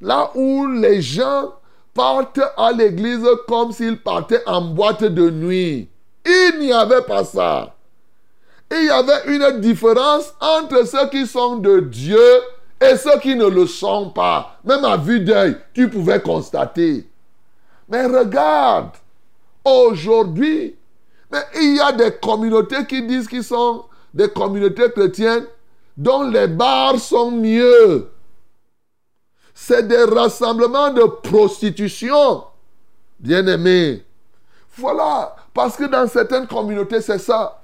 Là 0.01 0.31
où 0.35 0.67
les 0.67 1.01
gens 1.01 1.53
partent 1.93 2.41
à 2.57 2.71
l'église 2.71 3.25
comme 3.47 3.71
s'ils 3.71 4.01
partaient 4.01 4.43
en 4.45 4.61
boîte 4.61 5.03
de 5.03 5.29
nuit. 5.29 5.89
Il 6.25 6.59
n'y 6.59 6.71
avait 6.71 7.03
pas 7.03 7.23
ça. 7.23 7.75
il 8.71 8.85
y 8.85 8.89
avait 8.89 9.35
une 9.35 9.59
différence 9.59 10.33
entre 10.39 10.87
ceux 10.87 11.09
qui 11.09 11.27
sont 11.27 11.57
de 11.57 11.79
Dieu 11.79 12.41
et 12.81 12.97
ceux 12.97 13.19
qui 13.19 13.35
ne 13.35 13.45
le 13.45 13.67
sont 13.67 14.09
pas. 14.09 14.57
Même 14.63 14.85
à 14.85 14.97
vue 14.97 15.19
d'œil, 15.19 15.57
tu 15.73 15.89
pouvais 15.89 16.21
constater. 16.21 17.07
Mais 17.89 18.05
regarde, 18.05 18.91
aujourd'hui, 19.63 20.75
mais 21.31 21.43
il 21.55 21.75
y 21.75 21.79
a 21.79 21.91
des 21.91 22.11
communautés 22.21 22.85
qui 22.85 23.03
disent 23.03 23.27
qu'ils 23.27 23.43
sont 23.43 23.85
des 24.13 24.29
communautés 24.29 24.91
chrétiennes 24.91 25.45
dont 25.97 26.23
les 26.23 26.47
bars 26.47 26.99
sont 26.99 27.31
mieux. 27.31 28.09
C'est 29.53 29.87
des 29.87 30.03
rassemblements 30.03 30.91
de 30.91 31.03
prostitution. 31.03 32.43
Bien-aimés. 33.19 34.03
Voilà. 34.77 35.35
Parce 35.53 35.75
que 35.75 35.85
dans 35.85 36.07
certaines 36.07 36.47
communautés, 36.47 37.01
c'est 37.01 37.19
ça. 37.19 37.61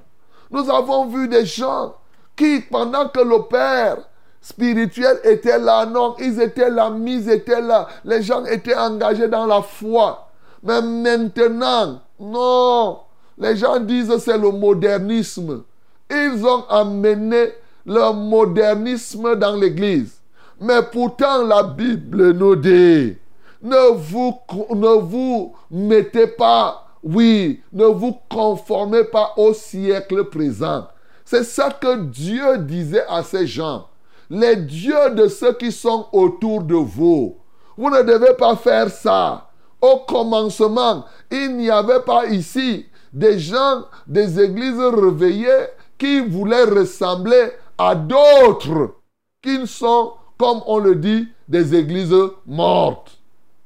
Nous 0.51 0.69
avons 0.69 1.07
vu 1.07 1.27
des 1.27 1.45
gens 1.45 1.95
qui, 2.35 2.61
pendant 2.61 3.07
que 3.09 3.19
le 3.19 3.43
Père 3.49 3.97
spirituel 4.41 5.19
était 5.23 5.59
là, 5.59 5.85
non, 5.85 6.15
ils 6.19 6.39
étaient 6.41 6.69
là, 6.69 6.91
ils 7.05 7.29
étaient 7.29 7.61
là. 7.61 7.87
Les 8.05 8.21
gens 8.21 8.45
étaient 8.45 8.75
engagés 8.75 9.27
dans 9.27 9.45
la 9.45 9.61
foi. 9.61 10.29
Mais 10.63 10.81
maintenant, 10.81 12.01
non. 12.19 12.99
Les 13.37 13.55
gens 13.55 13.79
disent 13.79 14.17
c'est 14.17 14.37
le 14.37 14.51
modernisme. 14.51 15.63
Ils 16.09 16.45
ont 16.45 16.65
amené 16.69 17.53
le 17.85 18.13
modernisme 18.13 19.35
dans 19.35 19.55
l'église. 19.55 20.18
Mais 20.61 20.81
pourtant, 20.91 21.43
la 21.43 21.63
Bible 21.63 22.31
nous 22.33 22.55
dit, 22.55 23.15
ne 23.61 23.91
vous, 23.95 24.37
ne 24.75 24.99
vous 24.99 25.53
mettez 25.71 26.27
pas, 26.27 26.87
oui, 27.03 27.61
ne 27.71 27.85
vous 27.85 28.17
conformez 28.29 29.05
pas 29.05 29.33
au 29.37 29.53
siècle 29.53 30.25
présent. 30.25 30.87
C'est 31.23 31.43
ça 31.43 31.69
que 31.69 32.03
Dieu 32.03 32.57
disait 32.57 33.05
à 33.07 33.23
ces 33.23 33.47
gens. 33.47 33.87
Les 34.29 34.55
dieux 34.55 35.11
de 35.11 35.27
ceux 35.27 35.53
qui 35.53 35.71
sont 35.71 36.07
autour 36.11 36.63
de 36.63 36.75
vous. 36.75 37.37
Vous 37.77 37.89
ne 37.89 38.01
devez 38.01 38.33
pas 38.33 38.55
faire 38.55 38.89
ça. 38.89 39.49
Au 39.81 39.99
commencement, 39.99 41.05
il 41.31 41.55
n'y 41.55 41.69
avait 41.69 42.01
pas 42.01 42.25
ici 42.25 42.85
des 43.13 43.39
gens 43.39 43.85
des 44.07 44.39
églises 44.39 44.79
réveillées 44.79 45.67
qui 45.97 46.19
voulaient 46.19 46.65
ressembler 46.65 47.51
à 47.77 47.95
d'autres 47.95 48.95
qui 49.41 49.65
sont, 49.65 50.13
comme 50.39 50.61
on 50.65 50.79
le 50.79 50.95
dit, 50.95 51.27
des 51.47 51.75
églises 51.75 52.15
mortes. 52.47 53.17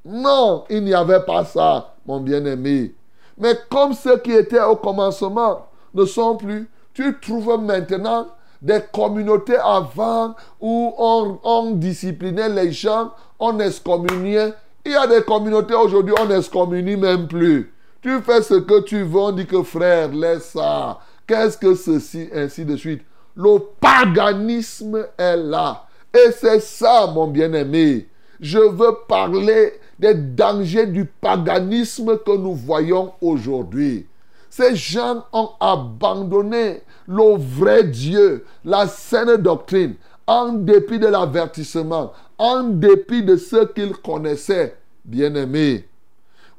Non, 0.03 0.65
il 0.69 0.83
n'y 0.83 0.93
avait 0.93 1.21
pas 1.21 1.45
ça, 1.45 1.93
mon 2.05 2.19
bien-aimé. 2.19 2.95
Mais 3.37 3.53
comme 3.69 3.93
ceux 3.93 4.17
qui 4.17 4.31
étaient 4.31 4.63
au 4.63 4.75
commencement 4.75 5.67
ne 5.93 6.03
sont 6.05 6.35
plus, 6.35 6.67
tu 6.93 7.19
trouves 7.21 7.61
maintenant 7.61 8.27
des 8.61 8.81
communautés 8.91 9.57
avant 9.57 10.35
où 10.59 10.93
on, 10.97 11.71
disciplinait 11.71 12.49
les 12.49 12.71
gens, 12.71 13.11
on 13.39 13.59
excommuniait. 13.59 14.53
Il 14.85 14.93
y 14.93 14.95
a 14.95 15.05
des 15.05 15.21
communautés 15.23 15.75
aujourd'hui, 15.75 16.15
on 16.19 16.25
n'excommunie 16.25 16.97
même 16.97 17.27
plus. 17.27 17.71
Tu 18.01 18.19
fais 18.21 18.41
ce 18.41 18.55
que 18.55 18.81
tu 18.81 19.03
veux, 19.03 19.19
on 19.19 19.31
dit 19.31 19.45
que 19.45 19.61
frère, 19.63 20.09
laisse 20.09 20.51
ça. 20.51 20.99
Qu'est-ce 21.27 21.57
que 21.57 21.75
ceci, 21.75 22.29
ainsi 22.33 22.65
de 22.65 22.75
suite? 22.75 23.01
Le 23.35 23.59
paganisme 23.79 25.05
est 25.17 25.37
là. 25.37 25.85
Et 26.13 26.31
c'est 26.31 26.59
ça, 26.59 27.07
mon 27.07 27.27
bien-aimé. 27.27 28.07
Je 28.39 28.59
veux 28.59 28.95
parler 29.07 29.73
des 29.97 30.13
dangers 30.13 30.85
du 30.85 31.05
paganisme 31.05 32.17
que 32.19 32.37
nous 32.37 32.53
voyons 32.53 33.13
aujourd'hui. 33.21 34.05
Ces 34.49 34.75
gens 34.75 35.25
ont 35.33 35.49
abandonné 35.59 36.81
le 37.07 37.37
vrai 37.37 37.83
Dieu, 37.85 38.45
la 38.63 38.87
saine 38.87 39.37
doctrine, 39.37 39.95
en 40.27 40.53
dépit 40.53 40.99
de 40.99 41.07
l'avertissement, 41.07 42.13
en 42.37 42.63
dépit 42.63 43.23
de 43.23 43.35
ce 43.35 43.65
qu'ils 43.65 43.93
connaissaient, 43.93 44.77
bien-aimés. 45.03 45.87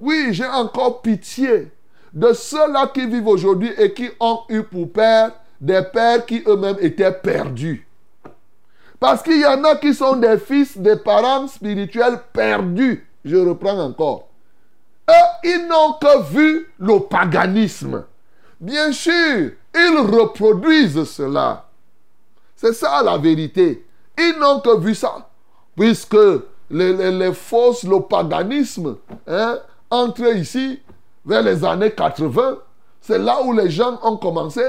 Oui, 0.00 0.28
j'ai 0.32 0.46
encore 0.46 1.02
pitié 1.02 1.70
de 2.12 2.32
ceux-là 2.32 2.90
qui 2.92 3.06
vivent 3.06 3.28
aujourd'hui 3.28 3.72
et 3.78 3.92
qui 3.92 4.08
ont 4.18 4.40
eu 4.48 4.62
pour 4.62 4.90
père 4.92 5.32
des 5.60 5.82
pères 5.92 6.26
qui 6.26 6.42
eux-mêmes 6.46 6.76
étaient 6.80 7.12
perdus. 7.12 7.86
Parce 9.04 9.22
qu'il 9.22 9.38
y 9.38 9.44
en 9.44 9.62
a 9.64 9.76
qui 9.76 9.92
sont 9.92 10.16
des 10.16 10.38
fils 10.38 10.78
des 10.78 10.96
parents 10.96 11.46
spirituels 11.46 12.20
perdus. 12.32 13.06
Je 13.22 13.36
reprends 13.36 13.78
encore. 13.78 14.28
Eux, 15.10 15.12
ils 15.44 15.68
n'ont 15.68 15.92
que 16.00 16.22
vu 16.32 16.72
le 16.78 17.00
paganisme. 17.00 18.02
Bien 18.58 18.92
sûr, 18.92 19.50
ils 19.74 19.98
reproduisent 19.98 21.04
cela. 21.04 21.66
C'est 22.56 22.72
ça 22.72 23.02
la 23.02 23.18
vérité. 23.18 23.86
Ils 24.16 24.36
n'ont 24.40 24.60
que 24.60 24.78
vu 24.78 24.94
ça. 24.94 25.28
Puisque 25.76 26.16
les, 26.70 26.94
les, 26.94 27.10
les 27.10 27.34
fausses, 27.34 27.84
le 27.84 28.00
paganisme, 28.00 28.96
hein, 29.26 29.58
entre 29.90 30.34
ici 30.34 30.80
vers 31.26 31.42
les 31.42 31.62
années 31.62 31.90
80, 31.90 32.56
c'est 33.02 33.18
là 33.18 33.42
où 33.42 33.52
les 33.52 33.68
gens 33.68 33.98
ont 34.02 34.16
commencé 34.16 34.64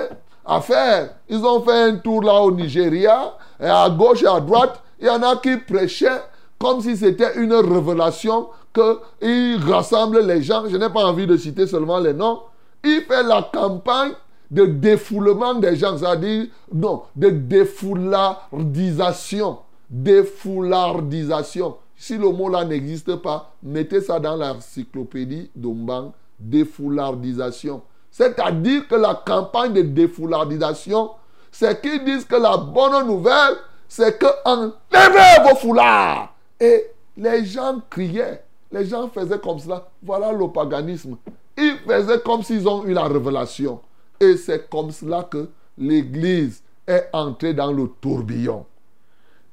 à 0.45 0.59
faire. 0.59 1.11
Ils 1.29 1.45
ont 1.45 1.61
fait 1.61 1.83
un 1.83 1.95
tour 1.95 2.21
là 2.21 2.41
au 2.41 2.51
Nigeria, 2.51 3.33
et 3.59 3.65
à 3.65 3.89
gauche 3.89 4.23
et 4.23 4.27
à 4.27 4.39
droite, 4.39 4.81
il 4.99 5.07
y 5.07 5.09
en 5.09 5.21
a 5.21 5.35
qui 5.37 5.57
prêchaient 5.57 6.21
comme 6.59 6.81
si 6.81 6.97
c'était 6.97 7.37
une 7.37 7.53
révélation 7.53 8.47
qu'ils 8.73 9.61
rassemblent 9.67 10.21
les 10.21 10.41
gens. 10.41 10.63
Je 10.67 10.77
n'ai 10.77 10.89
pas 10.89 11.05
envie 11.05 11.27
de 11.27 11.37
citer 11.37 11.67
seulement 11.67 11.99
les 11.99 12.13
noms. 12.13 12.39
Il 12.83 13.01
fait 13.01 13.21
la 13.23 13.47
campagne 13.53 14.13
de 14.51 14.65
défoulement 14.65 15.55
des 15.55 15.75
gens, 15.75 15.97
c'est-à-dire, 15.97 16.45
non, 16.73 17.03
de 17.15 17.29
défoulardisation. 17.29 19.59
Défoulardisation. 19.89 21.77
Si 21.95 22.17
le 22.17 22.29
mot 22.29 22.49
là 22.49 22.65
n'existe 22.65 23.15
pas, 23.17 23.53
mettez 23.63 24.01
ça 24.01 24.19
dans 24.19 24.35
l'encyclopédie 24.35 25.49
d'Ombang, 25.55 26.11
défoulardisation. 26.39 27.81
C'est-à-dire 28.11 28.87
que 28.87 28.95
la 28.95 29.21
campagne 29.25 29.73
de 29.73 29.81
défoulardisation, 29.81 31.09
c'est 31.57 31.81
qu'ils 31.81 32.03
disent 32.03 32.25
que 32.25 32.35
la 32.35 32.57
bonne 32.57 33.07
nouvelle, 33.07 33.55
c'est 33.87 34.19
que 34.19 34.25
enlevez 34.43 35.49
vos 35.49 35.55
foulards. 35.55 36.35
Et 36.59 36.87
les 37.15 37.45
gens 37.45 37.79
criaient, 37.89 38.43
les 38.73 38.85
gens 38.85 39.07
faisaient 39.07 39.39
comme 39.39 39.59
cela. 39.59 39.87
Voilà 40.03 40.33
le 40.33 40.49
paganisme. 40.49 41.15
Ils 41.57 41.77
faisaient 41.87 42.19
comme 42.19 42.43
s'ils 42.43 42.67
ont 42.67 42.83
eu 42.83 42.91
la 42.91 43.05
révélation. 43.05 43.79
Et 44.19 44.35
c'est 44.35 44.69
comme 44.69 44.91
cela 44.91 45.23
que 45.23 45.47
l'Église 45.77 46.61
est 46.85 47.07
entrée 47.13 47.53
dans 47.53 47.71
le 47.71 47.87
tourbillon. 48.01 48.65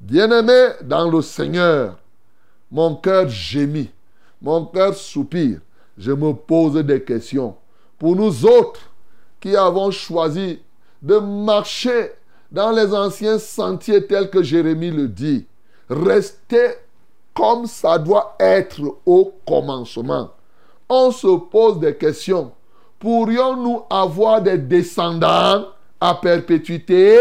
Bien-aimé 0.01 0.71
dans 0.83 1.09
le 1.09 1.23
Seigneur, 1.23 1.99
mon 2.69 2.97
cœur 2.97 3.29
gémit, 3.29 3.91
mon 4.41 4.65
cœur 4.65 4.93
soupire. 4.97 5.61
Je 5.97 6.11
me 6.11 6.33
pose 6.33 6.75
des 6.85 7.05
questions. 7.05 7.55
Pour 7.97 8.17
nous 8.17 8.45
autres 8.45 8.91
qui 9.41 9.55
avons 9.55 9.93
choisi 9.93 10.61
de 11.03 11.19
marcher 11.19 12.13
dans 12.51 12.71
les 12.71 12.95
anciens 12.95 13.39
sentiers 13.39 14.07
tels 14.07 14.31
que 14.31 14.43
Jérémie 14.43 14.91
le 14.91 15.09
dit, 15.09 15.47
rester 15.89 16.75
comme 17.35 17.67
ça 17.67 17.99
doit 17.99 18.37
être 18.39 18.81
au 19.05 19.35
commencement. 19.47 20.31
On 20.89 21.11
se 21.11 21.39
pose 21.39 21.81
des 21.81 21.97
questions. 21.97 22.53
Pourrions-nous 22.99 23.83
avoir 23.91 24.43
des 24.43 24.59
descendants 24.59 25.67
à 26.01 26.15
perpétuité? 26.15 27.19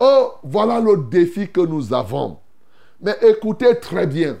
Oh, 0.00 0.32
voilà 0.42 0.80
le 0.80 0.96
défi 0.96 1.48
que 1.48 1.60
nous 1.60 1.92
avons. 1.92 2.38
Mais 3.00 3.16
écoutez 3.22 3.78
très 3.78 4.06
bien. 4.06 4.38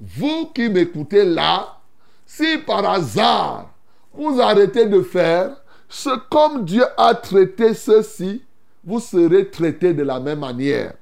Vous 0.00 0.46
qui 0.54 0.68
m'écoutez 0.68 1.24
là, 1.24 1.78
si 2.26 2.58
par 2.58 2.84
hasard 2.84 3.70
vous 4.12 4.40
arrêtez 4.40 4.86
de 4.86 5.00
faire 5.02 5.61
ce 5.92 6.08
comme 6.30 6.64
Dieu 6.64 6.84
a 6.96 7.14
traité 7.14 7.74
ceci, 7.74 8.42
vous 8.82 8.98
serez 8.98 9.50
traité 9.50 9.92
de 9.92 10.02
la 10.02 10.20
même 10.20 10.38
manière. 10.38 10.94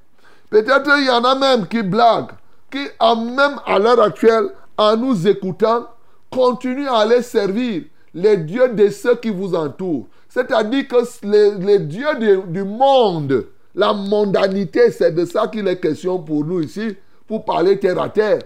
Peut-être 0.51 0.91
il 0.99 1.07
y 1.07 1.11
en 1.11 1.23
a 1.23 1.37
même 1.37 1.69
qui 1.69 1.81
blaguent, 1.85 2.33
qui 2.73 2.89
même 3.01 3.61
à 3.67 3.79
l'heure 3.79 4.03
actuelle, 4.03 4.49
en 4.77 4.97
nous 4.97 5.29
écoutant, 5.29 5.87
continuent 6.29 6.89
à 6.89 6.99
aller 6.99 7.23
servir 7.23 7.85
les 8.15 8.37
dieux 8.39 8.69
de 8.71 8.91
ceux 8.91 9.15
qui 9.15 9.31
vous 9.31 9.55
entourent. 9.55 10.09
C'est-à-dire 10.29 10.89
que 10.89 10.97
les, 11.65 11.79
dieux 11.79 12.19
du, 12.19 12.53
du 12.53 12.65
monde, 12.65 13.47
la 13.77 13.93
mondanité, 13.93 14.91
c'est 14.91 15.15
de 15.15 15.25
ça 15.25 15.47
qu'il 15.47 15.69
est 15.69 15.79
question 15.79 16.19
pour 16.19 16.45
nous 16.45 16.63
ici, 16.63 16.97
pour 17.29 17.45
parler 17.45 17.79
terre 17.79 18.01
à 18.03 18.09
terre. 18.09 18.41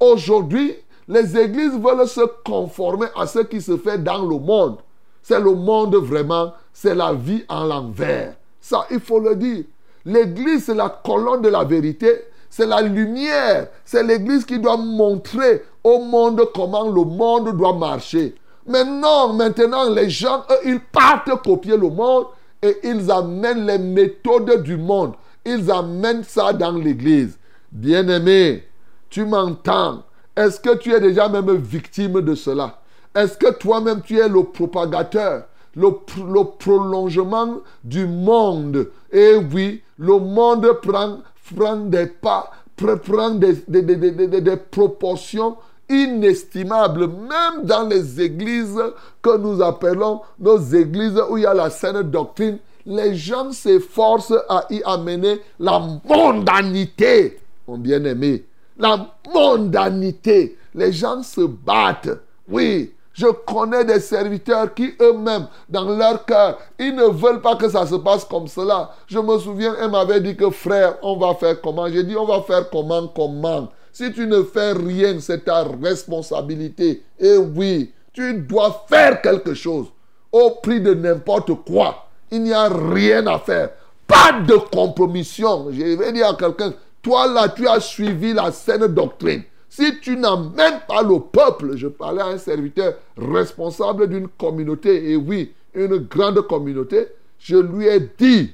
Aujourd'hui, 0.00 0.74
les 1.06 1.38
églises 1.38 1.78
veulent 1.78 2.08
se 2.08 2.22
conformer 2.44 3.06
à 3.16 3.28
ce 3.28 3.38
qui 3.38 3.60
se 3.60 3.76
fait 3.76 4.02
dans 4.02 4.26
le 4.26 4.38
monde. 4.40 4.78
C'est 5.26 5.40
le 5.40 5.54
monde 5.54 5.96
vraiment, 5.96 6.52
c'est 6.70 6.94
la 6.94 7.14
vie 7.14 7.44
en 7.48 7.64
l'envers. 7.64 8.34
Ça, 8.60 8.86
il 8.90 9.00
faut 9.00 9.20
le 9.20 9.34
dire. 9.34 9.64
L'église, 10.04 10.66
c'est 10.66 10.74
la 10.74 10.90
colonne 10.90 11.40
de 11.40 11.48
la 11.48 11.64
vérité, 11.64 12.26
c'est 12.50 12.66
la 12.66 12.82
lumière. 12.82 13.68
C'est 13.86 14.02
l'église 14.02 14.44
qui 14.44 14.58
doit 14.58 14.76
montrer 14.76 15.64
au 15.82 16.00
monde 16.00 16.42
comment 16.54 16.86
le 16.90 17.04
monde 17.04 17.56
doit 17.56 17.72
marcher. 17.72 18.34
Mais 18.66 18.84
non, 18.84 19.32
maintenant, 19.32 19.88
les 19.88 20.10
gens, 20.10 20.44
ils 20.62 20.80
partent 20.80 21.42
copier 21.42 21.78
le 21.78 21.88
monde 21.88 22.26
et 22.62 22.76
ils 22.84 23.10
amènent 23.10 23.64
les 23.64 23.78
méthodes 23.78 24.62
du 24.62 24.76
monde. 24.76 25.14
Ils 25.42 25.70
amènent 25.70 26.24
ça 26.24 26.52
dans 26.52 26.72
l'église. 26.72 27.38
Bien-aimé, 27.72 28.68
tu 29.08 29.24
m'entends? 29.24 30.02
Est-ce 30.36 30.60
que 30.60 30.76
tu 30.76 30.92
es 30.92 31.00
déjà 31.00 31.30
même 31.30 31.54
victime 31.56 32.20
de 32.20 32.34
cela? 32.34 32.78
Est-ce 33.14 33.36
que 33.38 33.52
toi-même 33.52 34.02
tu 34.02 34.18
es 34.18 34.28
le 34.28 34.42
propagateur, 34.42 35.44
le, 35.76 35.88
pr- 35.88 36.26
le 36.32 36.44
prolongement 36.58 37.60
du 37.82 38.06
monde? 38.06 38.88
Et 39.12 39.34
oui, 39.52 39.82
le 39.98 40.18
monde 40.18 40.66
prend, 40.82 41.18
prend 41.54 41.76
des 41.76 42.06
pas, 42.06 42.50
pr- 42.78 42.98
prend 42.98 43.30
des- 43.30 43.62
des 43.68 44.56
proportions 44.56 45.56
inestimables, 45.88 47.06
même 47.08 47.64
dans 47.64 47.86
les 47.88 48.20
églises 48.20 48.80
que 49.22 49.36
nous 49.36 49.62
appelons 49.62 50.22
nos 50.38 50.58
églises 50.58 51.20
où 51.30 51.36
il 51.36 51.42
y 51.42 51.46
a 51.46 51.54
la 51.54 51.70
saine 51.70 52.02
doctrine. 52.02 52.58
Les 52.86 53.14
gens 53.14 53.52
s'efforcent 53.52 54.34
à 54.48 54.66
y 54.70 54.82
amener 54.84 55.40
la 55.60 55.78
mondanité, 56.08 57.38
mon 57.68 57.78
bien-aimé. 57.78 58.44
La 58.78 59.06
mondanité. 59.32 60.56
Les 60.74 60.92
gens 60.92 61.22
se 61.22 61.42
battent. 61.42 62.18
Oui, 62.48 62.92
je 63.14 63.28
connais 63.28 63.84
des 63.84 64.00
serviteurs 64.00 64.74
qui 64.74 64.92
eux-mêmes, 65.00 65.46
dans 65.68 65.88
leur 65.96 66.24
cœur, 66.26 66.58
ils 66.78 66.94
ne 66.94 67.04
veulent 67.04 67.40
pas 67.40 67.54
que 67.54 67.68
ça 67.68 67.86
se 67.86 67.94
passe 67.94 68.24
comme 68.24 68.48
cela. 68.48 68.90
Je 69.06 69.20
me 69.20 69.38
souviens, 69.38 69.74
elle 69.80 69.92
m'avait 69.92 70.20
dit 70.20 70.36
que 70.36 70.50
frère, 70.50 70.96
on 71.00 71.16
va 71.16 71.34
faire 71.34 71.60
comment? 71.60 71.88
J'ai 71.88 72.02
dit, 72.02 72.16
on 72.16 72.26
va 72.26 72.42
faire 72.42 72.68
comment, 72.68 73.06
comment? 73.06 73.68
Si 73.92 74.12
tu 74.12 74.26
ne 74.26 74.42
fais 74.42 74.72
rien, 74.72 75.20
c'est 75.20 75.44
ta 75.44 75.62
responsabilité. 75.62 77.04
Et 77.20 77.36
oui, 77.36 77.92
tu 78.12 78.34
dois 78.34 78.84
faire 78.88 79.22
quelque 79.22 79.54
chose 79.54 79.86
au 80.32 80.50
prix 80.60 80.80
de 80.80 80.92
n'importe 80.92 81.52
quoi. 81.64 82.08
Il 82.32 82.42
n'y 82.42 82.52
a 82.52 82.68
rien 82.68 83.24
à 83.28 83.38
faire. 83.38 83.70
Pas 84.08 84.40
de 84.44 84.56
compromission. 84.56 85.68
Je 85.70 85.96
vais 85.96 86.12
dire 86.12 86.30
à 86.30 86.34
quelqu'un, 86.34 86.72
toi 87.00 87.28
là, 87.28 87.48
tu 87.48 87.68
as 87.68 87.78
suivi 87.78 88.32
la 88.32 88.50
saine 88.50 88.88
doctrine. 88.88 89.44
Si 89.76 89.98
tu 89.98 90.16
n'amènes 90.16 90.82
pas 90.86 91.02
le 91.02 91.18
peuple, 91.18 91.76
je 91.76 91.88
parlais 91.88 92.22
à 92.22 92.26
un 92.26 92.38
serviteur 92.38 92.94
responsable 93.16 94.06
d'une 94.08 94.28
communauté, 94.28 95.10
et 95.10 95.16
oui, 95.16 95.52
une 95.74 95.96
grande 95.96 96.40
communauté, 96.42 97.08
je 97.40 97.56
lui 97.56 97.88
ai 97.88 97.98
dit 98.16 98.52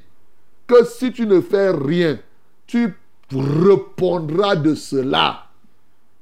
que 0.67 0.83
si 0.87 1.13
tu 1.13 1.27
ne 1.27 1.43
fais 1.43 1.73
rien, 1.73 2.19
tu 2.67 2.97
répondras 3.31 4.57
de 4.57 4.75
cela. 4.75 5.45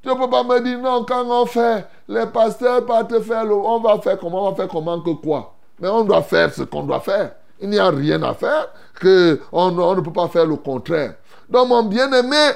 Tu 0.03 0.09
ne 0.09 0.14
peux 0.14 0.28
pas 0.28 0.42
me 0.42 0.61
dire 0.64 0.80
non, 0.80 1.05
quand 1.05 1.24
on 1.26 1.46
fait, 1.46 1.86
les 2.09 2.26
pasteurs 2.26 2.84
partent 2.84 3.20
faire. 3.20 3.44
On 3.49 3.78
va 3.78 4.01
faire 4.01 4.18
comment 4.18 4.49
On 4.49 4.51
va 4.51 4.57
faire 4.57 4.68
comment 4.68 5.01
que 5.01 5.11
quoi 5.11 5.55
Mais 5.78 5.86
on 5.86 6.03
doit 6.03 6.22
faire 6.22 6.53
ce 6.53 6.62
qu'on 6.62 6.82
doit 6.82 6.99
faire. 6.99 7.36
Il 7.61 7.70
n'y 7.70 7.78
a 7.78 7.90
rien 7.90 8.20
à 8.24 8.34
faire, 8.34 8.66
que 8.99 9.40
on 9.53 9.70
ne 9.70 10.01
peut 10.01 10.12
pas 10.12 10.26
faire 10.26 10.46
le 10.46 10.57
contraire. 10.57 11.14
Donc, 11.49 11.68
mon 11.68 11.84
bien-aimé, 11.84 12.51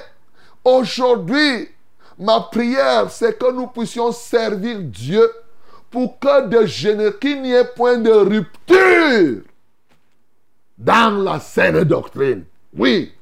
aujourd'hui, 0.64 1.68
ma 2.22 2.40
prière, 2.40 3.10
c'est 3.10 3.38
que 3.38 3.52
nous 3.52 3.66
puissions 3.66 4.12
servir 4.12 4.78
Dieu 4.80 5.30
pour 5.90 6.18
que 6.18 6.48
de 6.48 7.10
qu'il 7.10 7.42
n'y 7.42 7.52
ait 7.52 7.64
point 7.64 7.98
de 7.98 8.10
rupture 8.10 9.42
dans 10.78 11.22
la 11.22 11.38
saine 11.38 11.84
doctrine. 11.84 12.44
Oui, 12.76 13.12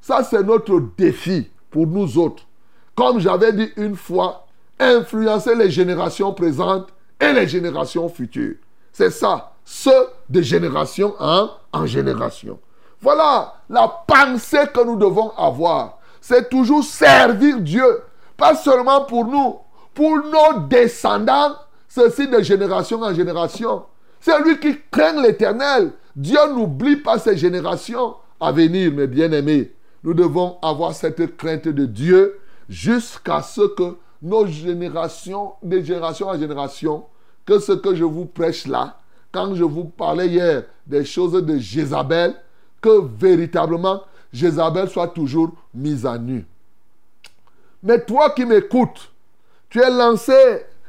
ça 0.00 0.24
c'est 0.24 0.42
notre 0.42 0.80
défi 0.96 1.48
pour 1.70 1.86
nous 1.86 2.18
autres. 2.18 2.42
Comme 2.94 3.20
j'avais 3.20 3.52
dit 3.52 3.70
une 3.76 3.96
fois, 3.96 4.46
influencer 4.78 5.54
les 5.54 5.70
générations 5.70 6.32
présentes 6.32 6.88
et 7.20 7.32
les 7.32 7.46
générations 7.46 8.08
futures. 8.08 8.56
C'est 8.92 9.10
ça, 9.10 9.52
ce 9.64 9.90
de 10.28 10.42
génération 10.42 11.14
en, 11.18 11.50
en 11.72 11.86
génération. 11.86 12.58
Voilà 13.00 13.54
la 13.68 13.88
pensée 14.06 14.66
que 14.72 14.84
nous 14.84 14.96
devons 14.96 15.30
avoir. 15.36 15.98
C'est 16.20 16.48
toujours 16.48 16.82
servir 16.82 17.60
Dieu. 17.60 18.02
Pas 18.36 18.54
seulement 18.54 19.04
pour 19.04 19.24
nous, 19.24 19.56
pour 19.94 20.18
nos 20.18 20.60
descendants, 20.68 21.54
ceci 21.88 22.28
de 22.28 22.40
génération 22.42 23.02
en 23.02 23.14
génération. 23.14 23.84
C'est 24.20 24.38
lui 24.42 24.58
qui 24.58 24.76
craint 24.90 25.20
l'éternel. 25.22 25.92
Dieu 26.14 26.38
n'oublie 26.54 26.96
pas 26.96 27.18
ses 27.18 27.36
générations 27.36 28.16
à 28.40 28.52
venir, 28.52 28.92
mes 28.92 29.06
bien-aimés. 29.06 29.72
Nous 30.02 30.14
devons 30.14 30.58
avoir 30.62 30.92
cette 30.92 31.36
crainte 31.36 31.68
de 31.68 31.86
Dieu 31.86 32.38
jusqu'à 32.68 33.42
ce 33.42 33.62
que 33.62 33.96
nos 34.22 34.46
générations, 34.46 35.52
de 35.62 35.80
génération 35.80 36.28
en 36.28 36.38
génération, 36.38 37.04
que 37.44 37.58
ce 37.58 37.72
que 37.72 37.94
je 37.94 38.04
vous 38.04 38.26
prêche 38.26 38.66
là, 38.66 38.98
quand 39.32 39.54
je 39.54 39.64
vous 39.64 39.84
parlais 39.84 40.28
hier 40.28 40.64
des 40.86 41.04
choses 41.04 41.32
de 41.32 41.58
Jézabel, 41.58 42.34
que 42.80 43.02
véritablement 43.18 44.02
Jézabel 44.32 44.88
soit 44.88 45.08
toujours 45.08 45.52
mise 45.74 46.06
à 46.06 46.18
nu. 46.18 46.46
Mais 47.86 48.00
toi 48.00 48.30
qui 48.30 48.44
m'écoutes, 48.44 49.12
tu 49.70 49.80
es 49.80 49.90
lancé 49.90 50.34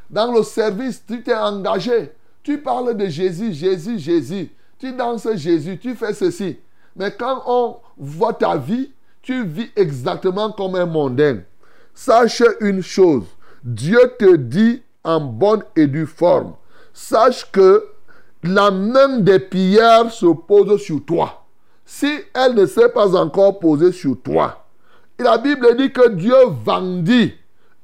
dans 0.10 0.32
le 0.32 0.42
service, 0.42 1.04
tu 1.08 1.22
t'es 1.22 1.36
engagé, 1.36 2.12
tu 2.42 2.60
parles 2.60 2.98
de 2.98 3.06
Jésus, 3.06 3.54
Jésus, 3.54 4.00
Jésus, 4.00 4.50
tu 4.80 4.92
danses 4.94 5.28
Jésus, 5.36 5.78
tu 5.78 5.94
fais 5.94 6.16
ceci. 6.16 6.58
Mais 6.96 7.12
quand 7.12 7.44
on 7.46 7.78
voit 8.00 8.34
ta 8.34 8.58
vie, 8.58 8.92
tu 9.22 9.46
vis 9.46 9.70
exactement 9.76 10.52
comme 10.52 10.74
un 10.74 10.88
mondain. 10.88 11.42
Sache 11.94 12.42
une 12.62 12.82
chose, 12.82 13.26
Dieu 13.64 14.00
te 14.18 14.36
dit 14.36 14.82
en 15.04 15.22
bonne 15.22 15.64
et 15.76 15.86
due 15.86 16.08
forme, 16.08 16.56
sache 16.94 17.46
que 17.52 17.86
la 18.42 18.72
main 18.72 19.20
des 19.20 19.40
pillards 19.40 20.12
se 20.12 20.26
pose 20.26 20.82
sur 20.82 21.06
toi. 21.06 21.46
Si 21.86 22.10
elle 22.34 22.56
ne 22.56 22.66
s'est 22.66 22.90
pas 22.90 23.16
encore 23.16 23.60
posée 23.60 23.92
sur 23.92 24.20
toi, 24.20 24.67
la 25.24 25.38
Bible 25.38 25.76
dit 25.78 25.92
que 25.92 26.10
Dieu 26.10 26.36
vendit. 26.64 27.34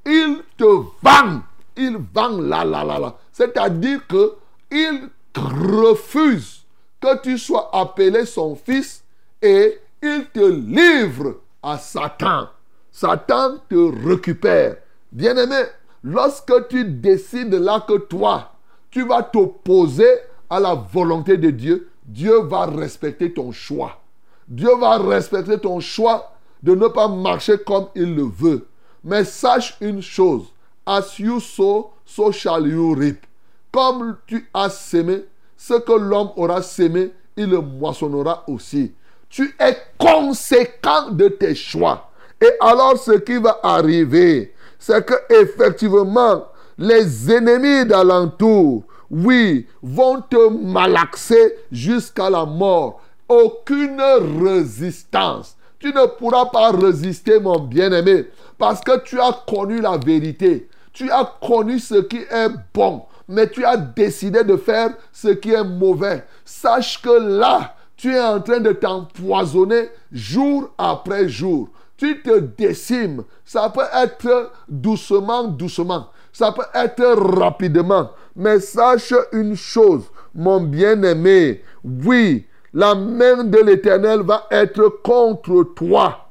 Il 0.05 0.41
te 0.57 0.63
vend. 1.01 1.41
Il 1.75 1.97
vend 2.13 2.41
là, 2.41 2.63
là, 2.63 2.83
là, 2.83 2.99
là. 2.99 3.15
C'est-à-dire 3.31 4.05
que 4.07 4.35
il 4.71 5.09
refuse 5.35 6.63
que 7.01 7.21
tu 7.21 7.37
sois 7.37 7.69
appelé 7.73 8.25
son 8.25 8.55
fils 8.55 9.03
et 9.41 9.79
il 10.01 10.25
te 10.33 10.45
livre 10.45 11.37
à 11.61 11.77
Satan. 11.77 12.47
Satan 12.91 13.57
te 13.69 14.07
récupère. 14.07 14.77
Bien-aimé, 15.11 15.63
lorsque 16.03 16.67
tu 16.69 16.85
décides 16.85 17.53
là 17.53 17.83
que 17.87 17.97
toi, 17.97 18.51
tu 18.91 19.07
vas 19.07 19.23
t'opposer 19.23 20.11
à 20.49 20.59
la 20.59 20.75
volonté 20.75 21.37
de 21.37 21.49
Dieu, 21.49 21.89
Dieu 22.05 22.41
va 22.43 22.65
respecter 22.65 23.33
ton 23.33 23.51
choix. 23.51 24.01
Dieu 24.47 24.69
va 24.79 24.97
respecter 24.97 25.57
ton 25.57 25.79
choix 25.79 26.32
de 26.63 26.73
ne 26.73 26.87
pas 26.87 27.07
marcher 27.07 27.57
comme 27.57 27.87
il 27.93 28.15
le 28.15 28.23
veut. 28.23 28.65
Mais 29.03 29.25
sache 29.25 29.75
une 29.81 30.01
chose, 30.01 30.45
as 30.85 31.19
you 31.19 31.39
sow, 31.39 31.91
so 32.05 32.31
shall 32.31 32.65
you 32.65 32.95
reap. 32.95 33.25
Comme 33.71 34.17
tu 34.25 34.49
as 34.53 34.69
sémé, 34.69 35.25
ce 35.57 35.73
que 35.73 35.91
l'homme 35.91 36.29
aura 36.37 36.61
sémé, 36.61 37.11
il 37.35 37.49
le 37.49 37.59
moissonnera 37.59 38.43
aussi. 38.47 38.93
Tu 39.29 39.53
es 39.59 39.77
conséquent 39.97 41.09
de 41.11 41.27
tes 41.27 41.55
choix. 41.55 42.09
Et 42.39 42.51
alors 42.61 42.97
ce 42.97 43.11
qui 43.11 43.37
va 43.37 43.59
arriver, 43.61 44.53
c'est 44.79 45.05
que 45.05 45.13
effectivement, 45.41 46.45
les 46.77 47.31
ennemis 47.31 47.85
d'alentour, 47.85 48.83
oui, 49.09 49.67
vont 49.81 50.21
te 50.21 50.49
malaxer 50.49 51.55
jusqu'à 51.71 52.29
la 52.29 52.45
mort. 52.45 53.01
Aucune 53.27 54.01
résistance. 54.43 55.55
Tu 55.83 55.89
ne 55.89 56.05
pourras 56.05 56.45
pas 56.45 56.71
résister, 56.71 57.41
mon 57.41 57.59
bien-aimé, 57.59 58.29
parce 58.57 58.79
que 58.79 59.03
tu 59.03 59.19
as 59.19 59.43
connu 59.45 59.81
la 59.81 59.97
vérité. 59.97 60.69
Tu 60.93 61.11
as 61.11 61.29
connu 61.45 61.77
ce 61.77 61.95
qui 61.95 62.19
est 62.19 62.49
bon, 62.73 63.01
mais 63.27 63.49
tu 63.49 63.65
as 63.65 63.75
décidé 63.75 64.45
de 64.45 64.55
faire 64.55 64.91
ce 65.11 65.27
qui 65.27 65.51
est 65.51 65.65
mauvais. 65.65 66.23
Sache 66.45 67.01
que 67.01 67.09
là, 67.09 67.75
tu 67.97 68.15
es 68.15 68.21
en 68.21 68.39
train 68.39 68.61
de 68.61 68.71
t'empoisonner 68.71 69.89
jour 70.09 70.69
après 70.77 71.27
jour. 71.27 71.67
Tu 71.97 72.21
te 72.21 72.39
décimes. 72.39 73.25
Ça 73.43 73.69
peut 73.69 73.81
être 73.93 74.53
doucement, 74.69 75.43
doucement. 75.43 76.07
Ça 76.31 76.53
peut 76.53 76.63
être 76.73 77.37
rapidement. 77.37 78.11
Mais 78.37 78.61
sache 78.61 79.13
une 79.33 79.57
chose, 79.57 80.03
mon 80.33 80.61
bien-aimé. 80.61 81.61
Oui, 81.83 82.45
la 82.73 82.95
main 82.95 83.43
de 83.43 83.57
l'Éternel 83.59 84.21
va 84.21 84.47
être 84.49 84.87
contre 85.03 85.63
toi. 85.75 86.29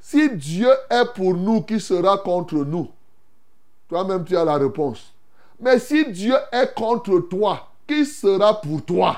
Si 0.00 0.30
Dieu 0.30 0.70
est 0.88 1.12
pour 1.14 1.34
nous, 1.34 1.62
qui 1.62 1.80
sera 1.80 2.18
contre 2.18 2.54
nous? 2.56 2.88
Toi-même, 3.88 4.24
tu 4.24 4.36
as 4.36 4.44
la 4.44 4.56
réponse. 4.56 5.12
Mais 5.60 5.78
si 5.78 6.10
Dieu 6.12 6.34
est 6.52 6.74
contre 6.74 7.18
toi, 7.28 7.68
qui 7.86 8.06
sera 8.06 8.60
pour 8.60 8.84
toi? 8.84 9.16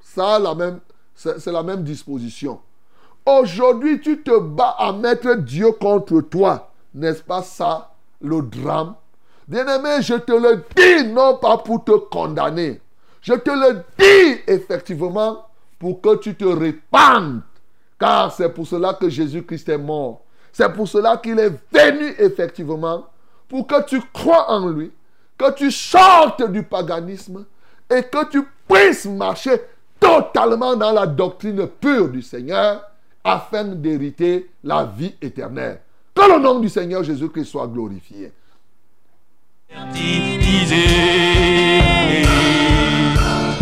Ça, 0.00 0.38
c'est 1.14 1.52
la 1.52 1.62
même 1.62 1.82
disposition. 1.82 2.60
Aujourd'hui, 3.24 4.00
tu 4.00 4.22
te 4.22 4.38
bats 4.38 4.76
à 4.78 4.92
mettre 4.92 5.34
Dieu 5.36 5.72
contre 5.72 6.20
toi. 6.20 6.70
N'est-ce 6.94 7.22
pas 7.22 7.42
ça 7.42 7.92
le 8.20 8.42
drame? 8.42 8.94
Bien-aimé, 9.48 10.02
je 10.02 10.14
te 10.14 10.32
le 10.32 10.62
dis, 10.76 11.10
non 11.10 11.38
pas 11.38 11.58
pour 11.58 11.82
te 11.84 11.92
condamner. 11.92 12.80
Je 13.24 13.32
te 13.32 13.50
le 13.50 13.82
dis 13.98 14.42
effectivement 14.46 15.46
pour 15.78 16.02
que 16.02 16.16
tu 16.16 16.34
te 16.34 16.44
répandes. 16.44 17.40
Car 17.98 18.30
c'est 18.30 18.50
pour 18.50 18.66
cela 18.66 18.92
que 18.92 19.08
Jésus-Christ 19.08 19.66
est 19.70 19.78
mort. 19.78 20.20
C'est 20.52 20.70
pour 20.70 20.86
cela 20.86 21.16
qu'il 21.16 21.38
est 21.38 21.52
venu 21.72 22.14
effectivement, 22.18 23.06
pour 23.48 23.66
que 23.66 23.82
tu 23.86 23.98
crois 24.12 24.50
en 24.50 24.68
lui, 24.68 24.92
que 25.38 25.50
tu 25.54 25.70
sortes 25.70 26.50
du 26.52 26.64
paganisme 26.64 27.46
et 27.90 28.02
que 28.02 28.28
tu 28.28 28.42
puisses 28.68 29.06
marcher 29.06 29.58
totalement 29.98 30.76
dans 30.76 30.92
la 30.92 31.06
doctrine 31.06 31.66
pure 31.66 32.10
du 32.10 32.20
Seigneur 32.20 32.84
afin 33.24 33.64
d'hériter 33.64 34.50
la 34.62 34.84
vie 34.84 35.14
éternelle. 35.22 35.80
Que 36.14 36.30
le 36.30 36.38
nom 36.40 36.60
du 36.60 36.68
Seigneur 36.68 37.02
Jésus-Christ 37.02 37.46
soit 37.46 37.66
glorifié. 37.68 38.32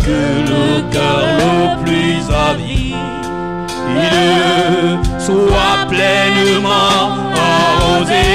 Que 0.05 0.09
le 0.09 0.81
cœur 0.91 1.23
le 1.39 1.81
plus 1.81 2.21
avide 2.29 2.95
soit 5.17 5.87
pleinement 5.87 7.05
arrosé 7.33 8.25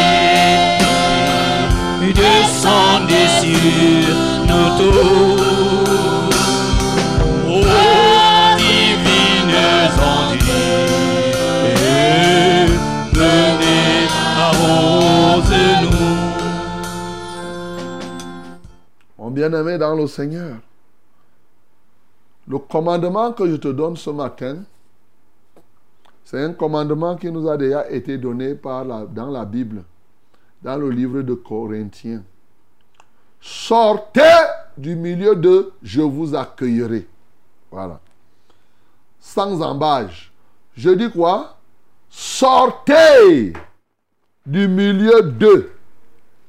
descendez 2.15 3.27
sur 3.39 4.15
nous 4.47 4.69
tous. 4.77 5.32
Bien-aimé 19.33 19.77
dans 19.77 19.95
le 19.95 20.07
Seigneur, 20.07 20.57
le 22.47 22.57
commandement 22.59 23.33
que 23.33 23.49
je 23.49 23.55
te 23.55 23.67
donne 23.67 23.97
ce 23.97 24.09
matin, 24.09 24.63
c'est 26.23 26.41
un 26.41 26.53
commandement 26.53 27.15
qui 27.15 27.31
nous 27.31 27.49
a 27.49 27.57
déjà 27.57 27.89
été 27.89 28.17
donné 28.17 28.55
dans 28.55 29.29
la 29.29 29.45
Bible, 29.45 29.83
dans 30.61 30.77
le 30.77 30.89
livre 30.89 31.21
de 31.21 31.33
Corinthiens. 31.33 32.23
Sortez 33.41 34.21
du 34.77 34.95
milieu 34.95 35.35
de 35.35 35.73
je 35.83 36.01
vous 36.01 36.33
accueillerai. 36.33 37.07
Voilà. 37.69 37.99
Sans 39.19 39.61
embâge. 39.61 40.31
Je 40.75 40.91
dis 40.91 41.11
quoi? 41.11 41.57
Sortez 42.09 43.53
du 44.45 44.67
milieu 44.67 45.23
de. 45.23 45.71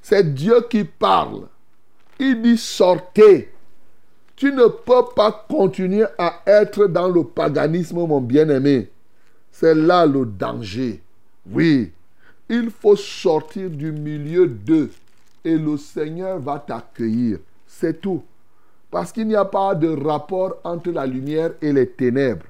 C'est 0.03 0.35
Dieu 0.35 0.67
qui 0.71 0.85
parle. 0.85 1.49
Il 2.19 2.43
dit 2.43 2.59
sortez. 2.59 3.51
Tu 4.37 4.53
ne 4.53 4.67
peux 4.67 5.15
pas 5.15 5.47
continuer 5.49 6.07
à 6.19 6.43
être 6.47 6.87
dans 6.87 7.09
le 7.09 7.25
paganisme, 7.25 7.97
mon 7.97 8.21
bien-aimé. 8.21 8.91
C'est 9.51 9.75
là 9.75 10.05
le 10.07 10.27
danger. 10.27 11.01
Oui, 11.51 11.93
il 12.49 12.71
faut 12.71 12.97
sortir 12.97 13.71
du 13.71 13.93
milieu 13.93 14.47
d'eux 14.47 14.91
et 15.45 15.57
le 15.57 15.77
Seigneur 15.77 16.41
va 16.41 16.59
t'accueillir. 16.59 17.39
C'est 17.67 18.01
tout. 18.01 18.23
Parce 18.91 19.13
qu'il 19.13 19.29
n'y 19.29 19.37
a 19.37 19.45
pas 19.45 19.75
de 19.75 19.89
rapport 19.89 20.57
entre 20.65 20.91
la 20.91 21.07
lumière 21.07 21.53
et 21.61 21.73
les 21.73 21.89
ténèbres. 21.89 22.47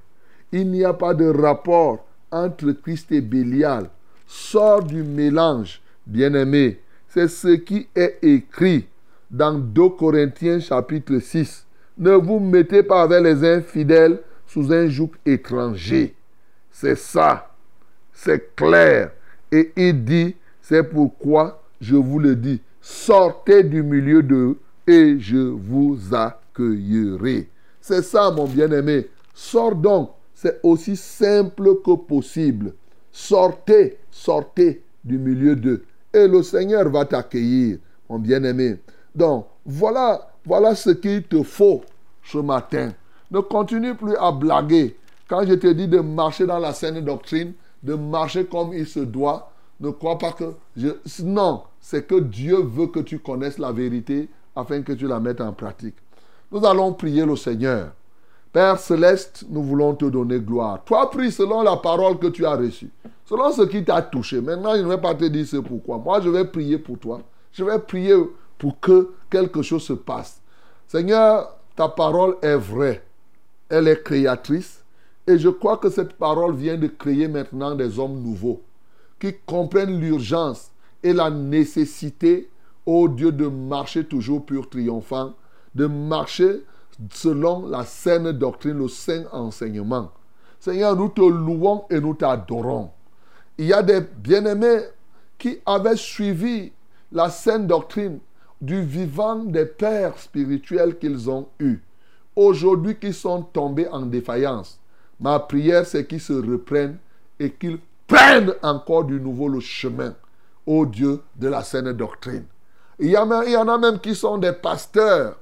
Il 0.53 0.71
n'y 0.71 0.85
a 0.85 0.93
pas 0.93 1.15
de 1.15 1.27
rapport 1.27 2.05
entre 2.31 2.73
Christ 2.73 3.11
et 3.13 3.21
Bélial. 3.21 3.89
Sors 4.27 4.83
du 4.83 5.03
mélange, 5.03 5.81
bien-aimé. 6.07 6.81
C'est 7.09 7.29
ce 7.29 7.49
qui 7.49 7.89
est 7.95 8.19
écrit 8.23 8.87
dans 9.35 9.59
2 9.59 9.89
Corinthiens 9.91 10.61
chapitre 10.61 11.19
6. 11.19 11.67
Ne 11.99 12.13
vous 12.13 12.39
mettez 12.39 12.85
pas 12.85 13.03
avec 13.03 13.23
les 13.25 13.45
infidèles 13.45 14.21
sous 14.47 14.73
un 14.73 14.89
joug 14.89 15.11
étranger. 15.27 16.15
C'est 16.71 16.97
ça. 16.97 17.51
C'est 18.13 18.55
clair. 18.55 19.11
Et 19.51 19.73
il 19.77 20.05
dit, 20.05 20.37
c'est 20.63 20.85
pourquoi 20.85 21.63
je 21.81 21.97
vous 21.97 22.21
le 22.21 22.37
dis, 22.37 22.61
sortez 22.81 23.65
du 23.65 23.83
milieu 23.83 24.23
d'eux 24.23 24.57
et 24.87 25.19
je 25.19 25.37
vous 25.37 25.99
accueillerai. 26.13 27.49
C'est 27.81 28.03
ça, 28.03 28.31
mon 28.31 28.47
bien-aimé. 28.47 29.09
Sors 29.35 29.75
donc. 29.75 30.11
C'est 30.35 30.61
aussi 30.63 30.97
simple 30.97 31.77
que 31.85 31.97
possible. 31.97 32.75
Sortez, 33.11 33.99
sortez 34.11 34.83
du 35.05 35.19
milieu 35.19 35.57
d'eux. 35.57 35.85
Et 36.13 36.27
le 36.29 36.43
Seigneur 36.43 36.89
va 36.91 37.05
t'accueillir, 37.05 37.79
mon 38.09 38.19
bien-aimé. 38.19 38.79
Donc, 39.15 39.47
voilà, 39.65 40.31
voilà 40.45 40.75
ce 40.75 40.91
qu'il 40.91 41.23
te 41.23 41.43
faut 41.43 41.83
ce 42.23 42.39
matin. 42.39 42.93
Ne 43.31 43.41
continue 43.41 43.95
plus 43.95 44.17
à 44.17 44.33
blaguer. 44.33 44.97
Quand 45.29 45.47
je 45.47 45.55
te 45.55 45.67
dis 45.69 45.89
de 45.89 46.01
marcher 46.01 46.47
dans 46.47 46.59
la 46.59 46.73
saine 46.73 47.01
doctrine, 47.01 47.55
de 47.83 47.95
marcher 47.95 48.45
comme 48.45 48.73
il 48.73 48.87
se 48.87 49.01
doit, 49.01 49.51
ne 49.81 49.91
crois 49.91 50.19
pas 50.19 50.33
que... 50.33 50.55
Je... 50.77 50.89
Non, 51.23 51.63
c'est 51.81 52.07
que 52.07 52.21
Dieu 52.21 52.57
veut 52.63 52.87
que 52.89 53.01
tu 53.01 53.19
connaisses 53.19 53.59
la 53.59 53.73
vérité 53.73 54.29
afin 54.55 54.83
que 54.83 54.93
tu 54.93 55.07
la 55.07 55.21
mettes 55.21 55.41
en 55.41 55.53
pratique. 55.53 55.97
Nous 56.53 56.65
allons 56.65 56.93
prier 56.93 57.25
le 57.25 57.37
Seigneur. 57.37 57.93
Père 58.53 58.79
céleste, 58.79 59.45
nous 59.51 59.65
voulons 59.65 59.95
te 59.95 60.05
donner 60.05 60.39
gloire. 60.39 60.81
Toi, 60.85 61.11
prie 61.11 61.33
selon 61.33 61.63
la 61.63 61.77
parole 61.77 62.19
que 62.19 62.29
tu 62.29 62.47
as 62.47 62.55
reçue, 62.55 62.91
selon 63.25 63.51
ce 63.51 63.63
qui 63.63 63.85
t'a 63.85 64.01
touché. 64.01 64.41
Maintenant, 64.41 64.77
je 64.77 64.83
ne 64.83 64.89
vais 64.89 65.01
pas 65.01 65.15
te 65.15 65.25
dire 65.25 65.45
ce 65.45 65.57
pourquoi. 65.57 65.99
Moi, 65.99 66.21
je 66.21 66.29
vais 66.29 66.45
prier 66.45 66.79
pour 66.79 66.99
toi. 66.99 67.21
Je 67.51 67.65
vais 67.65 67.79
prier 67.81 68.15
pour 68.65 68.81
que 68.81 69.11
quelque 69.29 69.61
chose 69.61 69.83
se 69.83 69.93
passe. 69.93 70.41
Seigneur, 70.87 71.55
ta 71.77 71.87
parole 71.87 72.39
est 72.41 72.57
vraie. 72.57 73.05
Elle 73.69 73.89
est 73.89 74.03
créatrice. 74.03 74.83
Et 75.27 75.37
je 75.37 75.51
crois 75.51 75.77
que 75.77 75.91
cette 75.91 76.15
parole 76.15 76.55
vient 76.55 76.79
de 76.79 76.87
créer 76.87 77.29
maintenant 77.29 77.75
des 77.75 77.99
hommes 77.99 78.23
nouveaux 78.23 78.63
qui 79.21 79.35
comprennent 79.45 80.01
l'urgence 80.01 80.71
et 81.03 81.13
la 81.13 81.29
nécessité, 81.29 82.49
ô 82.87 83.07
Dieu, 83.07 83.33
de 83.33 83.49
marcher 83.49 84.07
toujours 84.07 84.47
pur 84.47 84.71
triomphant, 84.71 85.35
de 85.75 85.85
marcher 85.85 86.63
selon 87.13 87.69
la 87.69 87.85
saine 87.85 88.33
doctrine, 88.33 88.79
le 88.79 88.89
saint 88.89 89.25
enseignement. 89.31 90.11
Seigneur, 90.59 90.97
nous 90.97 91.11
te 91.11 91.21
louons 91.21 91.85
et 91.91 92.01
nous 92.01 92.15
t'adorons. 92.15 92.93
Il 93.59 93.67
y 93.67 93.75
a 93.75 93.83
des 93.83 94.01
bien-aimés 94.01 94.85
qui 95.37 95.59
avaient 95.67 95.97
suivi 95.97 96.73
la 97.13 97.29
saine 97.29 97.67
doctrine 97.67 98.21
du 98.65 98.83
vivant 98.83 99.37
des 99.37 99.67
pères 99.67 100.19
spirituels 100.19 100.99
qu'ils 100.99 101.29
ont 101.29 101.49
eus. 101.61 101.83
Aujourd'hui, 102.35 102.97
qui 102.97 103.13
sont 103.13 103.43
tombés 103.43 103.87
en 103.89 104.03
défaillance. 104.03 104.81
Ma 105.21 105.39
prière, 105.39 105.87
c'est 105.87 106.07
qu'ils 106.07 106.21
se 106.21 106.33
reprennent 106.33 106.97
et 107.39 107.51
qu'ils 107.51 107.79
prennent 108.07 108.55
encore 108.63 109.05
du 109.05 109.21
nouveau 109.21 109.49
le 109.49 109.61
chemin, 109.61 110.15
ô 110.67 110.87
Dieu, 110.87 111.21
de 111.37 111.49
la 111.49 111.63
saine 111.63 111.93
doctrine. 111.93 112.45
Il 112.99 113.11
y 113.11 113.17
en 113.17 113.69
a 113.69 113.79
même 113.79 113.99
qui 113.99 114.15
sont 114.15 114.39
des 114.39 114.53
pasteurs, 114.53 115.37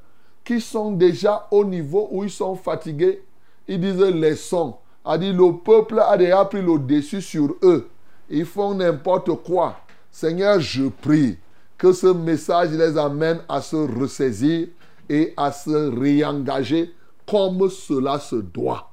qui 0.44 0.60
sont 0.60 0.92
déjà 0.92 1.46
au 1.50 1.64
niveau 1.64 2.08
où 2.10 2.24
ils 2.24 2.30
sont 2.30 2.56
fatigués. 2.56 3.22
Ils 3.68 3.80
disent 3.80 4.00
laissons. 4.00 4.76
A 5.04 5.16
dit 5.16 5.32
le 5.32 5.52
peuple 5.58 6.00
a 6.00 6.16
déjà 6.16 6.44
pris 6.44 6.62
le 6.62 6.78
dessus 6.78 7.22
sur 7.22 7.54
eux. 7.62 7.88
Ils 8.28 8.46
font 8.46 8.74
n'importe 8.74 9.30
quoi. 9.44 9.76
Seigneur, 10.10 10.58
je 10.60 10.88
prie 10.88 11.38
que 11.82 11.92
ce 11.92 12.06
message 12.06 12.70
les 12.70 12.96
amène 12.96 13.40
à 13.48 13.60
se 13.60 13.74
ressaisir 13.74 14.68
et 15.08 15.34
à 15.36 15.50
se 15.50 15.98
réengager 15.98 16.94
comme 17.28 17.68
cela 17.68 18.20
se 18.20 18.36
doit. 18.36 18.92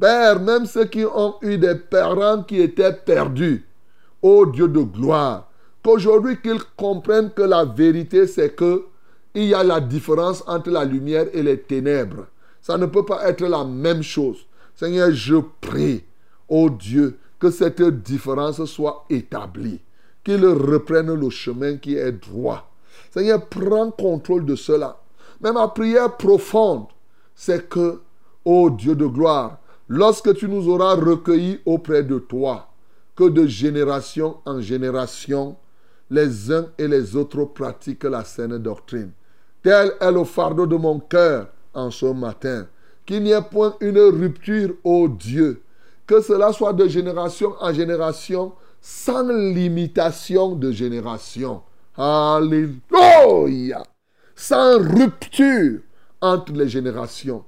Père, 0.00 0.40
même 0.40 0.64
ceux 0.64 0.86
qui 0.86 1.04
ont 1.04 1.34
eu 1.42 1.58
des 1.58 1.74
parents 1.74 2.42
qui 2.42 2.58
étaient 2.62 2.94
perdus, 2.94 3.66
ô 4.22 4.46
Dieu 4.46 4.66
de 4.66 4.80
gloire, 4.80 5.50
qu'aujourd'hui 5.84 6.40
qu'ils 6.40 6.62
comprennent 6.74 7.30
que 7.30 7.42
la 7.42 7.66
vérité 7.66 8.26
c'est 8.26 8.56
que 8.56 8.86
il 9.34 9.44
y 9.44 9.54
a 9.54 9.62
la 9.62 9.80
différence 9.80 10.42
entre 10.46 10.70
la 10.70 10.86
lumière 10.86 11.26
et 11.34 11.42
les 11.42 11.58
ténèbres. 11.60 12.28
Ça 12.62 12.78
ne 12.78 12.86
peut 12.86 13.04
pas 13.04 13.28
être 13.28 13.44
la 13.44 13.62
même 13.62 14.02
chose. 14.02 14.46
Seigneur, 14.74 15.10
je 15.10 15.36
prie, 15.60 16.02
ô 16.48 16.70
Dieu, 16.70 17.18
que 17.38 17.50
cette 17.50 17.82
différence 18.02 18.64
soit 18.64 19.04
établie, 19.10 19.80
qu'ils 20.24 20.46
reprennent 20.46 21.14
le 21.14 21.30
chemin 21.30 21.76
qui 21.76 21.96
est 21.96 22.12
droit. 22.12 22.70
Seigneur, 23.12 23.46
prends 23.46 23.90
contrôle 23.90 24.44
de 24.44 24.56
cela. 24.56 25.00
Mais 25.40 25.52
ma 25.52 25.68
prière 25.68 26.16
profonde, 26.16 26.86
c'est 27.34 27.68
que, 27.68 28.00
ô 28.44 28.70
Dieu 28.70 28.94
de 28.94 29.06
gloire, 29.06 29.58
lorsque 29.88 30.34
tu 30.34 30.48
nous 30.48 30.68
auras 30.68 30.94
recueillis 30.94 31.60
auprès 31.66 32.02
de 32.02 32.18
toi, 32.18 32.68
que 33.16 33.28
de 33.28 33.46
génération 33.46 34.36
en 34.44 34.60
génération, 34.60 35.56
les 36.10 36.52
uns 36.52 36.66
et 36.78 36.88
les 36.88 37.16
autres 37.16 37.44
pratiquent 37.44 38.04
la 38.04 38.24
saine 38.24 38.58
doctrine. 38.58 39.10
Tel 39.62 39.92
est 40.00 40.12
le 40.12 40.24
fardeau 40.24 40.66
de 40.66 40.76
mon 40.76 40.98
cœur 41.00 41.48
en 41.74 41.90
ce 41.90 42.06
matin. 42.06 42.66
Qu'il 43.06 43.22
n'y 43.22 43.32
ait 43.32 43.42
point 43.42 43.74
une 43.80 43.98
rupture, 43.98 44.74
ô 44.84 45.08
Dieu. 45.08 45.62
Que 46.06 46.20
cela 46.20 46.52
soit 46.52 46.72
de 46.72 46.86
génération 46.86 47.54
en 47.60 47.72
génération, 47.72 48.52
sans 48.82 49.28
limitation 49.28 50.56
de 50.56 50.72
génération. 50.72 51.62
Alléluia. 51.96 53.82
Sans 54.34 54.78
rupture 54.78 55.80
entre 56.20 56.52
les 56.52 56.68
générations. 56.68 57.44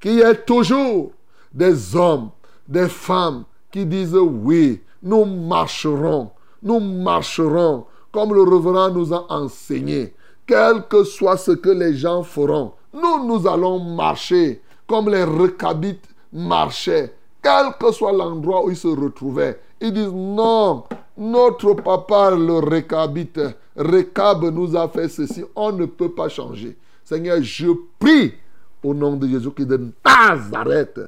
Qu'il 0.00 0.14
y 0.14 0.20
ait 0.20 0.34
toujours 0.34 1.12
des 1.52 1.94
hommes, 1.94 2.30
des 2.66 2.88
femmes 2.88 3.44
qui 3.70 3.84
disent 3.84 4.16
oui, 4.16 4.80
nous 5.02 5.26
marcherons, 5.26 6.30
nous 6.62 6.80
marcherons 6.80 7.84
comme 8.10 8.34
le 8.34 8.42
reverend 8.42 8.90
nous 8.90 9.12
a 9.14 9.30
enseigné. 9.30 10.14
Quel 10.46 10.86
que 10.88 11.04
soit 11.04 11.36
ce 11.36 11.52
que 11.52 11.68
les 11.68 11.94
gens 11.94 12.22
feront, 12.22 12.72
nous, 12.92 13.24
nous 13.24 13.46
allons 13.46 13.78
marcher 13.78 14.62
comme 14.86 15.08
les 15.08 15.22
recabites 15.22 16.08
marchaient. 16.32 17.14
Quel 17.42 17.72
que 17.78 17.92
soit 17.92 18.12
l'endroit 18.12 18.64
où 18.64 18.70
ils 18.70 18.76
se 18.76 18.88
retrouvaient. 18.88 19.60
Ils 19.80 19.92
disent 19.92 20.12
non, 20.12 20.84
notre 21.16 21.74
papa, 21.74 22.30
le 22.30 22.58
recabite, 22.58 23.40
Recab 23.76 24.44
nous 24.44 24.76
a 24.76 24.88
fait 24.88 25.08
ceci. 25.08 25.44
On 25.54 25.72
ne 25.72 25.86
peut 25.86 26.10
pas 26.10 26.28
changer. 26.28 26.76
Seigneur, 27.04 27.38
je 27.42 27.68
prie 27.98 28.34
au 28.82 28.94
nom 28.94 29.16
de 29.16 29.26
Jésus 29.26 29.50
qui 29.52 29.64
de 29.64 29.80
Nazareth 30.04 31.00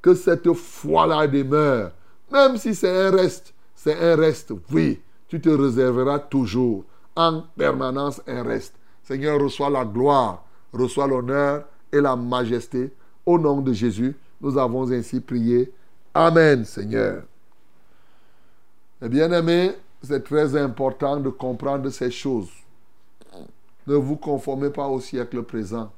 que 0.00 0.14
cette 0.14 0.52
foi-là 0.52 1.26
demeure. 1.26 1.92
Même 2.30 2.56
si 2.56 2.74
c'est 2.74 3.06
un 3.06 3.10
reste, 3.10 3.54
c'est 3.74 3.98
un 3.98 4.16
reste, 4.16 4.52
oui. 4.72 5.00
Tu 5.28 5.40
te 5.40 5.48
réserveras 5.48 6.18
toujours 6.18 6.84
en 7.16 7.42
permanence 7.56 8.20
un 8.26 8.42
reste. 8.42 8.74
Seigneur, 9.02 9.40
reçois 9.40 9.70
la 9.70 9.84
gloire, 9.84 10.44
reçois 10.72 11.06
l'honneur 11.06 11.64
et 11.92 12.00
la 12.00 12.16
majesté. 12.16 12.92
Au 13.26 13.38
nom 13.38 13.60
de 13.62 13.72
Jésus, 13.72 14.14
nous 14.44 14.58
avons 14.58 14.92
ainsi 14.92 15.20
prié. 15.20 15.72
Amen, 16.12 16.66
Seigneur. 16.66 17.22
Et 19.00 19.08
bien 19.08 19.32
aimé, 19.32 19.72
c'est 20.02 20.22
très 20.22 20.54
important 20.54 21.18
de 21.18 21.30
comprendre 21.30 21.88
ces 21.88 22.10
choses. 22.10 22.50
Ne 23.86 23.94
vous 23.94 24.16
conformez 24.16 24.68
pas 24.68 24.86
au 24.86 25.00
siècle 25.00 25.42
présent, 25.44 25.90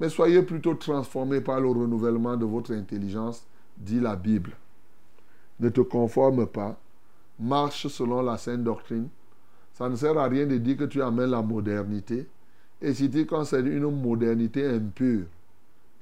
mais 0.00 0.08
soyez 0.08 0.42
plutôt 0.42 0.74
transformés 0.74 1.40
par 1.40 1.60
le 1.60 1.68
renouvellement 1.68 2.36
de 2.36 2.44
votre 2.44 2.72
intelligence, 2.72 3.46
dit 3.76 4.00
la 4.00 4.16
Bible. 4.16 4.56
Ne 5.60 5.68
te 5.68 5.82
conforme 5.82 6.46
pas, 6.46 6.76
marche 7.38 7.86
selon 7.86 8.20
la 8.20 8.36
sainte 8.36 8.64
doctrine. 8.64 9.08
Ça 9.74 9.88
ne 9.88 9.94
sert 9.94 10.18
à 10.18 10.26
rien 10.26 10.46
de 10.46 10.56
dire 10.58 10.76
que 10.76 10.84
tu 10.84 11.00
amènes 11.02 11.30
la 11.30 11.42
modernité. 11.42 12.26
Et 12.82 12.92
si 12.94 13.08
tu 13.08 13.26
considères 13.26 13.72
une 13.72 13.90
modernité 13.90 14.66
impure, 14.66 15.26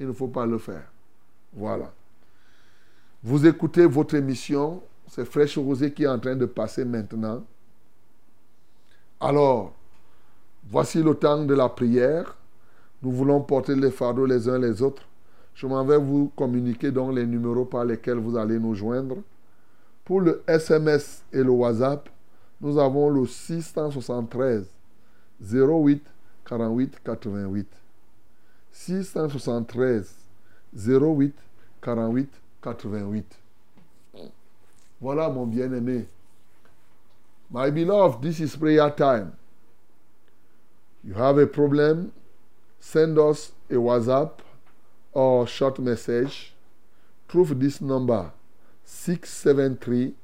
il 0.00 0.06
ne 0.06 0.12
faut 0.12 0.28
pas 0.28 0.46
le 0.46 0.58
faire. 0.58 0.93
Voilà. 1.54 1.92
Vous 3.22 3.46
écoutez 3.46 3.86
votre 3.86 4.14
émission, 4.14 4.82
c'est 5.08 5.24
Fraîche 5.24 5.56
Rosée 5.56 5.92
qui 5.92 6.02
est 6.02 6.08
en 6.08 6.18
train 6.18 6.36
de 6.36 6.46
passer 6.46 6.84
maintenant. 6.84 7.44
Alors, 9.20 9.72
voici 10.68 11.02
le 11.02 11.14
temps 11.14 11.44
de 11.44 11.54
la 11.54 11.68
prière. 11.68 12.36
Nous 13.02 13.12
voulons 13.12 13.40
porter 13.40 13.76
les 13.76 13.90
fardeaux 13.90 14.26
les 14.26 14.48
uns 14.48 14.58
les 14.58 14.82
autres. 14.82 15.02
Je 15.54 15.66
m'en 15.66 15.84
vais 15.84 15.98
vous 15.98 16.32
communiquer 16.36 16.90
donc 16.90 17.14
les 17.14 17.24
numéros 17.24 17.64
par 17.64 17.84
lesquels 17.84 18.18
vous 18.18 18.36
allez 18.36 18.58
nous 18.58 18.74
joindre. 18.74 19.16
Pour 20.04 20.20
le 20.20 20.42
SMS 20.46 21.22
et 21.32 21.42
le 21.42 21.50
WhatsApp, 21.50 22.08
nous 22.60 22.78
avons 22.78 23.08
le 23.08 23.24
673 23.24 24.66
08 25.40 26.02
48 26.44 26.98
88. 27.04 27.68
673 28.72 30.23
08 30.76 31.32
48 31.82 32.28
88. 32.66 33.24
Voilà 35.00 35.28
mon 35.28 35.46
bien-aimé. 35.46 36.06
My 37.50 37.70
beloved, 37.70 38.22
this 38.22 38.40
is 38.40 38.56
prayer 38.56 38.90
time. 38.90 39.32
You 41.04 41.14
have 41.14 41.36
a 41.38 41.46
problem, 41.46 42.12
send 42.80 43.18
us 43.18 43.52
a 43.70 43.74
WhatsApp 43.74 44.40
or 45.12 45.46
short 45.46 45.78
message. 45.78 46.54
Proof 47.28 47.50
this 47.50 47.80
number 47.80 48.32
673 48.84 50.14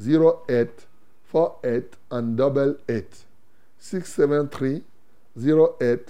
08 0.00 0.86
48 1.24 1.84
and 2.10 2.36
double 2.36 2.76
8. 2.88 3.04
673 3.78 4.82
08 5.80 6.08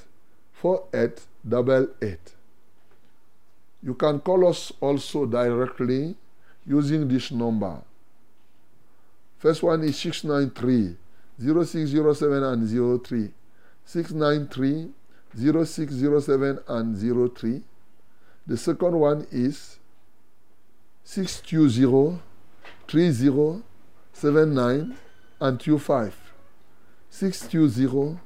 48 0.53 1.21
double 1.47 1.89
8. 2.01 2.36
You 3.87 3.95
can 3.95 4.19
call 4.19 4.49
us 4.49 4.73
also 4.81 5.27
directly 5.27 6.17
using 6.67 7.07
this 7.07 7.31
number. 7.31 7.81
First 9.39 9.63
one 9.63 9.85
is 9.85 9.97
693 9.97 10.97
0607 11.39 12.43
and 12.43 13.05
03. 13.05 13.31
693 13.85 14.91
0607 15.37 16.59
and 16.67 17.33
03. 17.37 17.63
The 18.49 18.57
second 18.57 18.99
one 18.99 19.25
is 19.31 19.79
620 21.05 22.19
30 22.89 23.63
79 24.13 24.97
and 25.41 25.61
25. 25.61 26.33
620 27.09 28.19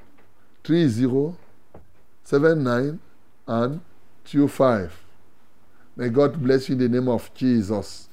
30 0.65 1.37
79 2.25 2.99
and 3.47 3.81
25. 4.25 5.10
May 6.01 6.09
God 6.09 6.43
bless 6.43 6.67
you 6.71 6.77
in 6.77 6.79
the 6.79 6.89
name 6.89 7.09
of 7.09 7.31
Jesus. 7.35 8.09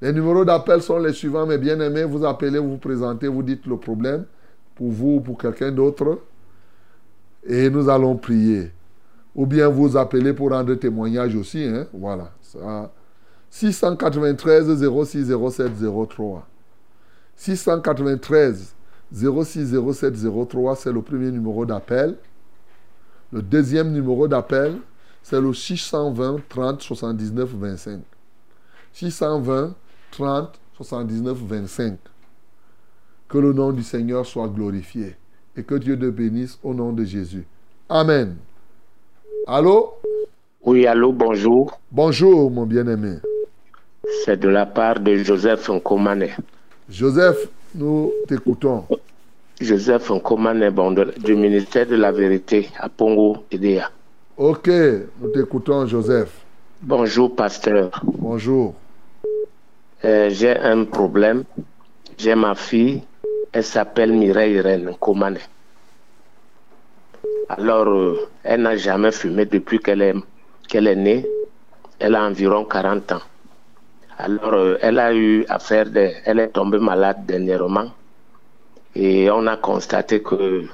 Les 0.00 0.12
numéros 0.12 0.44
d'appel 0.44 0.80
sont 0.80 0.98
les 0.98 1.12
suivants, 1.12 1.44
mes 1.44 1.58
bien-aimés. 1.58 2.04
Vous 2.04 2.24
appelez, 2.24 2.56
vous 2.60 2.70
vous 2.70 2.78
présentez, 2.78 3.26
vous 3.26 3.42
dites 3.42 3.66
le 3.66 3.76
problème 3.76 4.26
pour 4.76 4.92
vous 4.92 5.16
ou 5.16 5.20
pour 5.20 5.36
quelqu'un 5.36 5.72
d'autre. 5.72 6.20
Et 7.44 7.68
nous 7.68 7.88
allons 7.88 8.16
prier. 8.16 8.70
Ou 9.34 9.44
bien 9.44 9.66
vous 9.66 9.96
appelez 9.96 10.32
pour 10.32 10.50
rendre 10.50 10.72
témoignage 10.76 11.34
aussi. 11.34 11.64
Hein? 11.64 11.86
Voilà. 11.92 12.30
Ça. 12.40 12.92
693 13.50 14.68
06 15.04 15.32
07 15.50 15.72
03. 16.08 16.46
693 17.34 18.76
06 19.12 19.74
07 19.92 20.14
03, 20.48 20.76
c'est 20.76 20.92
le 20.92 21.02
premier 21.02 21.32
numéro 21.32 21.66
d'appel. 21.66 22.16
Le 23.32 23.42
deuxième 23.42 23.90
numéro 23.90 24.28
d'appel, 24.28 24.76
c'est 25.22 25.40
le 25.40 25.52
620 25.52 26.40
30 26.48 26.82
79 26.82 27.50
25. 27.54 28.00
620 28.92 29.74
30 30.10 30.60
79 30.76 31.38
25. 31.38 31.98
Que 33.28 33.38
le 33.38 33.52
nom 33.52 33.72
du 33.72 33.82
Seigneur 33.82 34.26
soit 34.26 34.48
glorifié 34.48 35.16
et 35.56 35.62
que 35.62 35.74
Dieu 35.76 35.98
te 35.98 36.08
bénisse 36.10 36.58
au 36.62 36.74
nom 36.74 36.92
de 36.92 37.04
Jésus. 37.04 37.44
Amen. 37.88 38.36
Allô? 39.46 39.94
Oui, 40.64 40.86
allô, 40.86 41.12
bonjour. 41.12 41.80
Bonjour, 41.90 42.50
mon 42.50 42.66
bien-aimé. 42.66 43.16
C'est 44.24 44.38
de 44.38 44.48
la 44.48 44.66
part 44.66 45.00
de 45.00 45.16
Joseph 45.16 45.68
Nkomane. 45.68 46.28
Joseph, 46.88 47.48
nous 47.74 48.12
t'écoutons. 48.28 48.84
Joseph 49.60 50.10
Nkomane, 50.10 50.70
bon, 50.70 50.92
du 50.92 51.34
ministère 51.34 51.86
de 51.86 51.96
la 51.96 52.12
Vérité 52.12 52.68
à 52.78 52.88
Pongo, 52.88 53.44
Idea. 53.50 53.90
Ok, 54.38 54.68
nous 55.20 55.28
t'écoutons, 55.28 55.86
Joseph. 55.86 56.32
Bonjour, 56.80 57.36
pasteur. 57.36 58.00
Bonjour. 58.02 58.74
Euh, 60.06 60.30
J'ai 60.30 60.56
un 60.56 60.84
problème. 60.84 61.44
J'ai 62.16 62.34
ma 62.34 62.54
fille. 62.54 63.02
Elle 63.52 63.62
s'appelle 63.62 64.12
Mireille 64.12 64.54
Irène 64.54 64.88
Nkomane. 64.88 65.36
Alors, 67.50 67.88
euh, 67.88 68.28
elle 68.42 68.62
n'a 68.62 68.74
jamais 68.76 69.12
fumé 69.12 69.44
depuis 69.44 69.78
qu'elle 69.78 70.00
est, 70.00 70.14
qu'elle 70.66 70.86
est 70.86 70.96
née. 70.96 71.26
Elle 71.98 72.14
a 72.14 72.24
environ 72.24 72.64
40 72.64 73.12
ans. 73.12 73.20
Alors, 74.16 74.54
euh, 74.54 74.78
elle 74.80 74.98
a 74.98 75.14
eu 75.14 75.44
à 75.50 75.58
faire 75.58 75.90
des... 75.90 76.14
Elle 76.24 76.38
est 76.40 76.48
tombée 76.48 76.78
malade 76.78 77.26
dernièrement. 77.26 77.90
Et 78.94 79.30
on 79.30 79.46
a 79.46 79.58
constaté 79.58 80.22
que 80.22 80.64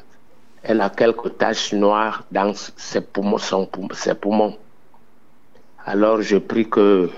elle 0.68 0.82
a 0.82 0.90
quelques 0.90 1.38
taches 1.38 1.72
noires 1.72 2.24
dans 2.30 2.52
ses 2.54 3.00
poumons, 3.00 3.38
son 3.38 3.64
poum- 3.64 3.92
ses 3.94 4.14
poumons. 4.14 4.54
Alors, 5.86 6.20
je 6.20 6.36
prie 6.36 6.68
que 6.68 7.08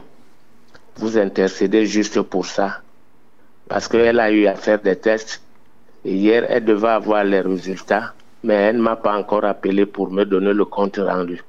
vous 0.98 1.18
intercédez 1.18 1.84
juste 1.84 2.20
pour 2.22 2.46
ça. 2.46 2.80
Parce 3.68 3.88
qu'elle 3.88 4.20
a 4.20 4.30
eu 4.30 4.46
à 4.46 4.54
faire 4.54 4.80
des 4.80 4.94
tests. 4.94 5.42
Et 6.04 6.14
hier, 6.14 6.46
elle 6.48 6.64
devait 6.64 6.88
avoir 7.00 7.24
les 7.24 7.40
résultats. 7.40 8.14
Mais 8.44 8.54
elle 8.54 8.76
ne 8.76 8.82
m'a 8.82 8.94
pas 8.96 9.16
encore 9.18 9.44
appelé 9.44 9.84
pour 9.84 10.10
me 10.12 10.24
donner 10.24 10.52
le 10.52 10.64
compte 10.64 10.98
rendu. 10.98 11.42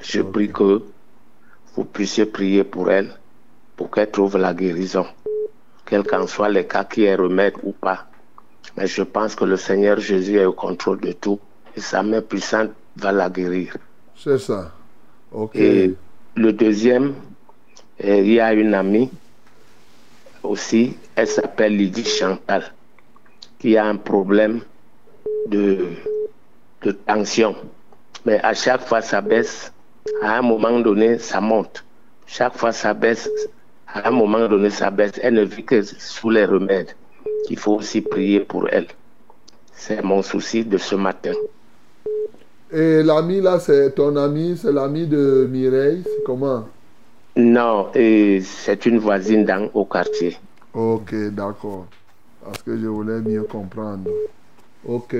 Je 0.00 0.22
prie 0.22 0.50
que 0.50 0.82
vous 1.74 1.84
puissiez 1.84 2.24
prier 2.24 2.64
pour 2.64 2.90
elle, 2.90 3.10
pour 3.76 3.90
qu'elle 3.90 4.10
trouve 4.10 4.38
la 4.38 4.54
guérison. 4.54 5.06
Quel 5.84 6.02
qu'en 6.02 6.26
soit 6.26 6.48
les 6.48 6.66
cas, 6.66 6.84
qui 6.84 7.04
est 7.04 7.14
remède 7.14 7.54
ou 7.62 7.72
pas. 7.72 8.06
Mais 8.76 8.86
je 8.86 9.02
pense 9.02 9.34
que 9.34 9.44
le 9.44 9.56
Seigneur 9.56 10.00
Jésus 10.00 10.38
est 10.38 10.44
au 10.46 10.52
contrôle 10.52 11.00
de 11.00 11.12
tout. 11.12 11.40
Et 11.76 11.80
sa 11.80 12.02
main 12.02 12.22
puissante 12.22 12.70
va 12.96 13.12
la 13.12 13.30
guérir. 13.30 13.76
C'est 14.14 14.38
ça. 14.38 14.72
Ok. 15.30 15.56
Et 15.56 15.94
le 16.36 16.52
deuxième, 16.52 17.14
Et 17.98 18.20
il 18.20 18.32
y 18.34 18.40
a 18.40 18.52
une 18.54 18.74
amie 18.74 19.10
aussi, 20.42 20.98
elle 21.16 21.28
s'appelle 21.28 21.76
Lydie 21.76 22.04
Chantal, 22.04 22.74
qui 23.58 23.76
a 23.76 23.86
un 23.86 23.96
problème 23.96 24.62
de, 25.46 25.96
de 26.82 26.92
tension. 26.92 27.56
Mais 28.24 28.40
à 28.42 28.54
chaque 28.54 28.82
fois, 28.86 29.02
ça 29.02 29.20
baisse. 29.20 29.72
À 30.22 30.38
un 30.38 30.42
moment 30.42 30.80
donné, 30.80 31.18
ça 31.18 31.40
monte. 31.40 31.84
Chaque 32.26 32.56
fois, 32.56 32.72
ça 32.72 32.94
baisse. 32.94 33.30
À 33.86 34.08
un 34.08 34.10
moment 34.12 34.48
donné, 34.48 34.70
ça 34.70 34.90
baisse. 34.90 35.12
Elle 35.22 35.34
ne 35.34 35.44
vit 35.44 35.64
que 35.64 35.82
sous 35.82 36.30
les 36.30 36.44
remèdes. 36.44 36.94
Il 37.50 37.58
faut 37.58 37.74
aussi 37.74 38.00
prier 38.00 38.40
pour 38.40 38.68
elle. 38.70 38.86
C'est 39.72 40.02
mon 40.02 40.22
souci 40.22 40.64
de 40.64 40.78
ce 40.78 40.94
matin. 40.94 41.32
Et 42.72 43.02
l'ami 43.02 43.40
là, 43.40 43.60
c'est 43.60 43.94
ton 43.94 44.16
ami, 44.16 44.56
c'est 44.56 44.72
l'ami 44.72 45.06
de 45.06 45.48
Mireille, 45.50 46.02
c'est 46.04 46.24
comment? 46.24 46.66
Non, 47.36 47.90
c'est 47.94 48.86
une 48.86 48.98
voisine 48.98 49.44
dans 49.44 49.68
au 49.74 49.84
quartier. 49.84 50.36
Ok, 50.72 51.14
d'accord. 51.32 51.86
Parce 52.44 52.62
que 52.62 52.76
je 52.76 52.86
voulais 52.86 53.20
mieux 53.20 53.42
comprendre. 53.42 54.10
Ok. 54.86 55.16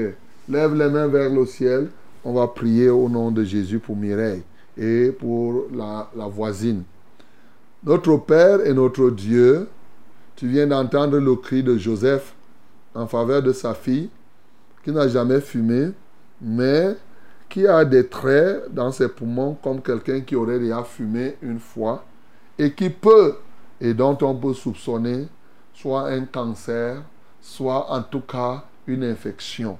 Lève 0.48 0.74
les 0.74 0.88
mains 0.88 1.08
vers 1.08 1.30
le 1.30 1.46
ciel. 1.46 1.88
On 2.24 2.32
va 2.32 2.46
prier 2.46 2.88
au 2.88 3.08
nom 3.08 3.30
de 3.30 3.44
Jésus 3.44 3.78
pour 3.78 3.96
Mireille 3.96 4.42
et 4.78 5.10
pour 5.10 5.66
la, 5.74 6.10
la 6.16 6.26
voisine. 6.26 6.82
Notre 7.84 8.16
Père 8.16 8.66
et 8.66 8.72
notre 8.72 9.10
Dieu, 9.10 9.68
tu 10.36 10.48
viens 10.48 10.66
d'entendre 10.66 11.18
le 11.18 11.36
cri 11.36 11.62
de 11.62 11.76
Joseph 11.76 12.34
en 12.94 13.06
faveur 13.06 13.42
de 13.42 13.52
sa 13.52 13.74
fille 13.74 14.10
qui 14.82 14.92
n'a 14.92 15.08
jamais 15.08 15.40
fumé, 15.40 15.92
mais 16.40 16.96
qui 17.48 17.66
a 17.66 17.84
des 17.84 18.08
traits 18.08 18.72
dans 18.72 18.90
ses 18.92 19.08
poumons 19.08 19.56
comme 19.62 19.80
quelqu'un 19.80 20.20
qui 20.20 20.36
aurait 20.36 20.58
déjà 20.58 20.82
fumé 20.82 21.36
une 21.42 21.60
fois 21.60 22.04
et 22.58 22.72
qui 22.72 22.90
peut, 22.90 23.36
et 23.80 23.94
dont 23.94 24.18
on 24.22 24.34
peut 24.34 24.54
soupçonner, 24.54 25.28
soit 25.72 26.08
un 26.08 26.24
cancer, 26.24 27.02
soit 27.40 27.90
en 27.90 28.02
tout 28.02 28.20
cas 28.20 28.64
une 28.86 29.04
infection. 29.04 29.78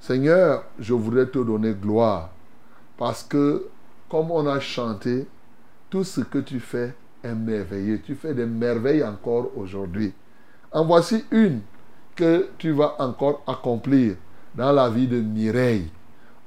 Seigneur, 0.00 0.64
je 0.78 0.94
voudrais 0.94 1.26
te 1.26 1.38
donner 1.38 1.72
gloire 1.72 2.30
parce 2.96 3.22
que, 3.22 3.66
comme 4.08 4.30
on 4.30 4.46
a 4.46 4.60
chanté, 4.60 5.26
tout 5.90 6.04
ce 6.04 6.20
que 6.20 6.38
tu 6.38 6.60
fais 6.60 6.94
merveilleux. 7.34 8.00
Tu 8.04 8.14
fais 8.14 8.34
des 8.34 8.46
merveilles 8.46 9.04
encore 9.04 9.50
aujourd'hui. 9.56 10.12
En 10.72 10.84
voici 10.84 11.24
une 11.30 11.60
que 12.14 12.48
tu 12.58 12.72
vas 12.72 12.96
encore 12.98 13.42
accomplir 13.46 14.16
dans 14.54 14.72
la 14.72 14.88
vie 14.88 15.06
de 15.06 15.20
Mireille. 15.20 15.90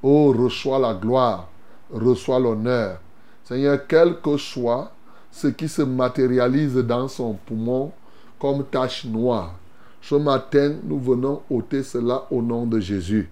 Oh, 0.02 0.34
reçois 0.38 0.80
la 0.80 0.94
gloire, 0.94 1.50
reçois 1.92 2.40
l'honneur. 2.40 3.00
Seigneur, 3.44 3.80
quel 3.88 4.20
que 4.22 4.38
soit 4.38 4.92
ce 5.32 5.48
qui 5.48 5.68
se 5.68 5.82
matérialise 5.82 6.76
dans 6.76 7.08
son 7.08 7.34
poumon 7.34 7.92
comme 8.40 8.64
tache 8.66 9.06
noire, 9.06 9.56
ce 10.02 10.16
matin, 10.16 10.76
nous 10.84 11.00
venons 11.00 11.42
ôter 11.50 11.84
cela 11.84 12.26
au 12.32 12.42
nom 12.42 12.66
de 12.66 12.80
Jésus. 12.80 13.30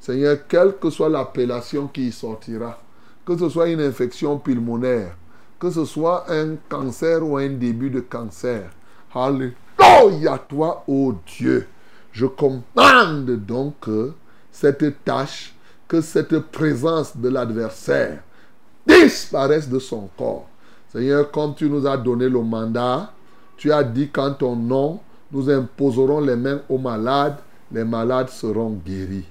Seigneur, 0.00 0.38
quelle 0.48 0.76
que 0.76 0.88
soit 0.90 1.08
l'appellation 1.08 1.88
qui 1.88 2.08
y 2.08 2.12
sortira, 2.12 2.78
que 3.24 3.36
ce 3.36 3.48
soit 3.48 3.68
une 3.68 3.80
infection 3.80 4.38
pulmonaire, 4.38 5.16
que 5.58 5.70
ce 5.70 5.84
soit 5.84 6.30
un 6.30 6.56
cancer 6.68 7.22
ou 7.26 7.36
un 7.36 7.48
début 7.50 7.90
de 7.90 8.00
cancer, 8.00 8.70
Alléluia 9.14 10.38
toi, 10.48 10.84
ô 10.86 11.14
Dieu. 11.26 11.66
Je 12.12 12.26
commande 12.26 13.30
donc 13.46 13.80
que 13.80 14.12
cette 14.52 15.04
tâche, 15.04 15.54
que 15.88 16.00
cette 16.00 16.38
présence 16.38 17.16
de 17.16 17.28
l'adversaire 17.28 18.22
disparaisse 18.86 19.68
de 19.68 19.78
son 19.78 20.08
corps. 20.16 20.48
Seigneur, 20.92 21.30
comme 21.30 21.54
tu 21.54 21.68
nous 21.68 21.86
as 21.86 21.96
donné 21.96 22.28
le 22.28 22.40
mandat, 22.40 23.12
tu 23.56 23.72
as 23.72 23.84
dit 23.84 24.08
qu'en 24.08 24.32
ton 24.34 24.56
nom, 24.56 25.00
nous 25.32 25.50
imposerons 25.50 26.20
les 26.20 26.36
mains 26.36 26.60
aux 26.68 26.78
malades, 26.78 27.38
les 27.72 27.84
malades 27.84 28.28
seront 28.28 28.78
guéris. 28.84 29.24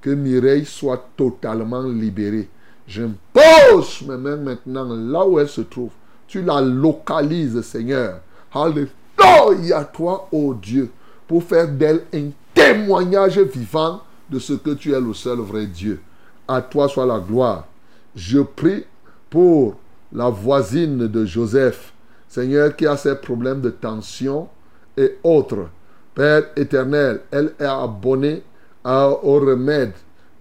Que 0.00 0.10
Mireille 0.10 0.64
soit 0.64 1.08
totalement 1.16 1.82
libérée. 1.82 2.48
J'impose 2.86 4.02
mes 4.08 4.16
mains 4.16 4.36
maintenant 4.36 4.84
là 4.94 5.24
où 5.26 5.38
elle 5.38 5.48
se 5.48 5.60
trouve. 5.62 5.90
Tu 6.26 6.42
la 6.42 6.60
localises, 6.60 7.60
Seigneur. 7.62 8.20
Alléluia, 8.52 9.84
toi, 9.84 10.28
ô 10.32 10.54
Dieu, 10.54 10.90
pour 11.26 11.42
faire 11.44 11.68
d'elle 11.68 12.02
un 12.14 12.30
témoignage 12.54 13.38
vivant 13.38 14.02
de 14.30 14.38
ce 14.38 14.54
que 14.54 14.70
tu 14.70 14.92
es 14.92 15.00
le 15.00 15.14
seul 15.14 15.38
vrai 15.38 15.66
Dieu. 15.66 16.00
À 16.48 16.60
toi 16.62 16.88
soit 16.88 17.06
la 17.06 17.18
gloire. 17.20 17.66
Je 18.14 18.40
prie 18.40 18.84
pour 19.30 19.76
la 20.12 20.28
voisine 20.28 21.06
de 21.06 21.24
Joseph, 21.24 21.92
Seigneur, 22.28 22.74
qui 22.76 22.86
a 22.86 22.96
ses 22.96 23.14
problèmes 23.14 23.60
de 23.60 23.70
tension 23.70 24.48
et 24.96 25.18
autres. 25.22 25.68
Père 26.14 26.44
éternel, 26.56 27.20
elle 27.30 27.54
est 27.58 27.64
abonnée 27.64 28.42
à- 28.84 29.08
au 29.08 29.38
remède, 29.40 29.92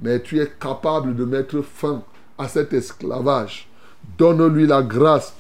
mais 0.02 0.20
tu 0.22 0.42
es 0.42 0.52
capable 0.60 1.16
de 1.16 1.24
mettre 1.24 1.62
fin 1.62 2.04
à 2.42 2.48
cet 2.48 2.74
esclavage. 2.74 3.68
Donne-lui 4.18 4.66
la 4.66 4.82
grâce 4.82 5.34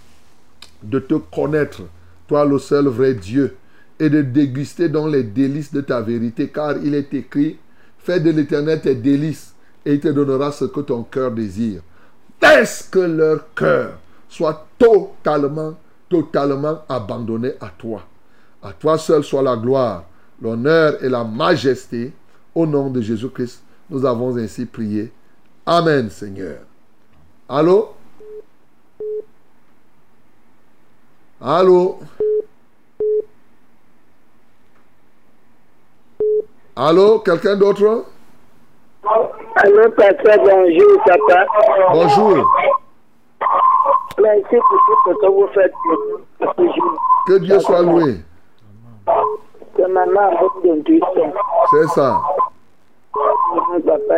de 0.84 1.00
te 1.00 1.16
connaître, 1.16 1.82
toi 2.28 2.46
le 2.46 2.60
seul 2.60 2.88
vrai 2.88 3.14
Dieu, 3.16 3.56
et 4.00 4.10
de 4.10 4.22
déguster 4.22 4.88
dans 4.88 5.08
les 5.08 5.24
délices 5.24 5.74
de 5.74 5.82
ta 5.82 6.02
vérité, 6.02 6.50
car 6.50 6.78
il 6.78 6.94
est 6.94 7.14
écrit, 7.14 7.58
fais 7.98 8.20
de 8.20 8.30
l'éternel 8.32 8.82
tes 8.82 8.96
délices, 8.96 9.54
et 9.86 9.96
il 9.96 10.00
te 10.00 10.08
donnera 10.08 10.52
ce 10.52 10.66
que 10.66 10.80
ton 10.82 11.04
cœur 11.04 11.32
désire. 11.32 11.82
Laisse 12.42 12.88
que 12.92 13.00
leur 13.00 13.54
cœur 13.54 14.00
soit 14.30 14.68
totalement, 14.78 15.76
totalement 16.10 16.82
abandonné 16.88 17.54
à 17.60 17.70
toi? 17.70 18.04
À 18.62 18.74
toi 18.74 18.98
seul 18.98 19.24
soit 19.24 19.42
la 19.42 19.56
gloire, 19.56 20.06
l'honneur 20.42 21.04
et 21.04 21.10
la 21.10 21.24
majesté. 21.24 22.14
Au 22.54 22.66
nom 22.66 22.90
de 22.90 23.02
Jésus-Christ, 23.02 23.64
nous 23.90 24.06
avons 24.06 24.36
ainsi 24.38 24.66
prié. 24.66 25.12
Amen, 25.66 26.10
Seigneur. 26.10 26.60
Allô? 27.54 27.90
Allô? 31.42 32.00
Allô? 36.78 37.20
Quelqu'un 37.20 37.58
d'autre? 37.58 38.06
Allô, 39.04 39.92
pasteur, 39.98 40.38
bonjour, 40.38 41.04
papa. 41.04 41.46
Bonjour. 41.92 42.56
Merci 44.22 44.56
pour 44.56 44.80
tout 44.86 44.98
ce 45.06 45.14
que 45.20 45.28
vous 45.28 45.48
faites 45.54 45.74
pour. 45.84 46.56
Que 47.28 47.38
Dieu 47.40 47.60
soit 47.60 47.82
loué. 47.82 48.22
Que 49.76 49.88
maman 49.88 50.32
d'intuition. 50.64 51.34
C'est 51.72 51.88
ça. 51.88 52.22
Papa, 53.86 54.16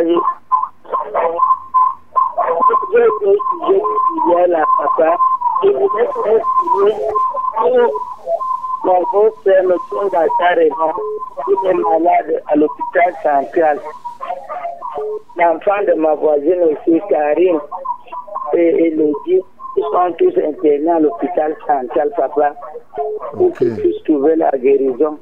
j'ai 2.94 3.00
été 3.00 3.38
étudié 3.38 3.82
hier, 4.28 4.48
là, 4.48 4.66
papa. 4.78 5.18
Et 5.64 5.72
vous 5.72 5.90
êtes 6.00 6.10
estimé 6.10 6.94
pour 7.58 7.94
mon 8.84 9.00
beau 9.14 9.32
frère, 9.42 9.64
le 9.64 9.76
son 9.90 10.10
Il 11.48 11.70
est 11.70 11.74
malade 11.74 12.44
à 12.48 12.56
l'hôpital 12.56 13.14
central. 13.24 13.80
L'enfant 15.38 15.84
de 15.88 15.94
ma 15.94 16.14
voisine 16.16 16.64
aussi, 16.64 17.02
Karine 17.10 17.60
et 18.54 18.88
Elodie, 18.88 19.42
ils 19.78 19.84
sont 19.92 20.14
tous 20.20 20.38
internés 20.38 20.92
à 20.92 21.00
l'hôpital 21.00 21.56
central, 21.66 22.12
papa, 22.16 22.56
pour 23.34 23.54
qu'ils 23.54 23.76
puissent 23.76 24.04
trouver 24.04 24.36
la 24.36 24.52
guérison. 24.52 25.18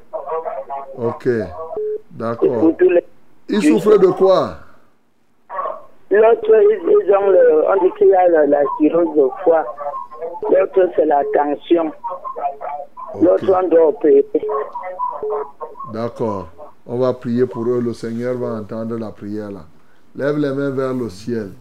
Ok. 0.98 1.28
D'accord. 2.10 2.60
pour 2.60 2.76
tous 2.76 2.90
les... 2.90 3.04
Il 3.48 3.62
souffre 3.62 3.96
de 3.96 4.08
quoi? 4.08 4.56
L'autre, 6.12 6.54
ils, 6.70 7.14
ont 7.16 7.30
le, 7.30 7.64
on 7.70 7.82
dit 7.82 7.90
qu'il 7.96 8.08
y 8.08 8.14
a 8.14 8.28
la, 8.28 8.46
la 8.46 8.60
cirrhose 8.76 9.16
de 9.16 9.28
foie. 9.42 9.64
L'autre, 10.42 10.90
c'est 10.94 11.06
la 11.06 11.22
tension. 11.32 11.90
L'autre, 13.18 13.50
on 13.50 13.68
doit 13.68 13.88
opérer. 13.88 14.26
D'accord. 15.90 16.48
On 16.86 16.98
va 16.98 17.14
prier 17.14 17.46
pour 17.46 17.64
eux. 17.66 17.80
Le 17.80 17.94
Seigneur 17.94 18.36
va 18.36 18.48
entendre 18.56 18.98
la 18.98 19.10
prière 19.10 19.50
là. 19.50 19.64
Lève 20.14 20.36
les 20.36 20.52
mains 20.52 20.70
vers 20.70 20.92
le 20.92 21.08
ciel. 21.08 21.52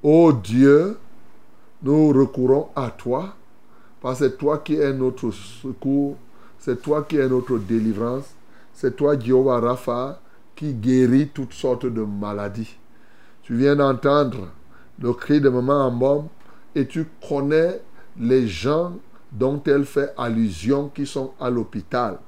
Ô 0.00 0.32
Dieu, 0.32 0.96
nous 1.82 2.10
recourons 2.10 2.68
à 2.76 2.90
toi. 2.90 3.30
Parce 4.00 4.20
que 4.20 4.26
c'est 4.26 4.38
toi 4.38 4.58
qui 4.58 4.76
es 4.76 4.92
notre 4.92 5.32
secours. 5.32 6.14
C'est 6.60 6.80
toi 6.80 7.02
qui 7.02 7.16
es 7.16 7.28
notre 7.28 7.58
délivrance. 7.58 8.32
C'est 8.72 8.94
toi, 8.94 9.18
Jéhovah 9.18 9.58
Rapha, 9.58 10.20
qui 10.54 10.72
guérit 10.72 11.30
toutes 11.34 11.54
sortes 11.54 11.86
de 11.86 12.02
maladies. 12.02 12.76
Tu 13.46 13.54
viens 13.54 13.76
d'entendre 13.76 14.48
le 15.00 15.12
cri 15.12 15.40
de 15.40 15.48
maman 15.48 15.86
Ambom 15.86 16.28
et 16.74 16.84
tu 16.84 17.06
connais 17.28 17.80
les 18.18 18.48
gens 18.48 18.94
dont 19.30 19.62
elle 19.66 19.84
fait 19.84 20.12
allusion 20.18 20.90
qui 20.92 21.06
sont 21.06 21.30
à 21.38 21.48
l'hôpital 21.48 22.18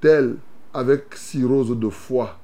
tel 0.00 0.36
avec 0.72 1.14
cirrhose 1.14 1.78
de 1.78 1.90
foie, 1.90 2.38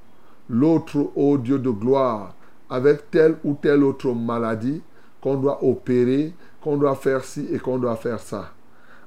l'autre, 0.51 1.11
ô 1.17 1.39
Dieu 1.39 1.59
de 1.59 1.71
gloire, 1.71 2.35
avec 2.69 3.11
telle 3.11 3.37
ou 3.45 3.55
telle 3.55 3.83
autre 3.83 4.13
maladie 4.13 4.83
qu'on 5.23 5.37
doit 5.37 5.65
opérer, 5.65 6.35
qu'on 6.61 6.77
doit 6.77 6.97
faire 6.97 7.25
ci 7.25 7.49
et 7.51 7.59
qu'on 7.59 7.79
doit 7.79 7.97
faire 7.97 8.21
ça. 8.21 8.53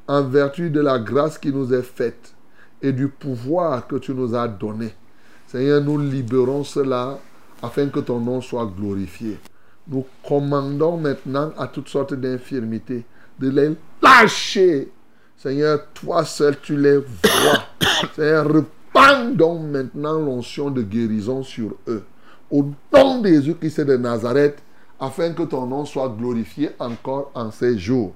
en 0.07 0.23
vertu 0.23 0.71
de 0.71 0.79
la 0.79 0.97
grâce 0.97 1.37
qui 1.37 1.53
nous 1.53 1.71
est 1.75 1.83
faite 1.83 2.33
et 2.81 2.91
du 2.91 3.07
pouvoir 3.07 3.85
que 3.85 3.97
tu 3.97 4.15
nous 4.15 4.33
as 4.33 4.47
donné. 4.47 4.95
Seigneur, 5.45 5.79
nous 5.79 5.99
libérons 5.99 6.63
cela 6.63 7.19
afin 7.61 7.87
que 7.87 7.99
ton 7.99 8.19
nom 8.19 8.41
soit 8.41 8.65
glorifié. 8.65 9.37
Nous 9.87 10.05
commandons 10.27 10.97
maintenant 10.97 11.51
à 11.57 11.67
toutes 11.67 11.89
sortes 11.89 12.13
d'infirmités 12.13 13.05
de 13.39 13.49
les 13.49 13.75
lâcher. 14.01 14.91
Seigneur, 15.37 15.85
toi 15.93 16.25
seul, 16.25 16.59
tu 16.61 16.77
les 16.77 16.97
vois. 16.97 17.63
Seigneur, 18.15 18.47
repends 18.47 19.29
donc 19.31 19.61
maintenant 19.63 20.19
l'onction 20.19 20.69
de 20.69 20.81
guérison 20.81 21.43
sur 21.43 21.75
eux. 21.87 22.03
Au 22.51 22.65
nom 22.93 23.21
de 23.21 23.29
Jésus-Christ 23.29 23.81
de 23.81 23.97
Nazareth, 23.97 24.61
afin 24.99 25.31
que 25.31 25.43
ton 25.43 25.65
nom 25.65 25.85
soit 25.85 26.09
glorifié 26.09 26.71
encore 26.79 27.31
en 27.33 27.51
ces 27.51 27.77
jours. 27.77 28.13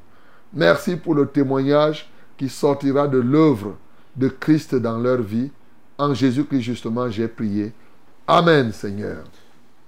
Merci 0.54 0.98
pour 0.98 1.16
le 1.16 1.28
témoignage 1.28 2.10
qui 2.38 2.50
sortira 2.50 3.08
de 3.08 3.20
l'œuvre 3.20 3.78
de 4.16 4.28
Christ 4.28 4.76
dans 4.76 4.98
leur 4.98 5.22
vie. 5.22 5.52
En 5.98 6.14
Jésus-Christ, 6.14 6.62
justement, 6.62 7.10
j'ai 7.10 7.28
prié. 7.28 7.72
Amen, 8.28 8.72
Seigneur. 8.72 9.24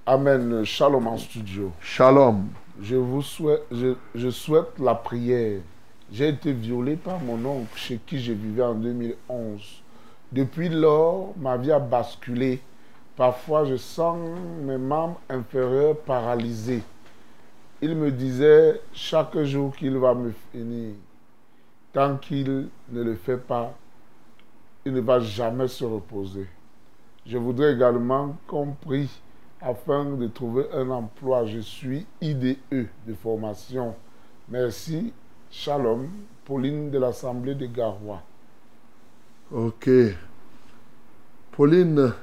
Amen. 0.07 0.63
Shalom 0.65 1.07
en 1.07 1.17
studio. 1.17 1.71
Shalom. 1.81 2.49
Je 2.79 2.95
vous 2.95 3.23
souhaite, 3.23 3.63
je, 3.71 3.95
je 4.13 4.29
souhaite 4.29 4.77
la 4.77 4.93
prière. 4.93 5.61
J'ai 6.11 6.27
été 6.27 6.53
violé 6.53 6.95
par 6.95 7.19
mon 7.21 7.43
oncle 7.43 7.75
chez 7.75 7.97
qui 7.97 8.19
je 8.19 8.31
vivais 8.31 8.61
en 8.61 8.75
2011. 8.75 9.81
Depuis 10.31 10.69
lors, 10.69 11.33
ma 11.37 11.57
vie 11.57 11.71
a 11.71 11.79
basculé. 11.79 12.61
Parfois, 13.15 13.65
je 13.65 13.77
sens 13.77 14.19
mes 14.61 14.77
membres 14.77 15.19
inférieurs 15.27 15.97
paralysés. 15.97 16.83
Il 17.81 17.95
me 17.95 18.11
disait 18.11 18.79
chaque 18.93 19.35
jour 19.39 19.75
qu'il 19.75 19.97
va 19.97 20.13
me 20.13 20.33
finir. 20.51 20.93
Tant 21.93 22.17
qu'il 22.17 22.67
ne 22.91 23.01
le 23.01 23.15
fait 23.15 23.37
pas, 23.37 23.73
il 24.85 24.93
ne 24.93 25.01
va 25.01 25.19
jamais 25.19 25.67
se 25.67 25.83
reposer. 25.83 26.45
Je 27.25 27.39
voudrais 27.39 27.73
également 27.73 28.35
qu'on 28.45 28.67
prie 28.73 29.09
afin 29.65 30.05
de 30.05 30.27
trouver 30.27 30.65
un 30.73 30.89
emploi. 30.91 31.45
Je 31.45 31.59
suis 31.59 32.05
IDE 32.21 32.57
de 32.71 33.13
formation. 33.13 33.95
Merci. 34.49 35.11
Shalom. 35.49 36.07
Pauline 36.45 36.91
de 36.91 36.99
l'Assemblée 36.99 37.55
de 37.55 37.65
Garoua. 37.65 38.21
Ok. 39.51 39.89
Pauline, 41.51 42.13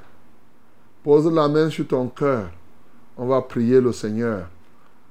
pose 1.03 1.31
la 1.33 1.49
main 1.49 1.69
sur 1.69 1.87
ton 1.87 2.07
cœur. 2.07 2.49
On 3.17 3.25
va 3.25 3.41
prier 3.41 3.81
le 3.81 3.91
Seigneur. 3.91 4.47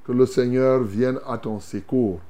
Que 0.05 0.13
le 0.13 0.25
Seigneur 0.25 0.83
vienne 0.83 1.19
à 1.27 1.37
ton 1.37 1.61
secours. 1.61 2.21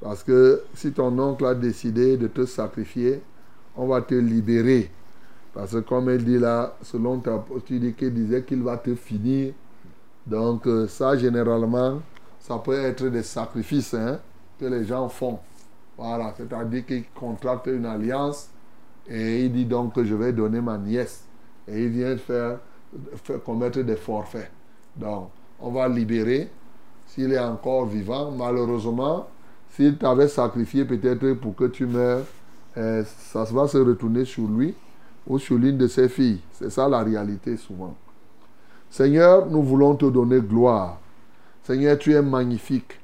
Parce 0.00 0.22
que 0.22 0.62
si 0.74 0.92
ton 0.92 1.18
oncle 1.18 1.44
a 1.44 1.54
décidé 1.54 2.16
de 2.16 2.28
te 2.28 2.46
sacrifier, 2.46 3.22
on 3.76 3.86
va 3.86 4.00
te 4.02 4.14
libérer. 4.14 4.90
Parce 5.54 5.72
que 5.72 5.78
comme 5.78 6.08
elle 6.08 6.24
dit 6.24 6.38
là, 6.38 6.76
selon 6.82 7.18
ta 7.18 7.44
tu 7.64 7.78
dis 7.78 7.92
qu'il 7.92 8.14
disait 8.14 8.42
qu'il 8.42 8.62
va 8.62 8.76
te 8.78 8.94
finir. 8.94 9.52
Donc 10.26 10.66
euh, 10.66 10.86
ça, 10.88 11.16
généralement, 11.16 12.00
ça 12.38 12.58
peut 12.58 12.78
être 12.78 13.06
des 13.06 13.22
sacrifices 13.22 13.94
hein, 13.94 14.18
que 14.58 14.64
les 14.64 14.84
gens 14.84 15.08
font. 15.08 15.38
Voilà, 15.98 16.32
c'est-à-dire 16.36 16.86
qu'ils 16.86 17.04
contractent 17.14 17.66
une 17.66 17.84
alliance 17.84 18.48
et 19.06 19.44
il 19.44 19.52
dit 19.52 19.66
donc 19.66 19.94
que 19.94 20.04
je 20.04 20.14
vais 20.14 20.32
donner 20.32 20.60
ma 20.60 20.78
nièce. 20.78 21.24
Et 21.68 21.84
il 21.84 21.90
vient 21.90 22.16
faire, 22.16 22.58
faire 23.22 23.42
commettre 23.42 23.80
des 23.80 23.96
forfaits. 23.96 24.50
Donc, 24.96 25.30
on 25.60 25.70
va 25.70 25.88
libérer. 25.88 26.50
S'il 27.06 27.32
est 27.32 27.38
encore 27.38 27.86
vivant, 27.86 28.30
malheureusement, 28.30 29.28
s'il 29.70 29.98
t'avait 29.98 30.28
sacrifié 30.28 30.84
peut-être 30.84 31.34
pour 31.34 31.54
que 31.54 31.64
tu 31.64 31.86
meurs, 31.86 32.24
euh, 32.76 33.04
ça 33.04 33.44
va 33.44 33.68
se 33.68 33.76
retourner 33.76 34.24
sur 34.24 34.48
lui 34.48 34.74
ou 35.26 35.38
sur 35.38 35.58
l'une 35.58 35.78
de 35.78 35.86
ses 35.86 36.08
filles. 36.08 36.40
C'est 36.52 36.70
ça 36.70 36.88
la 36.88 37.02
réalité 37.02 37.56
souvent. 37.56 37.94
Seigneur, 38.90 39.46
nous 39.46 39.62
voulons 39.62 39.94
te 39.94 40.06
donner 40.06 40.40
gloire. 40.40 40.98
Seigneur, 41.62 41.98
tu 41.98 42.12
es 42.12 42.22
magnifique. 42.22 43.00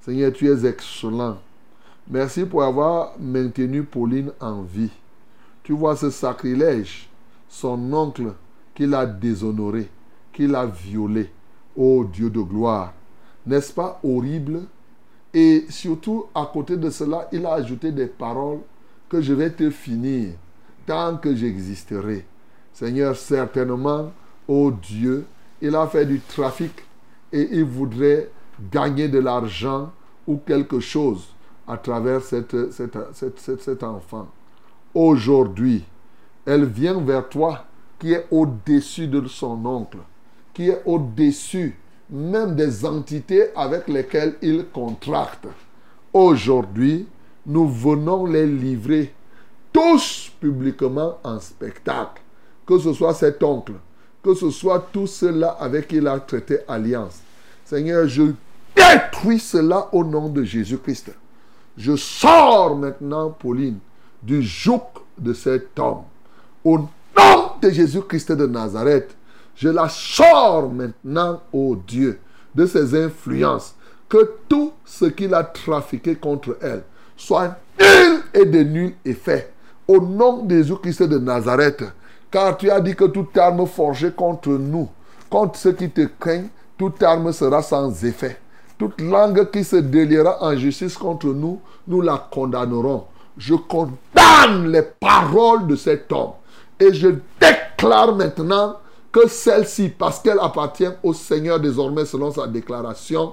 Seigneur, 0.00 0.32
tu 0.32 0.48
es 0.48 0.64
excellent. 0.64 1.38
Merci 2.08 2.44
pour 2.44 2.62
avoir 2.62 3.14
maintenu 3.18 3.82
Pauline 3.82 4.30
en 4.40 4.62
vie. 4.62 4.92
Tu 5.62 5.72
vois 5.72 5.96
ce 5.96 6.10
sacrilège, 6.10 7.08
son 7.48 7.92
oncle 7.92 8.32
qui 8.74 8.86
l'a 8.86 9.04
déshonoré, 9.04 9.90
qui 10.32 10.46
l'a 10.46 10.66
violé. 10.66 11.30
Ô 11.76 12.04
Dieu 12.04 12.30
de 12.30 12.40
gloire, 12.40 12.94
n'est-ce 13.44 13.72
pas 13.72 14.00
horrible? 14.02 14.62
Et 15.34 15.66
surtout, 15.68 16.26
à 16.34 16.48
côté 16.50 16.76
de 16.76 16.88
cela, 16.88 17.28
il 17.32 17.44
a 17.44 17.54
ajouté 17.54 17.92
des 17.92 18.06
paroles 18.06 18.60
que 19.08 19.20
je 19.20 19.34
vais 19.34 19.50
te 19.50 19.68
finir 19.68 20.30
tant 20.86 21.16
que 21.16 21.34
j'existerai. 21.34 22.24
Seigneur, 22.72 23.16
certainement, 23.16 24.12
ô 24.46 24.70
Dieu, 24.70 25.26
il 25.60 25.74
a 25.74 25.86
fait 25.86 26.06
du 26.06 26.20
trafic 26.20 26.72
et 27.32 27.48
il 27.52 27.64
voudrait 27.64 28.30
gagner 28.70 29.08
de 29.08 29.18
l'argent 29.18 29.92
ou 30.26 30.36
quelque 30.38 30.80
chose 30.80 31.28
à 31.66 31.76
travers 31.76 32.22
cette- 32.22 32.70
cette- 32.72 32.98
cette- 33.12 33.60
cet 33.60 33.82
enfant. 33.82 34.28
Aujourd'hui, 34.94 35.84
elle 36.44 36.64
vient 36.64 37.00
vers 37.00 37.28
toi 37.28 37.64
qui 37.98 38.12
est 38.12 38.26
au-dessus 38.30 39.08
de 39.08 39.26
son 39.26 39.64
oncle, 39.66 39.98
qui 40.54 40.68
est 40.68 40.82
au-dessus 40.84 41.76
même 42.08 42.54
des 42.54 42.84
entités 42.84 43.46
avec 43.56 43.88
lesquelles 43.88 44.36
il 44.40 44.66
contracte. 44.72 45.48
Aujourd'hui, 46.12 47.06
nous 47.46 47.68
venons 47.68 48.26
les 48.26 48.46
livrer 48.46 49.12
tous 49.76 50.32
publiquement 50.40 51.18
en 51.22 51.38
spectacle. 51.38 52.22
Que 52.66 52.78
ce 52.78 52.94
soit 52.94 53.12
cet 53.12 53.42
oncle, 53.42 53.74
que 54.22 54.34
ce 54.34 54.50
soit 54.50 54.88
tout 54.90 55.06
cela 55.06 55.50
avec 55.60 55.88
qui 55.88 55.96
il 55.96 56.08
a 56.08 56.18
traité 56.18 56.60
alliance. 56.66 57.18
Seigneur, 57.62 58.08
je 58.08 58.22
détruis 58.74 59.38
cela 59.38 59.88
au 59.92 60.02
nom 60.02 60.30
de 60.30 60.42
Jésus-Christ. 60.42 61.12
Je 61.76 61.94
sors 61.94 62.74
maintenant, 62.74 63.30
Pauline, 63.30 63.78
du 64.22 64.42
joug 64.42 64.80
de 65.18 65.34
cet 65.34 65.78
homme. 65.78 66.04
Au 66.64 66.78
nom 66.78 67.50
de 67.60 67.68
Jésus-Christ 67.68 68.32
de 68.32 68.46
Nazareth, 68.46 69.14
je 69.54 69.68
la 69.68 69.90
sors 69.90 70.72
maintenant, 70.72 71.42
ô 71.52 71.76
Dieu, 71.76 72.18
de 72.54 72.64
ses 72.64 72.94
influences. 72.98 73.74
Que 74.08 74.36
tout 74.48 74.72
ce 74.86 75.04
qu'il 75.04 75.34
a 75.34 75.44
trafiqué 75.44 76.16
contre 76.16 76.56
elle 76.62 76.82
soit 77.14 77.58
nul 77.78 78.22
et 78.32 78.46
de 78.46 78.62
nul 78.62 78.94
effet. 79.04 79.52
Au 79.88 80.00
nom 80.00 80.42
de 80.42 80.56
Jésus-Christ 80.56 81.04
de 81.04 81.18
Nazareth, 81.18 81.84
car 82.30 82.56
tu 82.56 82.70
as 82.70 82.80
dit 82.80 82.96
que 82.96 83.04
toute 83.04 83.36
arme 83.38 83.66
forgée 83.66 84.10
contre 84.10 84.50
nous, 84.50 84.88
contre 85.30 85.58
ceux 85.58 85.72
qui 85.72 85.90
te 85.90 86.08
craignent, 86.18 86.48
toute 86.76 87.02
arme 87.02 87.32
sera 87.32 87.62
sans 87.62 88.04
effet. 88.04 88.38
Toute 88.78 89.00
langue 89.00 89.50
qui 89.50 89.64
se 89.64 89.76
déliera 89.76 90.42
en 90.42 90.56
justice 90.56 90.98
contre 90.98 91.28
nous, 91.28 91.60
nous 91.86 92.00
la 92.02 92.28
condamnerons. 92.30 93.04
Je 93.38 93.54
condamne 93.54 94.70
les 94.70 94.82
paroles 94.82 95.66
de 95.66 95.76
cet 95.76 96.12
homme. 96.12 96.32
Et 96.78 96.92
je 96.92 97.08
déclare 97.40 98.14
maintenant 98.14 98.76
que 99.12 99.28
celle-ci, 99.28 99.88
parce 99.88 100.18
qu'elle 100.20 100.40
appartient 100.40 100.88
au 101.02 101.14
Seigneur 101.14 101.58
désormais 101.58 102.04
selon 102.04 102.32
sa 102.32 102.46
déclaration, 102.46 103.32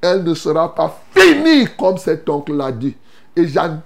elle 0.00 0.22
ne 0.22 0.34
sera 0.34 0.72
pas 0.74 0.96
finie 1.12 1.66
comme 1.78 1.98
cet 1.98 2.28
oncle 2.28 2.54
l'a 2.54 2.70
dit. 2.70 2.94
Et 3.34 3.48
j'annule 3.48 3.80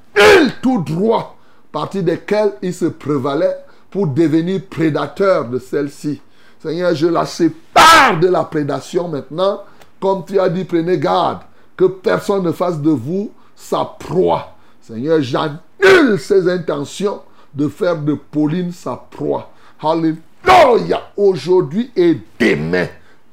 tout 0.60 0.82
droit, 0.82 1.37
partie 1.72 2.02
desquels 2.02 2.52
il 2.62 2.74
se 2.74 2.86
prévalait 2.86 3.56
pour 3.90 4.06
devenir 4.06 4.62
prédateur 4.68 5.48
de 5.48 5.58
celle-ci. 5.58 6.20
Seigneur, 6.60 6.94
je 6.94 7.06
la 7.06 7.24
sépare 7.24 8.18
de 8.20 8.28
la 8.28 8.44
prédation 8.44 9.08
maintenant. 9.08 9.62
Comme 10.00 10.24
tu 10.24 10.38
as 10.38 10.48
dit, 10.48 10.64
prenez 10.64 10.98
garde 10.98 11.40
que 11.76 11.84
personne 11.84 12.44
ne 12.44 12.52
fasse 12.52 12.80
de 12.80 12.90
vous 12.90 13.30
sa 13.54 13.84
proie. 13.84 14.56
Seigneur, 14.80 15.20
j'annule 15.20 16.18
ses 16.18 16.48
intentions 16.48 17.20
de 17.54 17.68
faire 17.68 17.96
de 17.96 18.14
Pauline 18.14 18.72
sa 18.72 18.96
proie. 18.96 19.50
Alléluia. 19.82 21.10
Aujourd'hui 21.16 21.90
et 21.96 22.18
demain, 22.38 22.86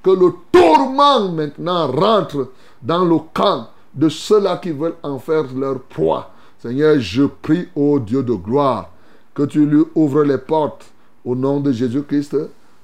que 0.03 0.11
le 0.11 0.33
tourment 0.51 1.31
maintenant 1.31 1.87
rentre 1.87 2.51
dans 2.81 3.03
le 3.03 3.17
camp 3.33 3.67
de 3.93 4.09
ceux-là 4.09 4.57
qui 4.57 4.71
veulent 4.71 4.97
en 5.01 5.17
faire 5.17 5.45
leur 5.55 5.79
proie. 5.79 6.31
Seigneur, 6.65 6.99
je 6.99 7.25
prie, 7.25 7.67
ô 7.75 7.99
Dieu 7.99 8.23
de 8.23 8.33
gloire, 8.33 8.89
que 9.35 9.43
tu 9.43 9.67
lui 9.67 9.83
ouvres 9.93 10.23
les 10.23 10.39
portes 10.39 10.91
au 11.23 11.35
nom 11.35 11.59
de 11.59 11.71
Jésus-Christ. 11.71 12.35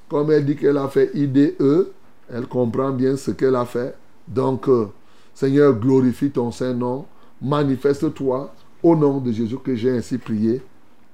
Comme 0.08 0.30
elle 0.30 0.46
dit 0.46 0.56
qu'elle 0.56 0.78
a 0.78 0.88
fait 0.88 1.10
IDE, 1.16 1.88
elle 2.32 2.46
comprend 2.48 2.92
bien 2.92 3.18
ce 3.18 3.32
qu'elle 3.32 3.56
a 3.56 3.66
fait. 3.66 3.96
Donc, 4.28 4.70
euh, 4.70 4.86
Seigneur, 5.34 5.74
glorifie 5.74 6.30
ton 6.30 6.52
Saint-Nom. 6.52 7.08
Manifeste-toi 7.42 8.54
au 8.84 8.96
nom 8.96 9.18
de 9.18 9.32
Jésus 9.32 9.58
que 9.58 9.76
j'ai 9.76 9.98
ainsi 9.98 10.20
prié. 10.20 10.62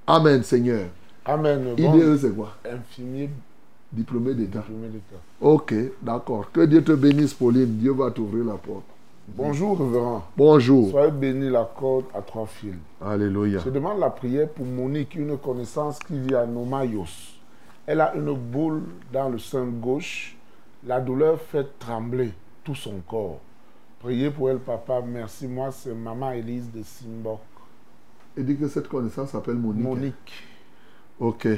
Amen, 0.06 0.42
Seigneur. 0.42 0.88
Amen. 1.24 1.68
IDE, 1.78 2.18
c'est 2.18 2.36
quoi? 2.36 2.54
d'État. 4.34 4.60
diplômé 4.60 4.88
d'État. 4.88 5.22
Ok, 5.40 5.74
d'accord. 6.02 6.52
Que 6.52 6.66
Dieu 6.66 6.84
te 6.84 6.92
bénisse, 6.92 7.32
Pauline. 7.32 7.78
Dieu 7.78 7.92
va 7.92 8.10
t'ouvrir 8.10 8.44
la 8.44 8.56
porte. 8.56 8.84
Bonjour, 9.36 9.78
révérend. 9.78 10.24
Bonjour. 10.36 10.90
Soyez 10.90 11.10
béni 11.10 11.50
la 11.50 11.64
corde 11.64 12.06
à 12.14 12.22
trois 12.22 12.46
fils. 12.46 12.74
Alléluia. 13.00 13.60
Je 13.64 13.70
demande 13.70 14.00
la 14.00 14.10
prière 14.10 14.48
pour 14.48 14.64
Monique, 14.64 15.14
une 15.14 15.36
connaissance 15.36 15.98
qui 15.98 16.18
vit 16.18 16.34
à 16.34 16.46
Nomayos. 16.46 17.04
Elle 17.86 18.00
a 18.00 18.14
une 18.14 18.32
boule 18.34 18.82
dans 19.12 19.28
le 19.28 19.38
sein 19.38 19.66
gauche. 19.66 20.36
La 20.86 21.00
douleur 21.00 21.38
fait 21.40 21.66
trembler 21.78 22.32
tout 22.64 22.74
son 22.74 23.00
corps. 23.06 23.38
Priez 24.00 24.30
pour 24.30 24.50
elle, 24.50 24.58
papa. 24.58 25.02
Merci. 25.06 25.46
Moi, 25.46 25.70
c'est 25.72 25.94
maman 25.94 26.32
Élise 26.32 26.70
de 26.72 26.82
Simbok. 26.82 27.40
Il 28.36 28.46
dit 28.46 28.56
que 28.56 28.68
cette 28.68 28.88
connaissance 28.88 29.30
s'appelle 29.30 29.56
Monique. 29.56 29.84
Monique. 29.84 30.44
Ok. 31.20 31.48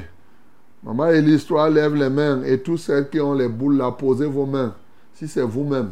Maman 0.83 1.07
Élise, 1.07 1.45
toi, 1.45 1.69
lève 1.69 1.95
les 1.95 2.09
mains 2.09 2.43
et 2.43 2.61
tous 2.61 2.77
ceux 2.77 3.03
qui 3.05 3.19
ont 3.19 3.33
les 3.33 3.47
boules 3.47 3.77
là, 3.77 3.91
posez 3.91 4.25
vos 4.25 4.45
mains. 4.45 4.75
Si 5.13 5.27
c'est 5.27 5.41
vous-même. 5.41 5.91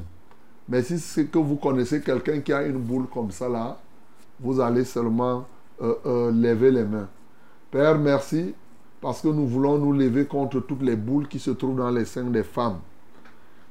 Mais 0.69 0.83
si 0.83 0.99
c'est 0.99 1.25
que 1.25 1.39
vous 1.39 1.55
connaissez 1.55 1.99
quelqu'un 1.99 2.39
qui 2.41 2.53
a 2.53 2.63
une 2.63 2.77
boule 2.77 3.07
comme 3.11 3.31
ça 3.31 3.79
vous 4.39 4.61
allez 4.61 4.85
seulement 4.85 5.45
euh, 5.81 5.95
euh, 6.05 6.31
lever 6.31 6.71
les 6.71 6.85
mains. 6.85 7.09
Père, 7.71 7.97
merci 7.97 8.53
parce 9.01 9.21
que 9.21 9.27
nous 9.27 9.47
voulons 9.47 9.77
nous 9.77 9.93
lever 9.93 10.25
contre 10.25 10.59
toutes 10.59 10.81
les 10.83 10.95
boules 10.95 11.27
qui 11.27 11.39
se 11.39 11.51
trouvent 11.51 11.75
dans 11.75 11.89
les 11.89 12.05
seins 12.05 12.23
des 12.29 12.43
femmes. 12.43 12.79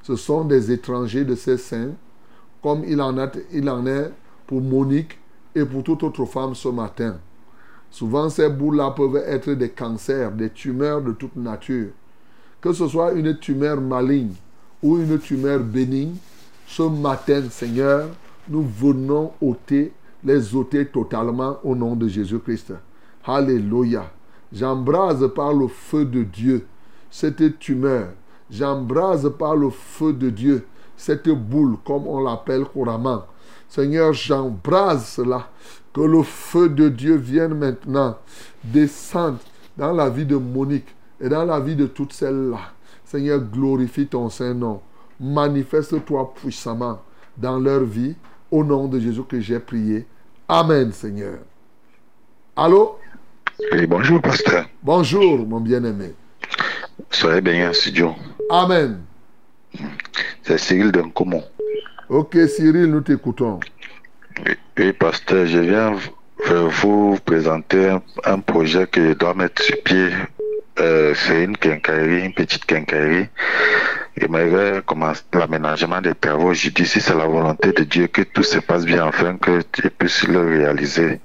Ce 0.03 0.15
sont 0.15 0.43
des 0.43 0.71
étrangers 0.71 1.25
de 1.25 1.35
ces 1.35 1.57
seins, 1.57 1.91
comme 2.61 2.83
il 2.85 3.01
en, 3.01 3.17
a, 3.17 3.29
il 3.51 3.69
en 3.69 3.85
est 3.87 4.11
pour 4.45 4.61
Monique 4.61 5.17
et 5.55 5.65
pour 5.65 5.83
toute 5.83 6.03
autre 6.03 6.25
femme 6.25 6.53
ce 6.53 6.67
matin. 6.67 7.17
Souvent, 7.89 8.29
ces 8.29 8.49
boules-là 8.49 8.91
peuvent 8.91 9.17
être 9.17 9.51
des 9.53 9.69
cancers, 9.69 10.31
des 10.31 10.49
tumeurs 10.49 11.01
de 11.01 11.13
toute 11.13 11.35
nature. 11.35 11.89
Que 12.61 12.73
ce 12.73 12.87
soit 12.87 13.13
une 13.13 13.37
tumeur 13.37 13.79
maligne 13.81 14.33
ou 14.83 14.97
une 14.97 15.17
tumeur 15.19 15.59
bénigne, 15.59 16.15
ce 16.69 16.83
matin, 16.83 17.41
Seigneur, 17.49 18.09
nous 18.47 18.61
venons 18.61 19.31
ôter, 19.41 19.91
les 20.23 20.55
ôter 20.55 20.85
totalement 20.85 21.57
au 21.63 21.75
nom 21.75 21.95
de 21.95 22.07
Jésus-Christ. 22.07 22.73
Alléluia. 23.25 24.11
J'embrase 24.53 25.27
par 25.33 25.51
le 25.51 25.67
feu 25.67 26.05
de 26.05 26.21
Dieu 26.21 26.67
cette 27.09 27.57
tumeur. 27.57 28.09
J'embrase 28.51 29.31
par 29.37 29.55
le 29.55 29.71
feu 29.71 30.13
de 30.13 30.29
Dieu 30.29 30.67
cette 30.95 31.29
boule, 31.29 31.77
comme 31.83 32.05
on 32.05 32.21
l'appelle 32.21 32.65
couramment. 32.65 33.25
Seigneur, 33.67 34.13
j'embrase 34.13 35.07
cela. 35.07 35.49
Que 35.91 36.01
le 36.01 36.21
feu 36.21 36.69
de 36.69 36.87
Dieu 36.87 37.15
vienne 37.15 37.55
maintenant 37.55 38.15
descendre 38.63 39.39
dans 39.75 39.91
la 39.91 40.07
vie 40.07 40.25
de 40.25 40.35
Monique 40.35 40.95
et 41.19 41.29
dans 41.29 41.45
la 41.45 41.59
vie 41.59 41.75
de 41.75 41.87
toutes 41.87 42.13
celles-là. 42.13 42.59
Seigneur, 43.05 43.39
glorifie 43.39 44.05
ton 44.05 44.29
Saint-Nom. 44.29 44.81
Manifeste-toi 45.19 46.33
puissamment 46.35 47.01
dans 47.37 47.59
leur 47.59 47.83
vie. 47.83 48.15
Au 48.51 48.63
nom 48.63 48.87
de 48.87 48.99
Jésus 48.99 49.23
que 49.23 49.39
j'ai 49.39 49.59
prié. 49.59 50.07
Amen, 50.47 50.91
Seigneur. 50.91 51.39
Allô? 52.55 52.97
Oui, 53.71 53.85
bonjour, 53.85 54.21
pasteur. 54.21 54.65
Bonjour, 54.81 55.45
mon 55.45 55.59
bien-aimé. 55.59 56.15
Soyez 57.11 57.41
bénis 57.41 57.67
en 57.67 57.73
studio. 57.73 58.15
Amen. 58.49 59.01
C'est 60.43 60.57
Cyril 60.57 60.91
Dencomo. 60.91 61.43
Ok, 62.09 62.37
Cyril, 62.47 62.87
nous 62.87 63.01
t'écoutons. 63.01 63.59
Oui, 64.77 64.93
pasteur, 64.93 65.45
je 65.45 65.59
viens 65.59 65.95
vous 66.81 67.19
présenter 67.23 67.89
un, 67.89 68.01
un 68.25 68.39
projet 68.39 68.87
que 68.87 69.09
je 69.09 69.13
dois 69.13 69.33
mettre 69.35 69.61
sur 69.61 69.75
pied. 69.83 70.09
Euh, 70.79 71.13
c'est 71.13 71.43
une 71.43 71.57
quincaillerie, 71.57 72.25
une 72.25 72.33
petite 72.33 72.65
quincaillerie. 72.65 73.27
J'aimerais 74.15 74.81
commencer 74.85 75.23
l'aménagement 75.33 76.01
des 76.01 76.15
travaux. 76.15 76.53
Je 76.53 76.69
dis 76.69 76.85
si 76.85 77.01
c'est 77.01 77.15
la 77.15 77.25
volonté 77.25 77.73
de 77.73 77.83
Dieu 77.83 78.07
que 78.07 78.21
tout 78.21 78.43
se 78.43 78.59
passe 78.59 78.85
bien 78.85 79.07
afin 79.07 79.37
que 79.37 79.61
tu 79.71 79.89
puisses 79.89 80.27
le 80.27 80.39
réaliser. 80.39 81.19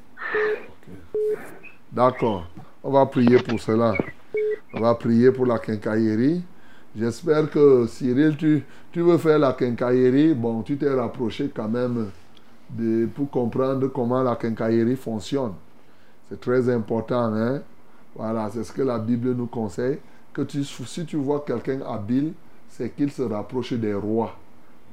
D'accord. 1.93 2.49
On 2.83 2.91
va 2.91 3.07
prier 3.07 3.39
pour 3.39 3.61
cela. 3.61 3.95
On 4.73 4.81
va 4.81 4.95
prier 4.97 5.31
pour 5.31 5.47
la 5.47 5.59
quincaillerie. 5.59 6.43
J'espère 6.97 7.49
que 7.51 7.87
Cyril, 7.87 8.37
tu, 8.37 8.65
tu 8.93 9.01
veux 9.01 9.19
faire 9.19 9.39
la 9.39 9.53
quincaillerie. 9.53 10.35
Bon, 10.35 10.63
tu 10.63 10.77
t'es 10.77 10.91
rapproché 10.91 11.51
quand 11.55 11.69
même 11.69 12.11
de, 12.71 13.07
pour 13.07 13.31
comprendre 13.31 13.87
comment 13.89 14.23
la 14.23 14.35
quincaillerie 14.35 14.97
fonctionne. 14.97 15.55
C'est 16.29 16.41
très 16.41 16.69
important. 16.69 17.33
Hein? 17.35 17.63
Voilà, 18.17 18.51
c'est 18.53 18.65
ce 18.65 18.73
que 18.73 18.83
la 18.83 18.99
Bible 18.99 19.33
nous 19.33 19.47
conseille. 19.47 19.99
Que 20.33 20.43
tu, 20.43 20.65
si 20.65 21.05
tu 21.07 21.17
vois 21.17 21.45
quelqu'un 21.47 21.81
habile, 21.87 22.33
c'est 22.69 22.91
qu'il 22.91 23.11
se 23.11 23.23
rapproche 23.23 23.73
des 23.73 23.95
rois. 23.95 24.37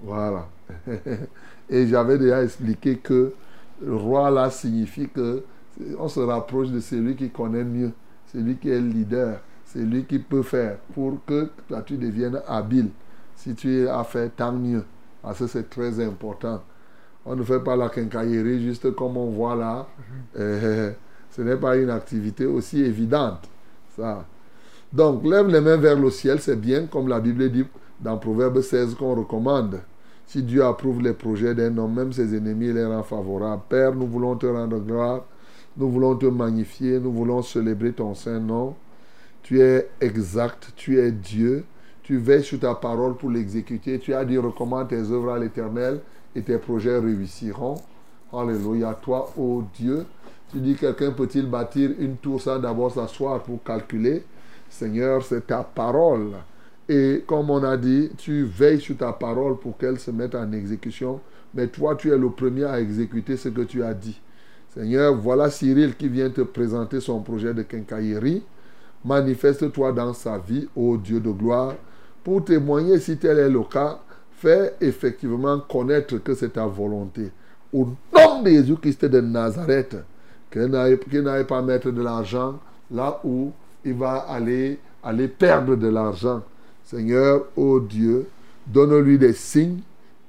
Voilà. 0.03 0.47
Et 1.69 1.87
j'avais 1.87 2.17
déjà 2.17 2.43
expliqué 2.43 2.97
que 2.97 3.33
le 3.81 3.95
roi 3.95 4.29
là 4.29 4.49
signifie 4.49 5.09
que 5.09 5.43
on 5.97 6.07
se 6.07 6.19
rapproche 6.19 6.69
de 6.69 6.79
celui 6.79 7.15
qui 7.15 7.29
connaît 7.29 7.63
mieux, 7.63 7.91
celui 8.31 8.55
qui 8.57 8.69
est 8.69 8.79
le 8.79 8.87
leader, 8.87 9.39
celui 9.65 10.03
qui 10.03 10.19
peut 10.19 10.43
faire 10.43 10.77
pour 10.93 11.17
que 11.25 11.49
toi, 11.67 11.81
tu 11.81 11.97
deviennes 11.97 12.41
habile. 12.47 12.89
Si 13.35 13.55
tu 13.55 13.79
es 13.79 13.87
à 13.87 14.03
faire, 14.03 14.29
tant 14.35 14.51
mieux. 14.51 14.83
Parce 15.21 15.39
que 15.39 15.47
c'est 15.47 15.69
très 15.69 16.03
important. 16.03 16.61
On 17.25 17.35
ne 17.35 17.43
fait 17.43 17.59
pas 17.59 17.75
la 17.75 17.89
quincaillerie 17.89 18.61
juste 18.61 18.91
comme 18.95 19.17
on 19.17 19.29
voit 19.29 19.55
là. 19.55 19.87
Euh, 20.37 20.91
ce 21.31 21.41
n'est 21.41 21.57
pas 21.57 21.77
une 21.77 21.89
activité 21.89 22.45
aussi 22.45 22.81
évidente. 22.81 23.49
Ça. 23.95 24.25
Donc, 24.91 25.23
lève 25.25 25.47
les 25.47 25.61
mains 25.61 25.77
vers 25.77 25.97
le 25.99 26.09
ciel, 26.09 26.39
c'est 26.39 26.59
bien, 26.59 26.85
comme 26.85 27.07
la 27.07 27.19
Bible 27.19 27.49
dit 27.49 27.65
dans 27.99 28.17
Proverbe 28.17 28.61
16 28.61 28.95
qu'on 28.95 29.15
recommande. 29.15 29.79
Si 30.25 30.43
Dieu 30.43 30.63
approuve 30.63 31.01
les 31.01 31.13
projets 31.13 31.53
d'un 31.53 31.77
homme, 31.77 31.93
même 31.93 32.13
ses 32.13 32.35
ennemis 32.35 32.71
les 32.71 32.85
rend 32.85 33.03
favorables. 33.03 33.63
Père, 33.69 33.93
nous 33.93 34.07
voulons 34.07 34.35
te 34.35 34.45
rendre 34.45 34.79
gloire, 34.79 35.25
nous 35.77 35.89
voulons 35.89 36.15
te 36.15 36.25
magnifier, 36.25 36.99
nous 36.99 37.11
voulons 37.11 37.41
célébrer 37.41 37.93
ton 37.93 38.13
Saint-Nom. 38.13 38.75
Tu 39.43 39.61
es 39.61 39.89
exact, 39.99 40.71
tu 40.75 40.99
es 40.99 41.11
Dieu, 41.11 41.63
tu 42.03 42.17
veilles 42.17 42.43
sur 42.43 42.59
ta 42.59 42.75
parole 42.75 43.15
pour 43.15 43.29
l'exécuter. 43.29 43.99
Tu 43.99 44.13
as 44.13 44.25
dit 44.25 44.37
recommande 44.37 44.89
tes 44.89 45.11
œuvres 45.11 45.31
à 45.31 45.39
l'Éternel 45.39 46.01
et 46.35 46.41
tes 46.41 46.57
projets 46.57 46.97
réussiront. 46.97 47.75
Alléluia. 48.33 48.97
Toi, 49.01 49.31
ô 49.37 49.63
Dieu, 49.73 50.05
tu 50.51 50.59
dis 50.59 50.75
quelqu'un 50.75 51.11
peut-il 51.11 51.49
bâtir 51.49 51.91
une 51.97 52.17
tour 52.17 52.41
sans 52.41 52.59
d'abord 52.59 52.93
s'asseoir 52.93 53.41
pour 53.41 53.63
calculer? 53.63 54.23
Seigneur, 54.69 55.23
c'est 55.23 55.47
ta 55.47 55.63
parole. 55.63 56.31
Et 56.89 57.23
comme 57.25 57.49
on 57.49 57.63
a 57.63 57.77
dit, 57.77 58.11
tu 58.17 58.43
veilles 58.43 58.81
sur 58.81 58.97
ta 58.97 59.13
parole 59.13 59.57
pour 59.57 59.77
qu'elle 59.77 59.99
se 59.99 60.11
mette 60.11 60.35
en 60.35 60.51
exécution. 60.51 61.21
Mais 61.53 61.67
toi, 61.67 61.95
tu 61.95 62.11
es 62.11 62.17
le 62.17 62.29
premier 62.29 62.65
à 62.65 62.79
exécuter 62.79 63.37
ce 63.37 63.49
que 63.49 63.61
tu 63.61 63.83
as 63.83 63.93
dit. 63.93 64.19
Seigneur, 64.73 65.15
voilà 65.15 65.49
Cyril 65.49 65.95
qui 65.95 66.07
vient 66.07 66.29
te 66.29 66.41
présenter 66.41 66.99
son 66.99 67.21
projet 67.21 67.53
de 67.53 67.61
quincaillerie. 67.63 68.43
Manifeste-toi 69.03 69.91
dans 69.93 70.13
sa 70.13 70.37
vie, 70.37 70.67
ô 70.75 70.97
Dieu 70.97 71.19
de 71.19 71.31
gloire, 71.31 71.75
pour 72.23 72.43
témoigner 72.45 72.99
si 72.99 73.17
tel 73.17 73.39
est 73.39 73.49
le 73.49 73.63
cas. 73.63 73.99
Fais 74.31 74.75
effectivement 74.81 75.59
connaître 75.59 76.17
que 76.17 76.33
c'est 76.33 76.53
ta 76.53 76.65
volonté. 76.65 77.31
Au 77.73 77.87
nom 78.13 78.41
de 78.41 78.49
Jésus-Christ 78.49 79.05
de 79.05 79.21
Nazareth, 79.21 79.97
qu'il 80.51 81.21
n'aille 81.23 81.45
pas 81.45 81.61
mettre 81.61 81.91
de 81.91 82.01
l'argent 82.01 82.59
là 82.91 83.19
où 83.23 83.51
il 83.83 83.93
va 83.93 84.17
aller, 84.29 84.79
aller 85.03 85.27
perdre 85.27 85.75
de 85.75 85.87
l'argent. 85.87 86.41
Seigneur, 86.83 87.45
ô 87.55 87.79
Dieu, 87.79 88.27
donne-lui 88.67 89.17
des 89.17 89.33
signes 89.33 89.79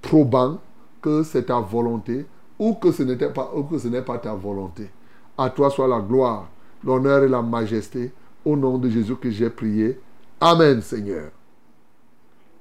probants 0.01 0.59
que 1.01 1.23
c'est 1.23 1.45
ta 1.47 1.59
volonté 1.61 2.25
ou 2.59 2.75
que 2.75 2.93
ce 2.93 3.03
n'était 3.03 3.31
pas 3.31 3.51
ou 3.55 3.65
que 3.65 3.79
ce 3.79 3.89
n'est 3.89 4.03
pas 4.03 4.19
ta 4.19 4.35
volonté. 4.35 4.89
À 5.37 5.51
toi 5.51 5.71
soit 5.71 5.89
la 5.89 6.01
gloire, 6.01 6.49
l'honneur 6.85 7.25
et 7.25 7.29
la 7.29 7.43
majesté 7.43 8.13
au 8.45 8.57
nom 8.57 8.79
de 8.79 8.89
Jésus 8.89 9.17
que 9.17 9.31
j'ai 9.31 9.51
prié. 9.51 9.99
Amen, 10.41 10.81
Seigneur. 10.83 11.31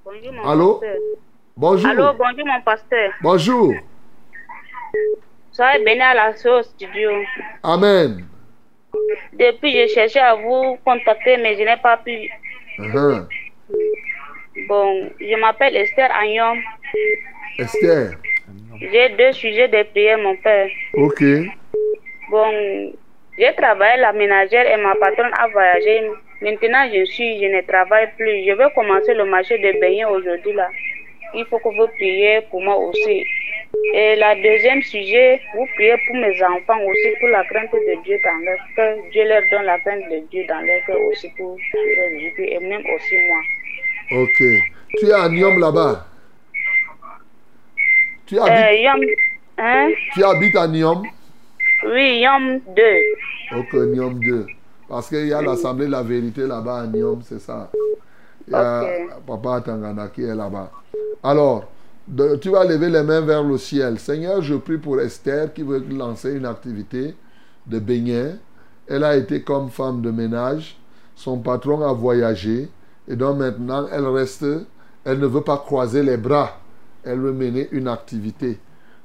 Bonjour, 0.04 0.34
mon 0.34 0.50
Allô? 0.50 0.74
pasteur. 0.74 0.98
Bonjour. 1.56 1.90
Allô, 1.90 2.14
bonjour, 2.18 2.46
mon 2.46 2.62
pasteur. 2.64 3.12
Bonjour. 3.22 3.74
Soyez 5.52 5.84
béni 5.84 6.02
à 6.02 6.14
la 6.14 6.36
sauce 6.36 6.68
studio. 6.70 7.12
Amen. 7.64 8.26
Depuis, 9.34 9.72
j'ai 9.72 9.88
cherché 9.90 10.20
à 10.20 10.36
vous 10.36 10.78
contacter, 10.86 11.38
mais 11.38 11.56
je 11.56 11.64
n'ai 11.64 11.78
pas 11.78 11.98
pu. 11.98 12.30
Uh-huh. 12.80 13.28
Bon, 14.68 15.10
je 15.20 15.36
m'appelle 15.40 15.76
Esther 15.76 16.10
Agnon. 16.12 16.58
Esther. 17.60 18.12
J'ai 18.80 19.10
deux 19.10 19.34
sujets 19.34 19.68
de 19.68 19.84
prière, 19.84 20.18
mon 20.18 20.36
père. 20.38 20.70
Ok. 20.94 21.24
Bon, 22.30 22.94
j'ai 23.38 23.54
travaillé 23.56 24.02
la 24.02 24.14
ménagère 24.14 24.66
et 24.66 24.78
ma 24.82 24.96
patronne 24.96 25.34
a 25.34 25.48
voyagé. 25.50 26.10
Maintenant, 26.42 26.90
je 26.94 27.06
suis, 27.06 27.40
je 27.40 27.46
ne 27.46 27.62
travaille 27.62 28.10
plus. 28.18 28.46
Je 28.46 28.54
vais 28.54 28.72
commencer 28.74 29.14
le 29.14 29.26
marché 29.26 29.58
de 29.58 29.80
beignets 29.80 30.06
aujourd'hui 30.06 30.54
là. 30.54 30.70
Il 31.34 31.46
faut 31.46 31.60
que 31.60 31.70
vous 31.70 31.88
priez 31.88 32.42
pour 32.50 32.62
moi 32.62 32.78
aussi. 32.78 33.26
Et 33.94 34.16
la 34.18 34.36
deuxième 34.36 34.82
sujet, 34.82 35.40
vous 35.56 35.66
priez 35.76 35.96
pour 36.08 36.16
mes 36.18 36.44
enfants 36.44 36.80
aussi, 36.84 37.10
pour 37.20 37.30
la 37.30 37.44
crainte 37.46 37.72
de 37.72 38.04
Dieu 38.04 38.18
dans 38.24 38.38
leur 38.46 38.60
cœur. 38.76 38.98
Dieu 39.12 39.24
leur 39.28 39.42
donne 39.52 39.64
la 39.66 39.80
crainte 39.80 40.04
de 40.12 40.20
Dieu 40.30 40.44
dans 40.48 40.62
leur 40.62 40.86
cœur 40.86 40.98
aussi 41.10 41.30
pour 41.38 41.58
Jésus 41.58 42.34
et 42.38 42.60
même 42.60 42.82
aussi 42.94 43.16
moi. 43.28 44.22
Ok. 44.24 44.44
Tu 45.00 45.06
es 45.08 45.14
à 45.14 45.30
Niom 45.30 45.60
là-bas. 45.60 46.06
Tu 48.26 48.40
habites, 48.40 48.52
Euh, 48.54 48.74
Yom. 48.74 49.02
Hein? 49.58 49.90
tu 50.14 50.24
habites 50.24 50.56
à 50.56 50.68
Niom? 50.68 51.04
Oui, 51.86 52.20
Yom 52.22 52.60
2. 52.76 52.84
Ok, 53.58 53.74
Niom 53.74 54.20
2. 54.20 54.48
Parce 54.90 55.10
qu'il 55.10 55.28
y 55.28 55.34
a 55.34 55.42
l'Assemblée 55.42 55.86
de 55.86 55.92
la 55.92 56.04
vérité 56.04 56.42
là-bas 56.42 56.82
à 56.82 56.88
Niom, 56.88 57.22
c'est 57.24 57.40
ça. 57.40 57.70
Il 58.48 58.54
y 58.54 58.56
a 58.56 58.84
Papa 59.26 59.62
Tangana 59.66 60.08
qui 60.14 60.24
est 60.24 60.36
là-bas. 60.36 60.70
Alors, 61.24 61.72
tu 62.42 62.50
vas 62.50 62.66
lever 62.66 62.90
les 62.90 63.04
mains 63.04 63.22
vers 63.22 63.44
le 63.44 63.58
ciel. 63.58 63.98
Seigneur, 64.00 64.42
je 64.42 64.56
prie 64.56 64.78
pour 64.78 65.00
Esther 65.00 65.54
qui 65.54 65.64
veut 65.64 65.84
lancer 65.90 66.34
une 66.34 66.46
activité 66.46 67.16
de 67.66 67.80
beignet. 67.80 68.36
Elle 68.88 69.04
a 69.04 69.16
été 69.16 69.44
comme 69.44 69.70
femme 69.70 70.02
de 70.02 70.12
ménage. 70.12 70.78
Son 71.16 71.38
patron 71.40 71.82
a 71.82 71.94
voyagé. 71.94 72.70
Et 73.08 73.16
donc 73.16 73.38
maintenant, 73.38 73.88
elle 73.92 74.06
reste. 74.08 74.46
Elle 75.06 75.20
ne 75.20 75.28
veut 75.28 75.42
pas 75.42 75.58
croiser 75.58 76.04
les 76.04 76.18
bras. 76.18 76.60
Elle 77.04 77.20
veut 77.20 77.34
mener 77.34 77.70
une 77.72 77.88
activité. 77.88 78.60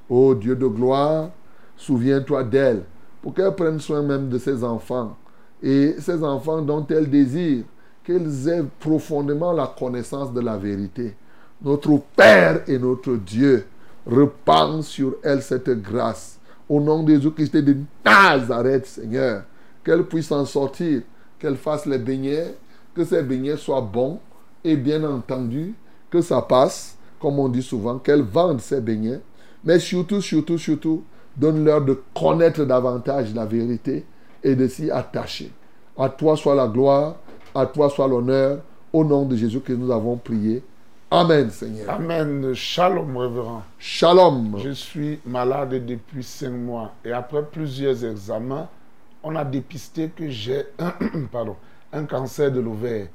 Ô 0.08 0.34
Dieu 0.34 0.56
de 0.56 0.66
gloire, 0.66 1.30
souviens-toi 1.76 2.44
d'elle. 2.44 2.82
Pour 3.22 3.34
qu'elle 3.34 3.54
prenne 3.54 3.80
soin 3.80 4.02
même 4.02 4.28
de 4.28 4.38
ses 4.38 4.64
enfants. 4.64 5.16
Et 5.62 5.94
ces 5.98 6.22
enfants 6.22 6.60
dont 6.60 6.86
elle 6.88 7.08
désire 7.08 7.64
qu'ils 8.04 8.48
aient 8.48 8.64
profondément 8.80 9.52
la 9.52 9.72
connaissance 9.78 10.32
de 10.32 10.40
la 10.40 10.56
vérité. 10.56 11.16
Notre 11.62 12.00
Père 12.14 12.62
et 12.68 12.78
notre 12.78 13.14
Dieu, 13.14 13.66
repends 14.06 14.82
sur 14.82 15.16
elle 15.22 15.42
cette 15.42 15.70
grâce. 15.70 16.38
Au 16.68 16.80
nom 16.80 17.02
de 17.02 17.14
Jésus-Christ 17.14 17.56
de 17.56 17.76
Nazareth, 18.04 18.86
Seigneur, 18.86 19.44
qu'elle 19.82 20.04
puisse 20.04 20.30
en 20.32 20.44
sortir, 20.44 21.02
qu'elle 21.38 21.56
fasse 21.56 21.86
les 21.86 21.98
beignets, 21.98 22.54
que 22.94 23.04
ces 23.04 23.22
beignets 23.22 23.56
soient 23.56 23.80
bons 23.80 24.20
et 24.64 24.76
bien 24.76 25.02
entendu 25.04 25.74
que 26.10 26.20
ça 26.20 26.42
passe, 26.42 26.96
comme 27.20 27.38
on 27.38 27.48
dit 27.48 27.62
souvent, 27.62 27.98
qu'elle 27.98 28.22
vende 28.22 28.60
ses 28.60 28.80
beignets, 28.80 29.20
mais 29.64 29.78
surtout, 29.78 30.20
surtout, 30.20 30.58
surtout, 30.58 31.04
donne-leur 31.36 31.82
de 31.82 32.00
connaître 32.14 32.64
davantage 32.64 33.34
la 33.34 33.46
vérité 33.46 34.04
et 34.42 34.54
de 34.54 34.68
s'y 34.68 34.90
attacher. 34.90 35.52
À 35.96 36.08
toi 36.08 36.36
soit 36.36 36.54
la 36.54 36.68
gloire, 36.68 37.16
à 37.54 37.66
toi 37.66 37.88
soit 37.88 38.08
l'honneur, 38.08 38.60
au 38.92 39.04
nom 39.04 39.24
de 39.24 39.36
Jésus 39.36 39.60
que 39.60 39.72
nous 39.72 39.90
avons 39.90 40.16
prié. 40.16 40.62
Amen, 41.08 41.50
Seigneur. 41.50 41.88
Amen. 41.88 42.52
Shalom, 42.52 43.16
révérend. 43.16 43.62
Shalom. 43.78 44.58
Je 44.58 44.70
suis 44.70 45.20
malade 45.24 45.86
depuis 45.86 46.24
cinq 46.24 46.50
mois 46.50 46.94
et 47.04 47.12
après 47.12 47.44
plusieurs 47.44 48.04
examens, 48.04 48.68
on 49.22 49.36
a 49.36 49.44
dépisté 49.44 50.08
que 50.08 50.28
j'ai 50.28 50.64
un, 50.80 50.92
pardon, 51.32 51.54
un 51.92 52.06
cancer 52.06 52.50
de 52.50 52.58
l'ovaire 52.58 53.06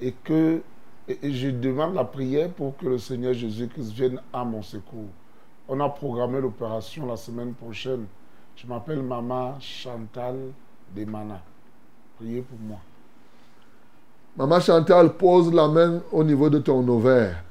et 0.00 0.12
que 0.12 0.62
et 1.06 1.32
je 1.34 1.50
demande 1.50 1.94
la 1.94 2.04
prière 2.04 2.48
pour 2.48 2.78
que 2.78 2.86
le 2.86 2.96
Seigneur 2.96 3.34
Jésus-Christ 3.34 3.92
vienne 3.92 4.20
à 4.32 4.42
mon 4.42 4.62
secours. 4.62 5.10
On 5.68 5.78
a 5.80 5.88
programmé 5.90 6.40
l'opération 6.40 7.04
la 7.04 7.16
semaine 7.16 7.52
prochaine. 7.52 8.06
Je 8.56 8.66
m'appelle 8.66 9.02
Maman 9.02 9.60
Chantal 9.60 10.36
Demana. 10.96 11.42
Priez 12.16 12.40
pour 12.40 12.58
moi. 12.58 12.78
Maman 14.36 14.60
Chantal, 14.60 15.12
pose 15.16 15.52
la 15.52 15.68
main 15.68 16.00
au 16.10 16.24
niveau 16.24 16.50
de 16.50 16.58
ton 16.58 16.86
ovaire. 16.88 17.42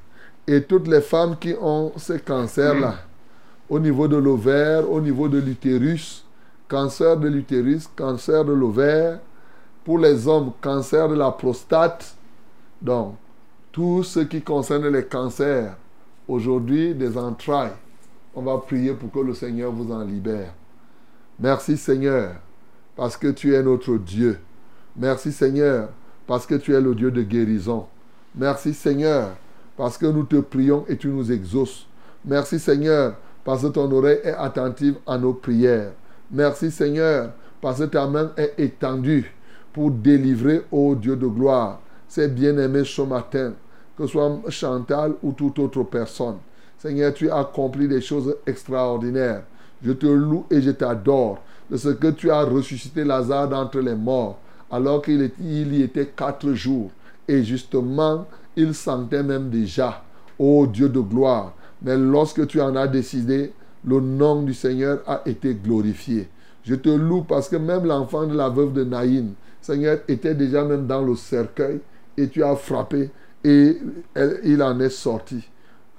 Et 0.45 0.61
toutes 0.63 0.87
les 0.87 0.99
femmes 0.99 1.37
qui 1.37 1.55
ont 1.61 1.93
ce 1.95 2.13
cancer-là, 2.13 2.95
au 3.69 3.79
niveau 3.79 4.07
de 4.09 4.17
l'ovaire, 4.17 4.89
au 4.91 4.99
niveau 4.99 5.29
de 5.29 5.39
l'utérus, 5.39 6.25
cancer 6.67 7.15
de 7.15 7.29
l'utérus, 7.29 7.87
cancer 7.95 8.43
de 8.43 8.51
l'ovaire, 8.51 9.19
pour 9.85 9.97
les 9.99 10.27
hommes, 10.27 10.51
cancer 10.61 11.07
de 11.07 11.15
la 11.15 11.31
prostate. 11.31 12.15
Donc, 12.81 13.15
tout 13.71 14.03
ce 14.03 14.19
qui 14.19 14.41
concerne 14.41 14.87
les 14.89 15.05
cancers, 15.05 15.75
aujourd'hui, 16.27 16.93
des 16.93 17.17
entrailles, 17.17 17.71
on 18.35 18.41
va 18.41 18.57
prier 18.57 18.93
pour 18.93 19.11
que 19.11 19.19
le 19.19 19.33
Seigneur 19.33 19.71
vous 19.71 19.91
en 19.91 20.03
libère. 20.03 20.53
Merci 21.39 21.77
Seigneur, 21.77 22.33
parce 22.95 23.15
que 23.15 23.27
tu 23.29 23.55
es 23.55 23.63
notre 23.63 23.95
Dieu. 23.97 24.39
Merci 24.95 25.31
Seigneur, 25.31 25.89
parce 26.27 26.45
que 26.45 26.55
tu 26.55 26.73
es 26.73 26.81
le 26.81 26.95
Dieu 26.95 27.11
de 27.11 27.21
guérison. 27.21 27.85
Merci 28.35 28.73
Seigneur, 28.73 29.31
parce 29.77 29.97
que 29.97 30.05
nous 30.05 30.23
te 30.23 30.37
prions 30.37 30.85
et 30.87 30.97
tu 30.97 31.07
nous 31.07 31.31
exauces. 31.31 31.85
Merci 32.25 32.59
Seigneur, 32.59 33.15
parce 33.43 33.63
que 33.63 33.67
ton 33.67 33.91
oreille 33.91 34.19
est 34.23 34.33
attentive 34.33 34.95
à 35.05 35.17
nos 35.17 35.33
prières. 35.33 35.91
Merci 36.31 36.71
Seigneur, 36.71 37.31
parce 37.61 37.79
que 37.79 37.85
ta 37.85 38.07
main 38.07 38.31
est 38.37 38.53
étendue 38.57 39.33
pour 39.71 39.91
délivrer, 39.91 40.63
ô 40.71 40.95
Dieu 40.95 41.15
de 41.15 41.27
gloire, 41.27 41.79
ces 42.07 42.27
bien-aimés 42.27 42.85
ce 42.85 43.01
matin, 43.01 43.53
que 43.97 44.05
ce 44.05 44.11
soit 44.11 44.41
Chantal 44.49 45.13
ou 45.23 45.31
toute 45.33 45.59
autre 45.59 45.83
personne. 45.83 46.37
Seigneur, 46.77 47.13
tu 47.13 47.29
as 47.29 47.37
accompli 47.37 47.87
des 47.87 48.01
choses 48.01 48.35
extraordinaires. 48.45 49.43
Je 49.81 49.91
te 49.91 50.05
loue 50.05 50.45
et 50.49 50.61
je 50.61 50.71
t'adore 50.71 51.39
de 51.69 51.77
ce 51.77 51.89
que 51.89 52.07
tu 52.07 52.29
as 52.29 52.43
ressuscité 52.43 53.03
Lazare 53.03 53.49
d'entre 53.49 53.79
les 53.79 53.95
morts, 53.95 54.37
alors 54.73 55.03
qu'il 55.03 55.31
y 55.39 55.83
était 55.83 56.07
quatre 56.07 56.51
jours. 56.53 56.89
Et 57.27 57.43
justement, 57.43 58.25
il 58.55 58.73
sentait 58.73 59.21
même 59.21 59.51
déjà, 59.51 60.03
ô 60.39 60.65
Dieu 60.65 60.89
de 60.89 60.99
gloire. 60.99 61.53
Mais 61.83 61.95
lorsque 61.95 62.47
tu 62.47 62.59
en 62.59 62.75
as 62.75 62.87
décidé, 62.87 63.53
le 63.85 63.99
nom 63.99 64.41
du 64.41 64.53
Seigneur 64.55 65.01
a 65.05 65.21
été 65.27 65.53
glorifié. 65.53 66.27
Je 66.63 66.73
te 66.73 66.89
loue 66.89 67.21
parce 67.21 67.49
que 67.49 67.55
même 67.57 67.85
l'enfant 67.85 68.25
de 68.25 68.35
la 68.35 68.49
veuve 68.49 68.73
de 68.73 68.83
Naïn, 68.83 69.33
Seigneur, 69.61 69.99
était 70.07 70.33
déjà 70.33 70.65
même 70.65 70.87
dans 70.87 71.03
le 71.03 71.15
cercueil 71.15 71.79
et 72.17 72.27
tu 72.29 72.43
as 72.43 72.55
frappé 72.55 73.11
et 73.43 73.77
il 74.43 74.63
en 74.63 74.79
est 74.79 74.89
sorti. 74.89 75.47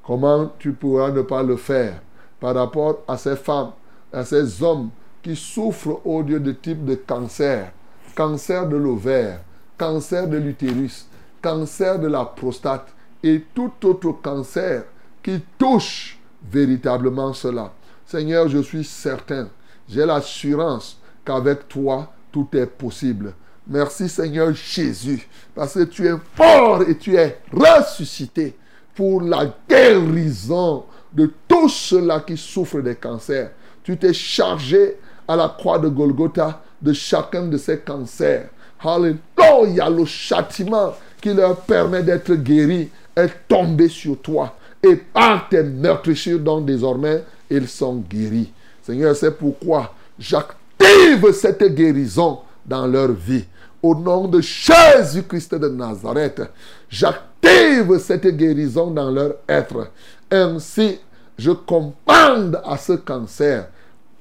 Comment 0.04 0.50
tu 0.58 0.72
pourras 0.72 1.12
ne 1.12 1.22
pas 1.22 1.44
le 1.44 1.56
faire 1.56 2.02
par 2.40 2.56
rapport 2.56 3.04
à 3.06 3.16
ces 3.18 3.36
femmes, 3.36 3.70
à 4.12 4.24
ces 4.24 4.62
hommes 4.64 4.90
qui 5.22 5.36
souffrent 5.36 6.04
au 6.04 6.24
Dieu 6.24 6.40
de 6.40 6.52
type 6.52 6.84
de 6.84 6.96
cancer, 6.96 7.72
cancer 8.14 8.68
de 8.68 8.76
l'ovaire, 8.76 9.40
cancer 9.76 10.28
de 10.28 10.36
l'utérus, 10.36 11.06
cancer 11.42 11.98
de 11.98 12.08
la 12.08 12.24
prostate 12.24 12.88
et 13.22 13.44
tout 13.54 13.72
autre 13.84 14.12
cancer 14.22 14.84
qui 15.22 15.40
touche 15.58 16.18
véritablement 16.50 17.32
cela. 17.32 17.72
Seigneur, 18.06 18.48
je 18.48 18.58
suis 18.58 18.84
certain, 18.84 19.48
j'ai 19.88 20.04
l'assurance 20.04 20.98
qu'avec 21.24 21.68
toi, 21.68 22.12
tout 22.30 22.48
est 22.52 22.66
possible. 22.66 23.34
Merci 23.66 24.08
Seigneur 24.08 24.52
Jésus, 24.52 25.26
parce 25.54 25.74
que 25.74 25.84
tu 25.84 26.06
es 26.06 26.14
fort 26.34 26.82
et 26.82 26.98
tu 26.98 27.16
es 27.16 27.40
ressuscité 27.50 28.56
pour 28.94 29.22
la 29.22 29.46
guérison 29.68 30.84
de 31.12 31.32
tous 31.48 31.70
ceux-là 31.70 32.20
qui 32.20 32.36
souffrent 32.36 32.82
des 32.82 32.96
cancers. 32.96 33.52
Tu 33.82 33.96
t'es 33.96 34.12
chargé 34.12 34.98
à 35.26 35.36
la 35.36 35.48
croix 35.48 35.78
de 35.78 35.88
Golgotha 35.88 36.62
de 36.84 36.92
chacun 36.92 37.46
de 37.46 37.56
ces 37.56 37.78
cancers. 37.78 38.48
Alléluia, 38.80 39.88
le 39.88 40.04
châtiment 40.04 40.92
qui 41.20 41.32
leur 41.32 41.56
permet 41.62 42.02
d'être 42.02 42.34
guéris 42.34 42.90
est 43.16 43.48
tombé 43.48 43.88
sur 43.88 44.20
toi. 44.20 44.54
Et 44.82 44.96
par 44.96 45.48
tes 45.48 45.62
meurtrissures, 45.62 46.38
donc 46.38 46.66
désormais, 46.66 47.24
ils 47.48 47.66
sont 47.66 47.96
guéris. 47.96 48.52
Seigneur, 48.82 49.16
c'est 49.16 49.30
pourquoi 49.30 49.94
j'active 50.18 51.32
cette 51.32 51.74
guérison 51.74 52.40
dans 52.66 52.86
leur 52.86 53.12
vie. 53.12 53.46
Au 53.82 53.94
nom 53.94 54.28
de 54.28 54.42
Jésus-Christ 54.42 55.54
de 55.54 55.68
Nazareth, 55.68 56.42
j'active 56.90 57.98
cette 57.98 58.26
guérison 58.36 58.90
dans 58.90 59.10
leur 59.10 59.36
être. 59.48 59.88
Ainsi, 60.30 60.98
je 61.38 61.52
commande 61.52 62.60
à 62.64 62.76
ce 62.76 62.92
cancer, 62.94 63.68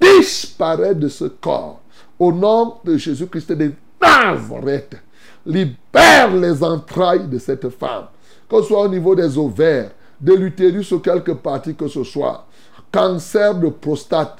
disparaît 0.00 0.94
de 0.94 1.08
ce 1.08 1.24
corps. 1.24 1.80
Au 2.24 2.32
nom 2.32 2.76
de 2.82 2.96
Jésus-Christ 2.96 3.52
de 3.52 3.72
Nazareth, 4.00 4.96
libère 5.44 6.34
les 6.34 6.64
entrailles 6.64 7.28
de 7.28 7.36
cette 7.36 7.68
femme, 7.68 8.06
que 8.48 8.62
ce 8.62 8.68
soit 8.68 8.80
au 8.80 8.88
niveau 8.88 9.14
des 9.14 9.36
ovaires, 9.36 9.90
de 10.18 10.32
l'utérus 10.32 10.90
ou 10.92 11.00
quelque 11.00 11.32
partie 11.32 11.74
que 11.74 11.86
ce 11.86 12.02
soit. 12.02 12.46
Cancer 12.90 13.54
de 13.56 13.68
prostate, 13.68 14.38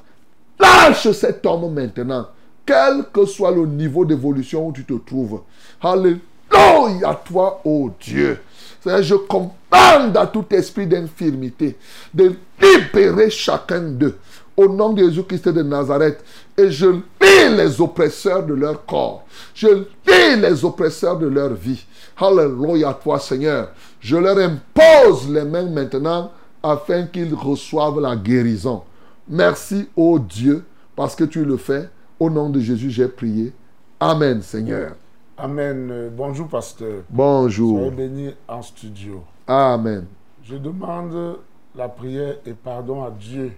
lâche 0.59 1.11
cet 1.11 1.45
homme 1.45 1.75
maintenant, 1.75 2.29
quel 2.65 3.05
que 3.13 3.27
soit 3.27 3.51
le 3.51 3.67
niveau 3.67 4.07
d'évolution 4.07 4.69
où 4.69 4.73
tu 4.73 4.87
te 4.87 4.95
trouves. 4.95 5.43
Alléluia, 5.83 7.21
toi, 7.23 7.61
ô 7.67 7.91
Dieu. 8.01 8.41
Seigneur, 8.81 9.03
Je 9.03 9.15
commande 9.15 10.17
à 10.17 10.27
tout 10.27 10.47
esprit 10.53 10.87
d'infirmité 10.87 11.77
de 12.15 12.33
libérer 12.59 13.29
chacun 13.29 13.83
d'eux 13.83 14.17
au 14.57 14.69
nom 14.69 14.93
de 14.93 15.03
Jésus-Christ 15.03 15.49
de 15.49 15.63
Nazareth. 15.63 16.25
Et 16.57 16.71
je 16.71 16.87
lis 17.35 17.57
les 17.57 17.81
oppresseurs 17.81 18.45
de 18.45 18.55
leur 18.55 18.85
corps. 18.87 19.25
Je 19.55 19.69
lis 19.69 20.41
les 20.41 20.65
oppresseurs 20.65 21.19
de 21.19 21.27
leur 21.27 21.55
vie. 21.55 21.85
Alléluia, 22.17 22.95
toi, 23.03 23.19
Seigneur. 23.19 23.71
Je 24.01 24.17
leur 24.17 24.39
impose 24.39 25.29
les 25.29 25.45
mains 25.45 25.69
maintenant 25.69 26.31
afin 26.63 27.07
qu'ils 27.07 27.35
reçoivent 27.35 28.01
la 28.01 28.17
guérison. 28.17 28.83
Merci, 29.29 29.89
ô 29.97 30.19
Dieu, 30.19 30.65
parce 30.95 31.15
que 31.17 31.25
tu 31.25 31.45
le 31.45 31.57
fais. 31.57 31.89
Au 32.21 32.31
nom 32.31 32.49
de 32.49 32.61
Jésus, 32.61 32.91
j'ai 32.91 33.09
prié. 33.09 33.53
Amen, 33.99 34.41
Seigneur. 34.43 34.93
Amen. 35.37 35.89
Euh, 35.91 36.11
Bonjour, 36.15 36.47
pasteur. 36.47 37.03
Bonjour. 37.11 37.79
Soyez 37.79 37.91
bénis 37.91 38.35
en 38.47 38.63
studio. 38.63 39.25
Amen. 39.47 40.07
Je 40.45 40.57
demande 40.57 41.39
la 41.77 41.89
prière 41.89 42.37
est 42.47 42.55
pardon 42.55 43.03
à 43.03 43.11
Dieu. 43.11 43.53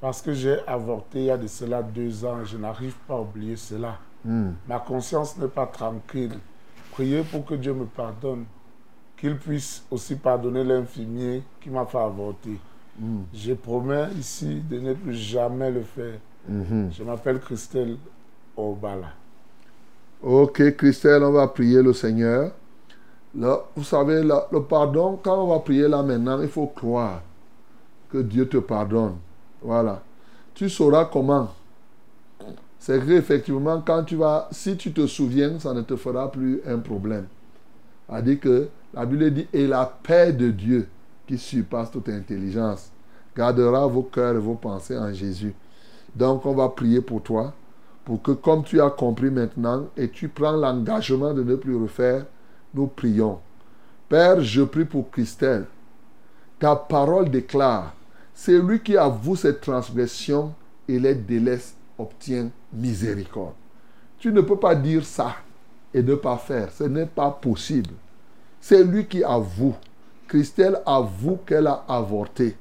Parce 0.00 0.22
que 0.22 0.32
j'ai 0.32 0.58
avorté 0.66 1.18
il 1.20 1.24
y 1.24 1.30
a 1.30 1.36
de 1.36 1.46
cela 1.46 1.82
deux 1.82 2.24
ans. 2.24 2.44
Je 2.44 2.56
n'arrive 2.56 2.94
pas 3.06 3.14
à 3.14 3.20
oublier 3.20 3.56
cela. 3.56 3.98
Hmm. 4.24 4.50
Ma 4.68 4.78
conscience 4.78 5.36
n'est 5.38 5.48
pas 5.48 5.66
tranquille. 5.66 6.38
Priez 6.92 7.22
pour 7.22 7.44
que 7.44 7.54
Dieu 7.54 7.74
me 7.74 7.86
pardonne. 7.86 8.44
Qu'il 9.16 9.36
puisse 9.36 9.84
aussi 9.90 10.14
pardonner 10.14 10.62
l'infirmier 10.62 11.42
qui 11.60 11.70
m'a 11.70 11.84
fait 11.86 11.98
avorter. 11.98 12.58
Hmm. 12.98 13.22
Je 13.34 13.54
promets 13.54 14.08
ici 14.18 14.62
de 14.68 14.78
ne 14.78 14.94
plus 14.94 15.14
jamais 15.14 15.70
le 15.70 15.82
faire. 15.82 16.18
Mhm. 16.48 16.90
Je 16.92 17.04
m'appelle 17.04 17.40
Christelle 17.40 17.96
Obala. 18.56 19.12
Ok, 20.22 20.76
Christelle, 20.76 21.22
on 21.22 21.32
va 21.32 21.46
prier 21.48 21.82
le 21.82 21.92
Seigneur. 21.92 22.52
Là, 23.34 23.60
vous 23.76 23.84
savez, 23.84 24.22
là, 24.22 24.48
le 24.50 24.62
pardon, 24.62 25.18
quand 25.22 25.44
on 25.44 25.48
va 25.48 25.60
prier 25.60 25.86
là 25.86 26.02
maintenant, 26.02 26.40
il 26.40 26.48
faut 26.48 26.66
croire 26.66 27.22
que 28.10 28.18
Dieu 28.18 28.48
te 28.48 28.56
pardonne. 28.56 29.16
Voilà. 29.62 30.02
Tu 30.54 30.68
sauras 30.68 31.06
comment. 31.06 31.54
C'est 32.78 33.04
que 33.04 33.10
effectivement, 33.12 33.82
quand 33.84 34.04
tu 34.04 34.16
vas, 34.16 34.48
si 34.52 34.76
tu 34.76 34.92
te 34.92 35.06
souviens, 35.06 35.58
ça 35.58 35.74
ne 35.74 35.82
te 35.82 35.96
fera 35.96 36.30
plus 36.30 36.60
un 36.66 36.78
problème. 36.78 37.26
A 38.08 38.22
dit 38.22 38.38
que 38.38 38.68
la 38.94 39.04
Bible 39.04 39.30
dit 39.32 39.48
et 39.52 39.66
la 39.66 39.84
paix 40.02 40.32
de 40.32 40.50
Dieu 40.50 40.88
qui 41.26 41.36
surpasse 41.36 41.90
toute 41.90 42.08
intelligence 42.08 42.90
gardera 43.36 43.86
vos 43.86 44.02
cœurs 44.02 44.36
et 44.36 44.40
vos 44.40 44.54
pensées 44.54 44.96
en 44.96 45.12
Jésus. 45.12 45.54
Donc, 46.14 46.46
on 46.46 46.54
va 46.54 46.68
prier 46.70 47.00
pour 47.00 47.22
toi 47.22 47.52
pour 48.08 48.22
que 48.22 48.32
comme 48.32 48.64
tu 48.64 48.80
as 48.80 48.88
compris 48.88 49.30
maintenant 49.30 49.88
et 49.94 50.08
tu 50.08 50.28
prends 50.28 50.52
l'engagement 50.52 51.34
de 51.34 51.42
ne 51.42 51.56
plus 51.56 51.76
refaire, 51.76 52.24
nous 52.72 52.86
prions. 52.86 53.38
Père, 54.08 54.40
je 54.40 54.62
prie 54.62 54.86
pour 54.86 55.10
Christelle. 55.10 55.66
Ta 56.58 56.74
parole 56.74 57.28
déclare, 57.28 57.92
c'est 58.40 58.56
lui 58.56 58.78
qui 58.78 58.96
avoue 58.96 59.34
ses 59.34 59.56
transgressions 59.56 60.54
et 60.86 61.00
les 61.00 61.16
délaisse 61.16 61.74
obtient 61.98 62.50
miséricorde. 62.72 63.54
Tu 64.16 64.30
ne 64.30 64.42
peux 64.42 64.56
pas 64.56 64.76
dire 64.76 65.04
ça 65.04 65.34
et 65.92 66.04
ne 66.04 66.14
pas 66.14 66.36
faire. 66.36 66.70
Ce 66.70 66.84
n'est 66.84 67.06
pas 67.06 67.32
possible. 67.32 67.90
C'est 68.60 68.84
lui 68.84 69.06
qui 69.06 69.24
avoue. 69.24 69.74
Christelle 70.28 70.80
avoue 70.86 71.40
qu'elle 71.44 71.66
a 71.66 71.84
avorté. 71.88 72.56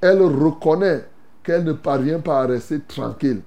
Elle 0.00 0.22
reconnaît 0.22 1.04
qu'elle 1.42 1.64
ne 1.64 1.74
parvient 1.74 2.20
pas 2.20 2.40
à 2.40 2.46
rester 2.46 2.80
tranquille 2.80 3.42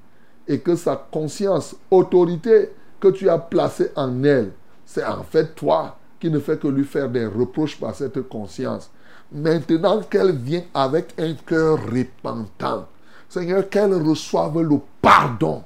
et 0.48 0.60
que 0.60 0.76
sa 0.76 0.96
conscience, 0.96 1.76
autorité 1.90 2.70
que 3.00 3.08
tu 3.08 3.28
as 3.28 3.40
placée 3.40 3.90
en 3.96 4.24
elle, 4.24 4.52
c'est 4.86 5.04
en 5.04 5.24
fait 5.24 5.56
toi 5.56 5.98
qui 6.20 6.30
ne 6.30 6.38
fais 6.38 6.60
que 6.60 6.68
lui 6.68 6.86
faire 6.86 7.10
des 7.10 7.26
reproches 7.26 7.80
par 7.80 7.96
cette 7.96 8.22
conscience. 8.30 8.92
Maintenant 9.34 10.02
qu'elle 10.02 10.34
vient 10.34 10.64
avec 10.74 11.16
un 11.18 11.34
cœur 11.34 11.80
repentant, 11.92 12.88
Seigneur, 13.28 13.68
qu'elle 13.68 13.94
reçoive 13.96 14.62
le 14.62 14.78
pardon 15.02 15.64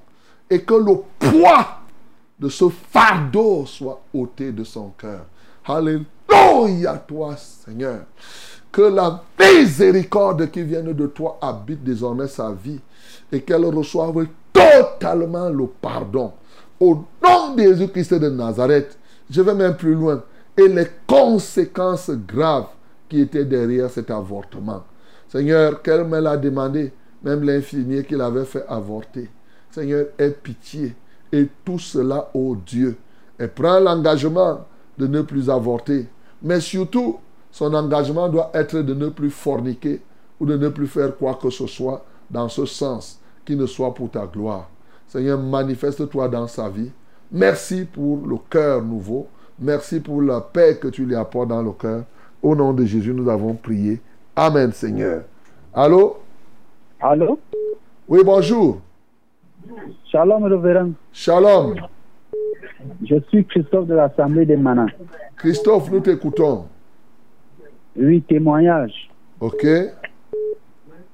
et 0.49 0.61
que 0.61 0.73
le 0.73 0.95
poids 1.19 1.67
de 2.39 2.47
ce 2.47 2.69
fardeau 2.69 3.65
soit 3.65 4.01
ôté 4.13 4.53
de 4.53 4.63
son 4.63 4.91
cœur. 4.97 5.25
Alléluia 5.65 6.97
toi, 7.05 7.35
Seigneur. 7.35 8.05
Que 8.71 8.83
la 8.83 9.21
miséricorde 9.37 10.49
qui 10.49 10.61
vient 10.61 10.83
de 10.83 11.07
toi 11.07 11.37
habite 11.41 11.83
désormais 11.83 12.27
sa 12.27 12.51
vie 12.51 12.79
et 13.29 13.41
qu'elle 13.41 13.65
reçoive 13.65 14.27
totalement 14.53 15.49
le 15.49 15.67
pardon. 15.67 16.31
Au 16.79 17.03
nom 17.21 17.53
de 17.53 17.63
Jésus-Christ 17.63 18.13
de 18.13 18.29
Nazareth, 18.29 18.97
je 19.29 19.41
vais 19.41 19.55
même 19.55 19.75
plus 19.75 19.95
loin. 19.95 20.23
Et 20.55 20.67
les 20.69 20.87
conséquences 21.05 22.11
graves 22.11 22.67
qui 23.09 23.21
étaient 23.21 23.45
derrière 23.45 23.89
cet 23.89 24.11
avortement. 24.11 24.83
Seigneur, 25.27 25.81
qu'elle 25.81 26.05
me 26.05 26.19
l'a 26.19 26.37
demandé, 26.37 26.93
même 27.23 27.43
l'infirmier 27.43 28.03
qui 28.03 28.15
l'avait 28.15 28.45
fait 28.45 28.65
avorter. 28.67 29.29
Seigneur, 29.71 30.07
aie 30.17 30.31
pitié. 30.31 30.95
Et 31.31 31.47
tout 31.65 31.79
cela, 31.79 32.29
ô 32.33 32.55
Dieu. 32.55 32.97
Et 33.39 33.47
prends 33.47 33.79
l'engagement 33.79 34.65
de 34.97 35.07
ne 35.07 35.21
plus 35.21 35.49
avorter. 35.49 36.07
Mais 36.41 36.61
surtout, 36.61 37.19
son 37.51 37.73
engagement 37.73 38.29
doit 38.29 38.51
être 38.53 38.79
de 38.79 38.93
ne 38.93 39.09
plus 39.09 39.31
forniquer 39.31 40.01
ou 40.39 40.45
de 40.45 40.55
ne 40.57 40.69
plus 40.69 40.87
faire 40.87 41.15
quoi 41.17 41.37
que 41.41 41.49
ce 41.49 41.67
soit 41.67 42.05
dans 42.29 42.49
ce 42.49 42.65
sens 42.65 43.19
qui 43.45 43.55
ne 43.55 43.65
soit 43.65 43.93
pour 43.93 44.11
ta 44.11 44.25
gloire. 44.25 44.69
Seigneur, 45.07 45.39
manifeste-toi 45.39 46.27
dans 46.27 46.47
sa 46.47 46.69
vie. 46.69 46.91
Merci 47.31 47.85
pour 47.85 48.25
le 48.25 48.37
cœur 48.49 48.81
nouveau. 48.81 49.27
Merci 49.59 49.99
pour 49.99 50.21
la 50.21 50.41
paix 50.41 50.77
que 50.81 50.89
tu 50.89 51.05
lui 51.05 51.15
apportes 51.15 51.49
dans 51.49 51.61
le 51.61 51.71
cœur. 51.71 52.03
Au 52.41 52.55
nom 52.55 52.73
de 52.73 52.85
Jésus, 52.85 53.13
nous 53.13 53.29
avons 53.29 53.53
prié. 53.53 53.99
Amen, 54.35 54.71
Seigneur. 54.71 55.23
Allô? 55.73 56.17
Allô? 56.99 57.39
Oui, 58.07 58.21
bonjour. 58.23 58.79
Shalom, 60.11 60.43
révérend. 60.43 60.91
Shalom. 61.11 61.75
Je 63.03 63.15
suis 63.29 63.45
Christophe 63.45 63.87
de 63.87 63.95
l'Assemblée 63.95 64.45
des 64.45 64.55
Manants. 64.55 64.87
Christophe, 65.35 65.91
nous 65.91 65.99
t'écoutons. 65.99 66.65
Oui, 67.95 68.21
témoignage. 68.21 69.09
Ok. 69.39 69.65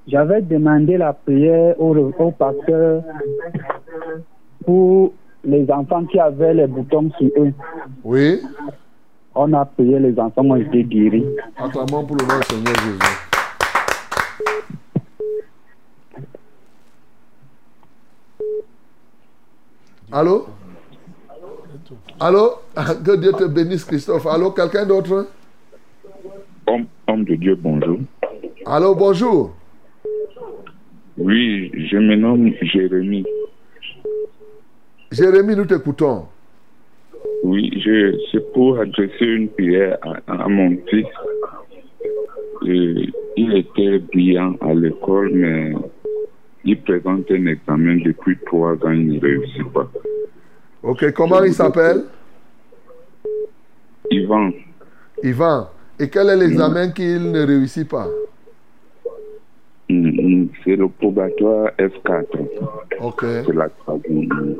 J'avais 0.06 0.42
demandé 0.42 0.98
la 0.98 1.14
prière 1.14 1.80
au, 1.80 1.96
au 1.96 2.30
pasteur 2.30 3.02
pour 4.64 5.12
les 5.42 5.70
enfants 5.70 6.04
qui 6.04 6.18
avaient 6.18 6.54
les 6.54 6.66
boutons 6.66 7.10
sur 7.18 7.30
eux. 7.38 7.52
Oui. 8.04 8.40
On 9.36 9.52
a 9.52 9.64
prié, 9.64 9.98
les 9.98 10.18
enfants 10.18 10.44
ont 10.44 10.56
été 10.56 10.84
guéris. 10.84 11.24
Acclamons 11.56 12.04
pour 12.04 12.16
le 12.16 12.24
nom 12.24 12.38
du 12.38 12.46
Seigneur 12.46 12.74
Jésus. 12.76 12.98
Allô? 20.12 20.46
Allô? 22.20 22.52
Que 23.04 23.16
Dieu 23.16 23.32
te 23.32 23.44
bénisse, 23.44 23.84
Christophe. 23.84 24.26
Allô, 24.26 24.52
quelqu'un 24.52 24.86
d'autre? 24.86 25.26
Homme, 26.68 26.86
homme 27.08 27.24
de 27.24 27.34
Dieu, 27.34 27.56
bonjour. 27.56 27.98
Allô, 28.64 28.94
bonjour. 28.94 29.54
Oui, 31.18 31.72
je 31.90 31.96
me 31.96 32.14
nomme 32.14 32.52
Jérémie. 32.62 33.24
Jérémie, 35.10 35.56
nous 35.56 35.64
t'écoutons. 35.64 36.26
Oui, 37.44 37.70
je, 37.84 38.16
c'est 38.32 38.52
pour 38.54 38.78
adresser 38.78 39.26
une 39.26 39.50
prière 39.50 39.98
à, 40.26 40.44
à 40.44 40.48
mon 40.48 40.70
fils. 40.88 41.06
Euh, 42.62 43.04
il 43.36 43.56
était 43.58 43.98
brillant 43.98 44.56
à 44.62 44.72
l'école, 44.72 45.30
mais 45.34 45.74
il 46.64 46.80
présente 46.80 47.30
un 47.30 47.46
examen 47.46 47.96
depuis 48.02 48.38
trois 48.46 48.72
ans, 48.86 48.92
il 48.92 49.12
ne 49.12 49.20
réussit 49.20 49.70
pas. 49.74 49.90
Ok, 50.82 51.12
comment 51.12 51.44
il 51.44 51.52
s'appelle? 51.52 52.04
Yvan, 54.10 54.50
Yvan. 55.22 55.68
Et 56.00 56.08
quel 56.08 56.30
est 56.30 56.36
l'examen 56.36 56.92
qu'il 56.92 57.30
ne 57.30 57.46
réussit 57.46 57.88
pas? 57.88 58.08
C'est 59.88 60.76
le 60.76 60.88
probatoire 60.88 61.70
F4. 61.78 62.24
Ok. 63.00 63.20
C'est 63.20 63.52
la 63.52 63.68
troisième. 63.68 64.56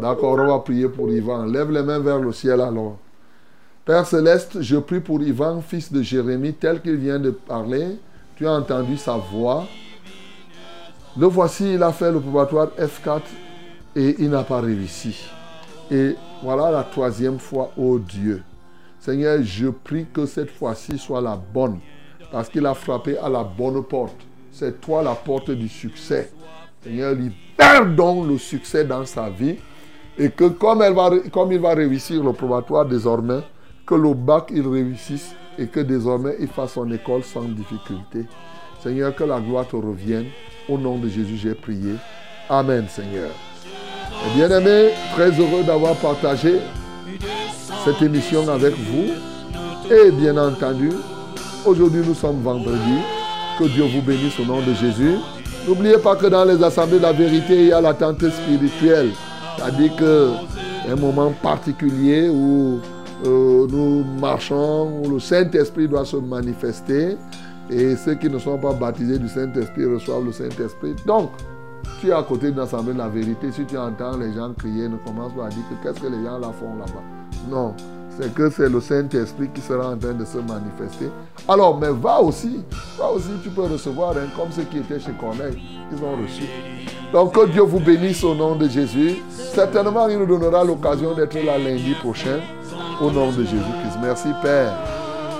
D'accord, 0.00 0.38
on 0.38 0.46
va 0.46 0.58
prier 0.60 0.88
pour 0.88 1.10
Ivan. 1.10 1.46
Lève 1.46 1.70
les 1.70 1.82
mains 1.82 1.98
vers 1.98 2.20
le 2.20 2.32
ciel 2.32 2.60
alors. 2.60 2.98
Père 3.84 4.06
céleste, 4.06 4.60
je 4.60 4.76
prie 4.76 5.00
pour 5.00 5.22
Ivan, 5.22 5.60
fils 5.60 5.92
de 5.92 6.02
Jérémie, 6.02 6.52
tel 6.52 6.80
qu'il 6.80 6.96
vient 6.96 7.18
de 7.18 7.30
parler. 7.30 7.96
Tu 8.36 8.46
as 8.46 8.52
entendu 8.52 8.96
sa 8.96 9.16
voix. 9.16 9.64
Le 11.18 11.26
voici, 11.26 11.74
il 11.74 11.82
a 11.82 11.90
fait 11.90 12.12
le 12.12 12.20
probatoire 12.20 12.68
F4 12.78 13.22
et 13.96 14.14
il 14.18 14.30
n'a 14.30 14.44
pas 14.44 14.60
réussi. 14.60 15.28
Et 15.90 16.14
voilà 16.42 16.70
la 16.70 16.84
troisième 16.84 17.38
fois, 17.38 17.72
oh 17.76 17.98
Dieu. 17.98 18.42
Seigneur, 19.00 19.38
je 19.42 19.68
prie 19.68 20.06
que 20.12 20.26
cette 20.26 20.50
fois-ci 20.50 20.98
soit 20.98 21.20
la 21.20 21.36
bonne, 21.36 21.78
parce 22.30 22.48
qu'il 22.48 22.66
a 22.66 22.74
frappé 22.74 23.16
à 23.18 23.28
la 23.28 23.42
bonne 23.42 23.82
porte. 23.82 24.27
C'est 24.58 24.80
toi 24.80 25.04
la 25.04 25.14
porte 25.14 25.52
du 25.52 25.68
succès. 25.68 26.32
Seigneur, 26.82 27.14
libère 27.14 27.86
donc 27.94 28.26
le 28.26 28.38
succès 28.38 28.84
dans 28.84 29.04
sa 29.04 29.30
vie 29.30 29.54
et 30.18 30.30
que 30.30 30.48
comme, 30.48 30.82
elle 30.82 30.94
va, 30.94 31.10
comme 31.30 31.52
il 31.52 31.60
va 31.60 31.74
réussir 31.74 32.24
le 32.24 32.32
probatoire 32.32 32.84
désormais, 32.84 33.38
que 33.86 33.94
le 33.94 34.14
bac 34.14 34.48
il 34.52 34.66
réussisse 34.66 35.32
et 35.56 35.68
que 35.68 35.78
désormais 35.78 36.34
il 36.40 36.48
fasse 36.48 36.72
son 36.72 36.90
école 36.90 37.22
sans 37.22 37.42
difficulté. 37.42 38.24
Seigneur, 38.82 39.14
que 39.14 39.22
la 39.22 39.38
gloire 39.38 39.68
te 39.68 39.76
revienne. 39.76 40.26
Au 40.68 40.76
nom 40.76 40.98
de 40.98 41.08
Jésus, 41.08 41.36
j'ai 41.36 41.54
prié. 41.54 41.94
Amen, 42.50 42.84
Seigneur. 42.88 43.30
Et 44.26 44.34
bien 44.36 44.50
aimé, 44.50 44.90
très 45.14 45.30
heureux 45.30 45.62
d'avoir 45.62 45.94
partagé 45.94 46.58
cette 47.84 48.02
émission 48.02 48.48
avec 48.48 48.74
vous. 48.74 49.12
Et 49.88 50.10
bien 50.10 50.36
entendu, 50.36 50.90
aujourd'hui 51.64 52.02
nous 52.04 52.14
sommes 52.14 52.40
vendredi. 52.42 53.17
Que 53.58 53.64
Dieu 53.64 53.84
vous 53.84 54.02
bénisse 54.02 54.38
au 54.38 54.44
nom 54.44 54.60
de 54.60 54.72
Jésus. 54.72 55.16
N'oubliez 55.66 55.98
pas 55.98 56.14
que 56.14 56.26
dans 56.26 56.44
les 56.44 56.62
assemblées 56.62 56.98
de 56.98 57.02
la 57.02 57.12
vérité, 57.12 57.56
il 57.56 57.66
y 57.66 57.72
a 57.72 57.80
l'attente 57.80 58.24
spirituelle. 58.30 59.10
C'est-à-dire 59.56 59.96
que 59.96 60.30
un 60.88 60.94
moment 60.94 61.32
particulier 61.42 62.28
où 62.28 62.78
euh, 63.26 63.66
nous 63.68 64.04
marchons, 64.20 65.02
où 65.02 65.10
le 65.10 65.18
Saint-Esprit 65.18 65.88
doit 65.88 66.04
se 66.04 66.16
manifester. 66.16 67.16
Et 67.68 67.96
ceux 67.96 68.14
qui 68.14 68.30
ne 68.30 68.38
sont 68.38 68.58
pas 68.58 68.72
baptisés 68.72 69.18
du 69.18 69.28
Saint-Esprit 69.28 69.86
reçoivent 69.86 70.24
le 70.24 70.32
Saint-Esprit. 70.32 70.94
Donc, 71.04 71.30
tu 72.00 72.08
es 72.08 72.12
à 72.12 72.22
côté 72.22 72.50
d'une 72.52 72.60
assemblée 72.60 72.92
de 72.92 72.98
la 72.98 73.08
vérité. 73.08 73.50
Si 73.50 73.64
tu 73.64 73.76
entends 73.76 74.16
les 74.16 74.32
gens 74.34 74.52
crier, 74.56 74.88
ne 74.88 74.96
commence 74.98 75.32
pas 75.32 75.46
à 75.46 75.48
dire 75.48 75.64
que 75.68 75.82
qu'est-ce 75.82 76.00
que 76.00 76.06
les 76.06 76.22
gens 76.22 76.40
font 76.52 76.76
là-bas. 76.78 77.02
Non, 77.50 77.74
c'est 78.18 78.34
que 78.34 78.50
c'est 78.50 78.68
le 78.68 78.80
Saint-Esprit 78.80 79.48
qui 79.54 79.60
sera 79.60 79.90
en 79.90 79.96
train 79.96 80.12
de 80.12 80.24
se 80.24 80.38
manifester. 80.38 81.08
Alors, 81.46 81.78
mais 81.78 81.90
va 81.90 82.20
aussi, 82.20 82.64
va 82.98 83.10
aussi, 83.10 83.28
tu 83.42 83.48
peux 83.50 83.62
recevoir 83.62 84.10
hein, 84.16 84.26
comme 84.36 84.50
ceux 84.50 84.64
qui 84.64 84.78
étaient 84.78 84.98
chez 84.98 85.12
Corneille, 85.12 85.62
ils 85.92 85.98
ont 86.02 86.16
reçu. 86.20 86.42
Donc 87.12 87.34
que 87.34 87.46
Dieu 87.46 87.62
vous 87.62 87.78
bénisse 87.78 88.24
au 88.24 88.34
nom 88.34 88.56
de 88.56 88.68
Jésus. 88.68 89.18
Certainement, 89.30 90.08
il 90.08 90.18
nous 90.18 90.26
donnera 90.26 90.64
l'occasion 90.64 91.14
d'être 91.14 91.34
là 91.44 91.58
lundi 91.58 91.94
prochain 91.94 92.40
au 93.00 93.10
nom 93.10 93.30
de 93.30 93.44
Jésus-Christ. 93.44 93.98
Merci 94.02 94.28
Père, 94.42 94.72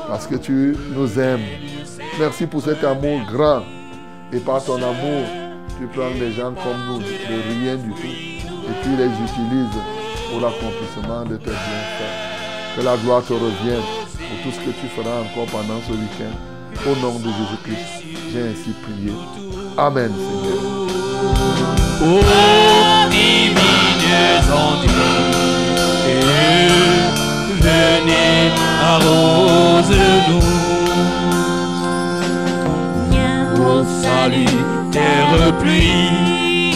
parce 0.07 0.27
que 0.27 0.37
tu 0.37 0.77
nous 0.95 1.19
aimes. 1.19 1.41
Merci 2.21 2.47
pour 2.47 2.63
cet 2.63 2.85
amour 2.85 3.21
grand. 3.33 3.63
Et 4.33 4.39
par 4.39 4.63
ton 4.63 4.77
amour, 4.77 5.27
tu 5.79 5.87
prends 5.89 6.11
les 6.11 6.33
gens 6.33 6.53
comme 6.55 6.79
nous, 6.89 6.99
de 6.99 7.61
rien 7.61 7.77
du 7.77 7.91
tout, 7.91 8.07
et 8.07 8.83
tu 8.83 8.91
les 8.91 9.07
utilises 9.07 9.79
pour 10.31 10.41
l'accomplissement 10.41 11.25
de 11.25 11.37
tes 11.39 11.51
bienfaits. 11.51 12.28
Que 12.79 12.85
la 12.85 12.97
gloire 12.97 13.25
te 13.25 13.33
revienne 13.33 13.83
pour 14.13 14.39
tout 14.45 14.53
ce 14.53 14.61
que 14.61 14.71
tu 14.71 14.87
feras 14.95 15.23
encore 15.23 15.47
pendant 15.47 15.81
ce 15.85 15.91
week-end. 15.91 16.31
Au 16.89 16.95
nom 17.03 17.19
de 17.19 17.25
Jésus-Christ, 17.25 18.05
j'ai 18.33 18.43
ainsi 18.43 18.73
prié. 18.85 19.13
Amen, 19.77 20.13
Seigneur. 20.15 20.63
Ô 22.01 22.23
venez 27.61 28.53
arrose-nous. 28.81 30.47
Au 33.61 33.85
salut, 34.05 34.61
terre 34.93 35.53
pluie, 35.59 36.75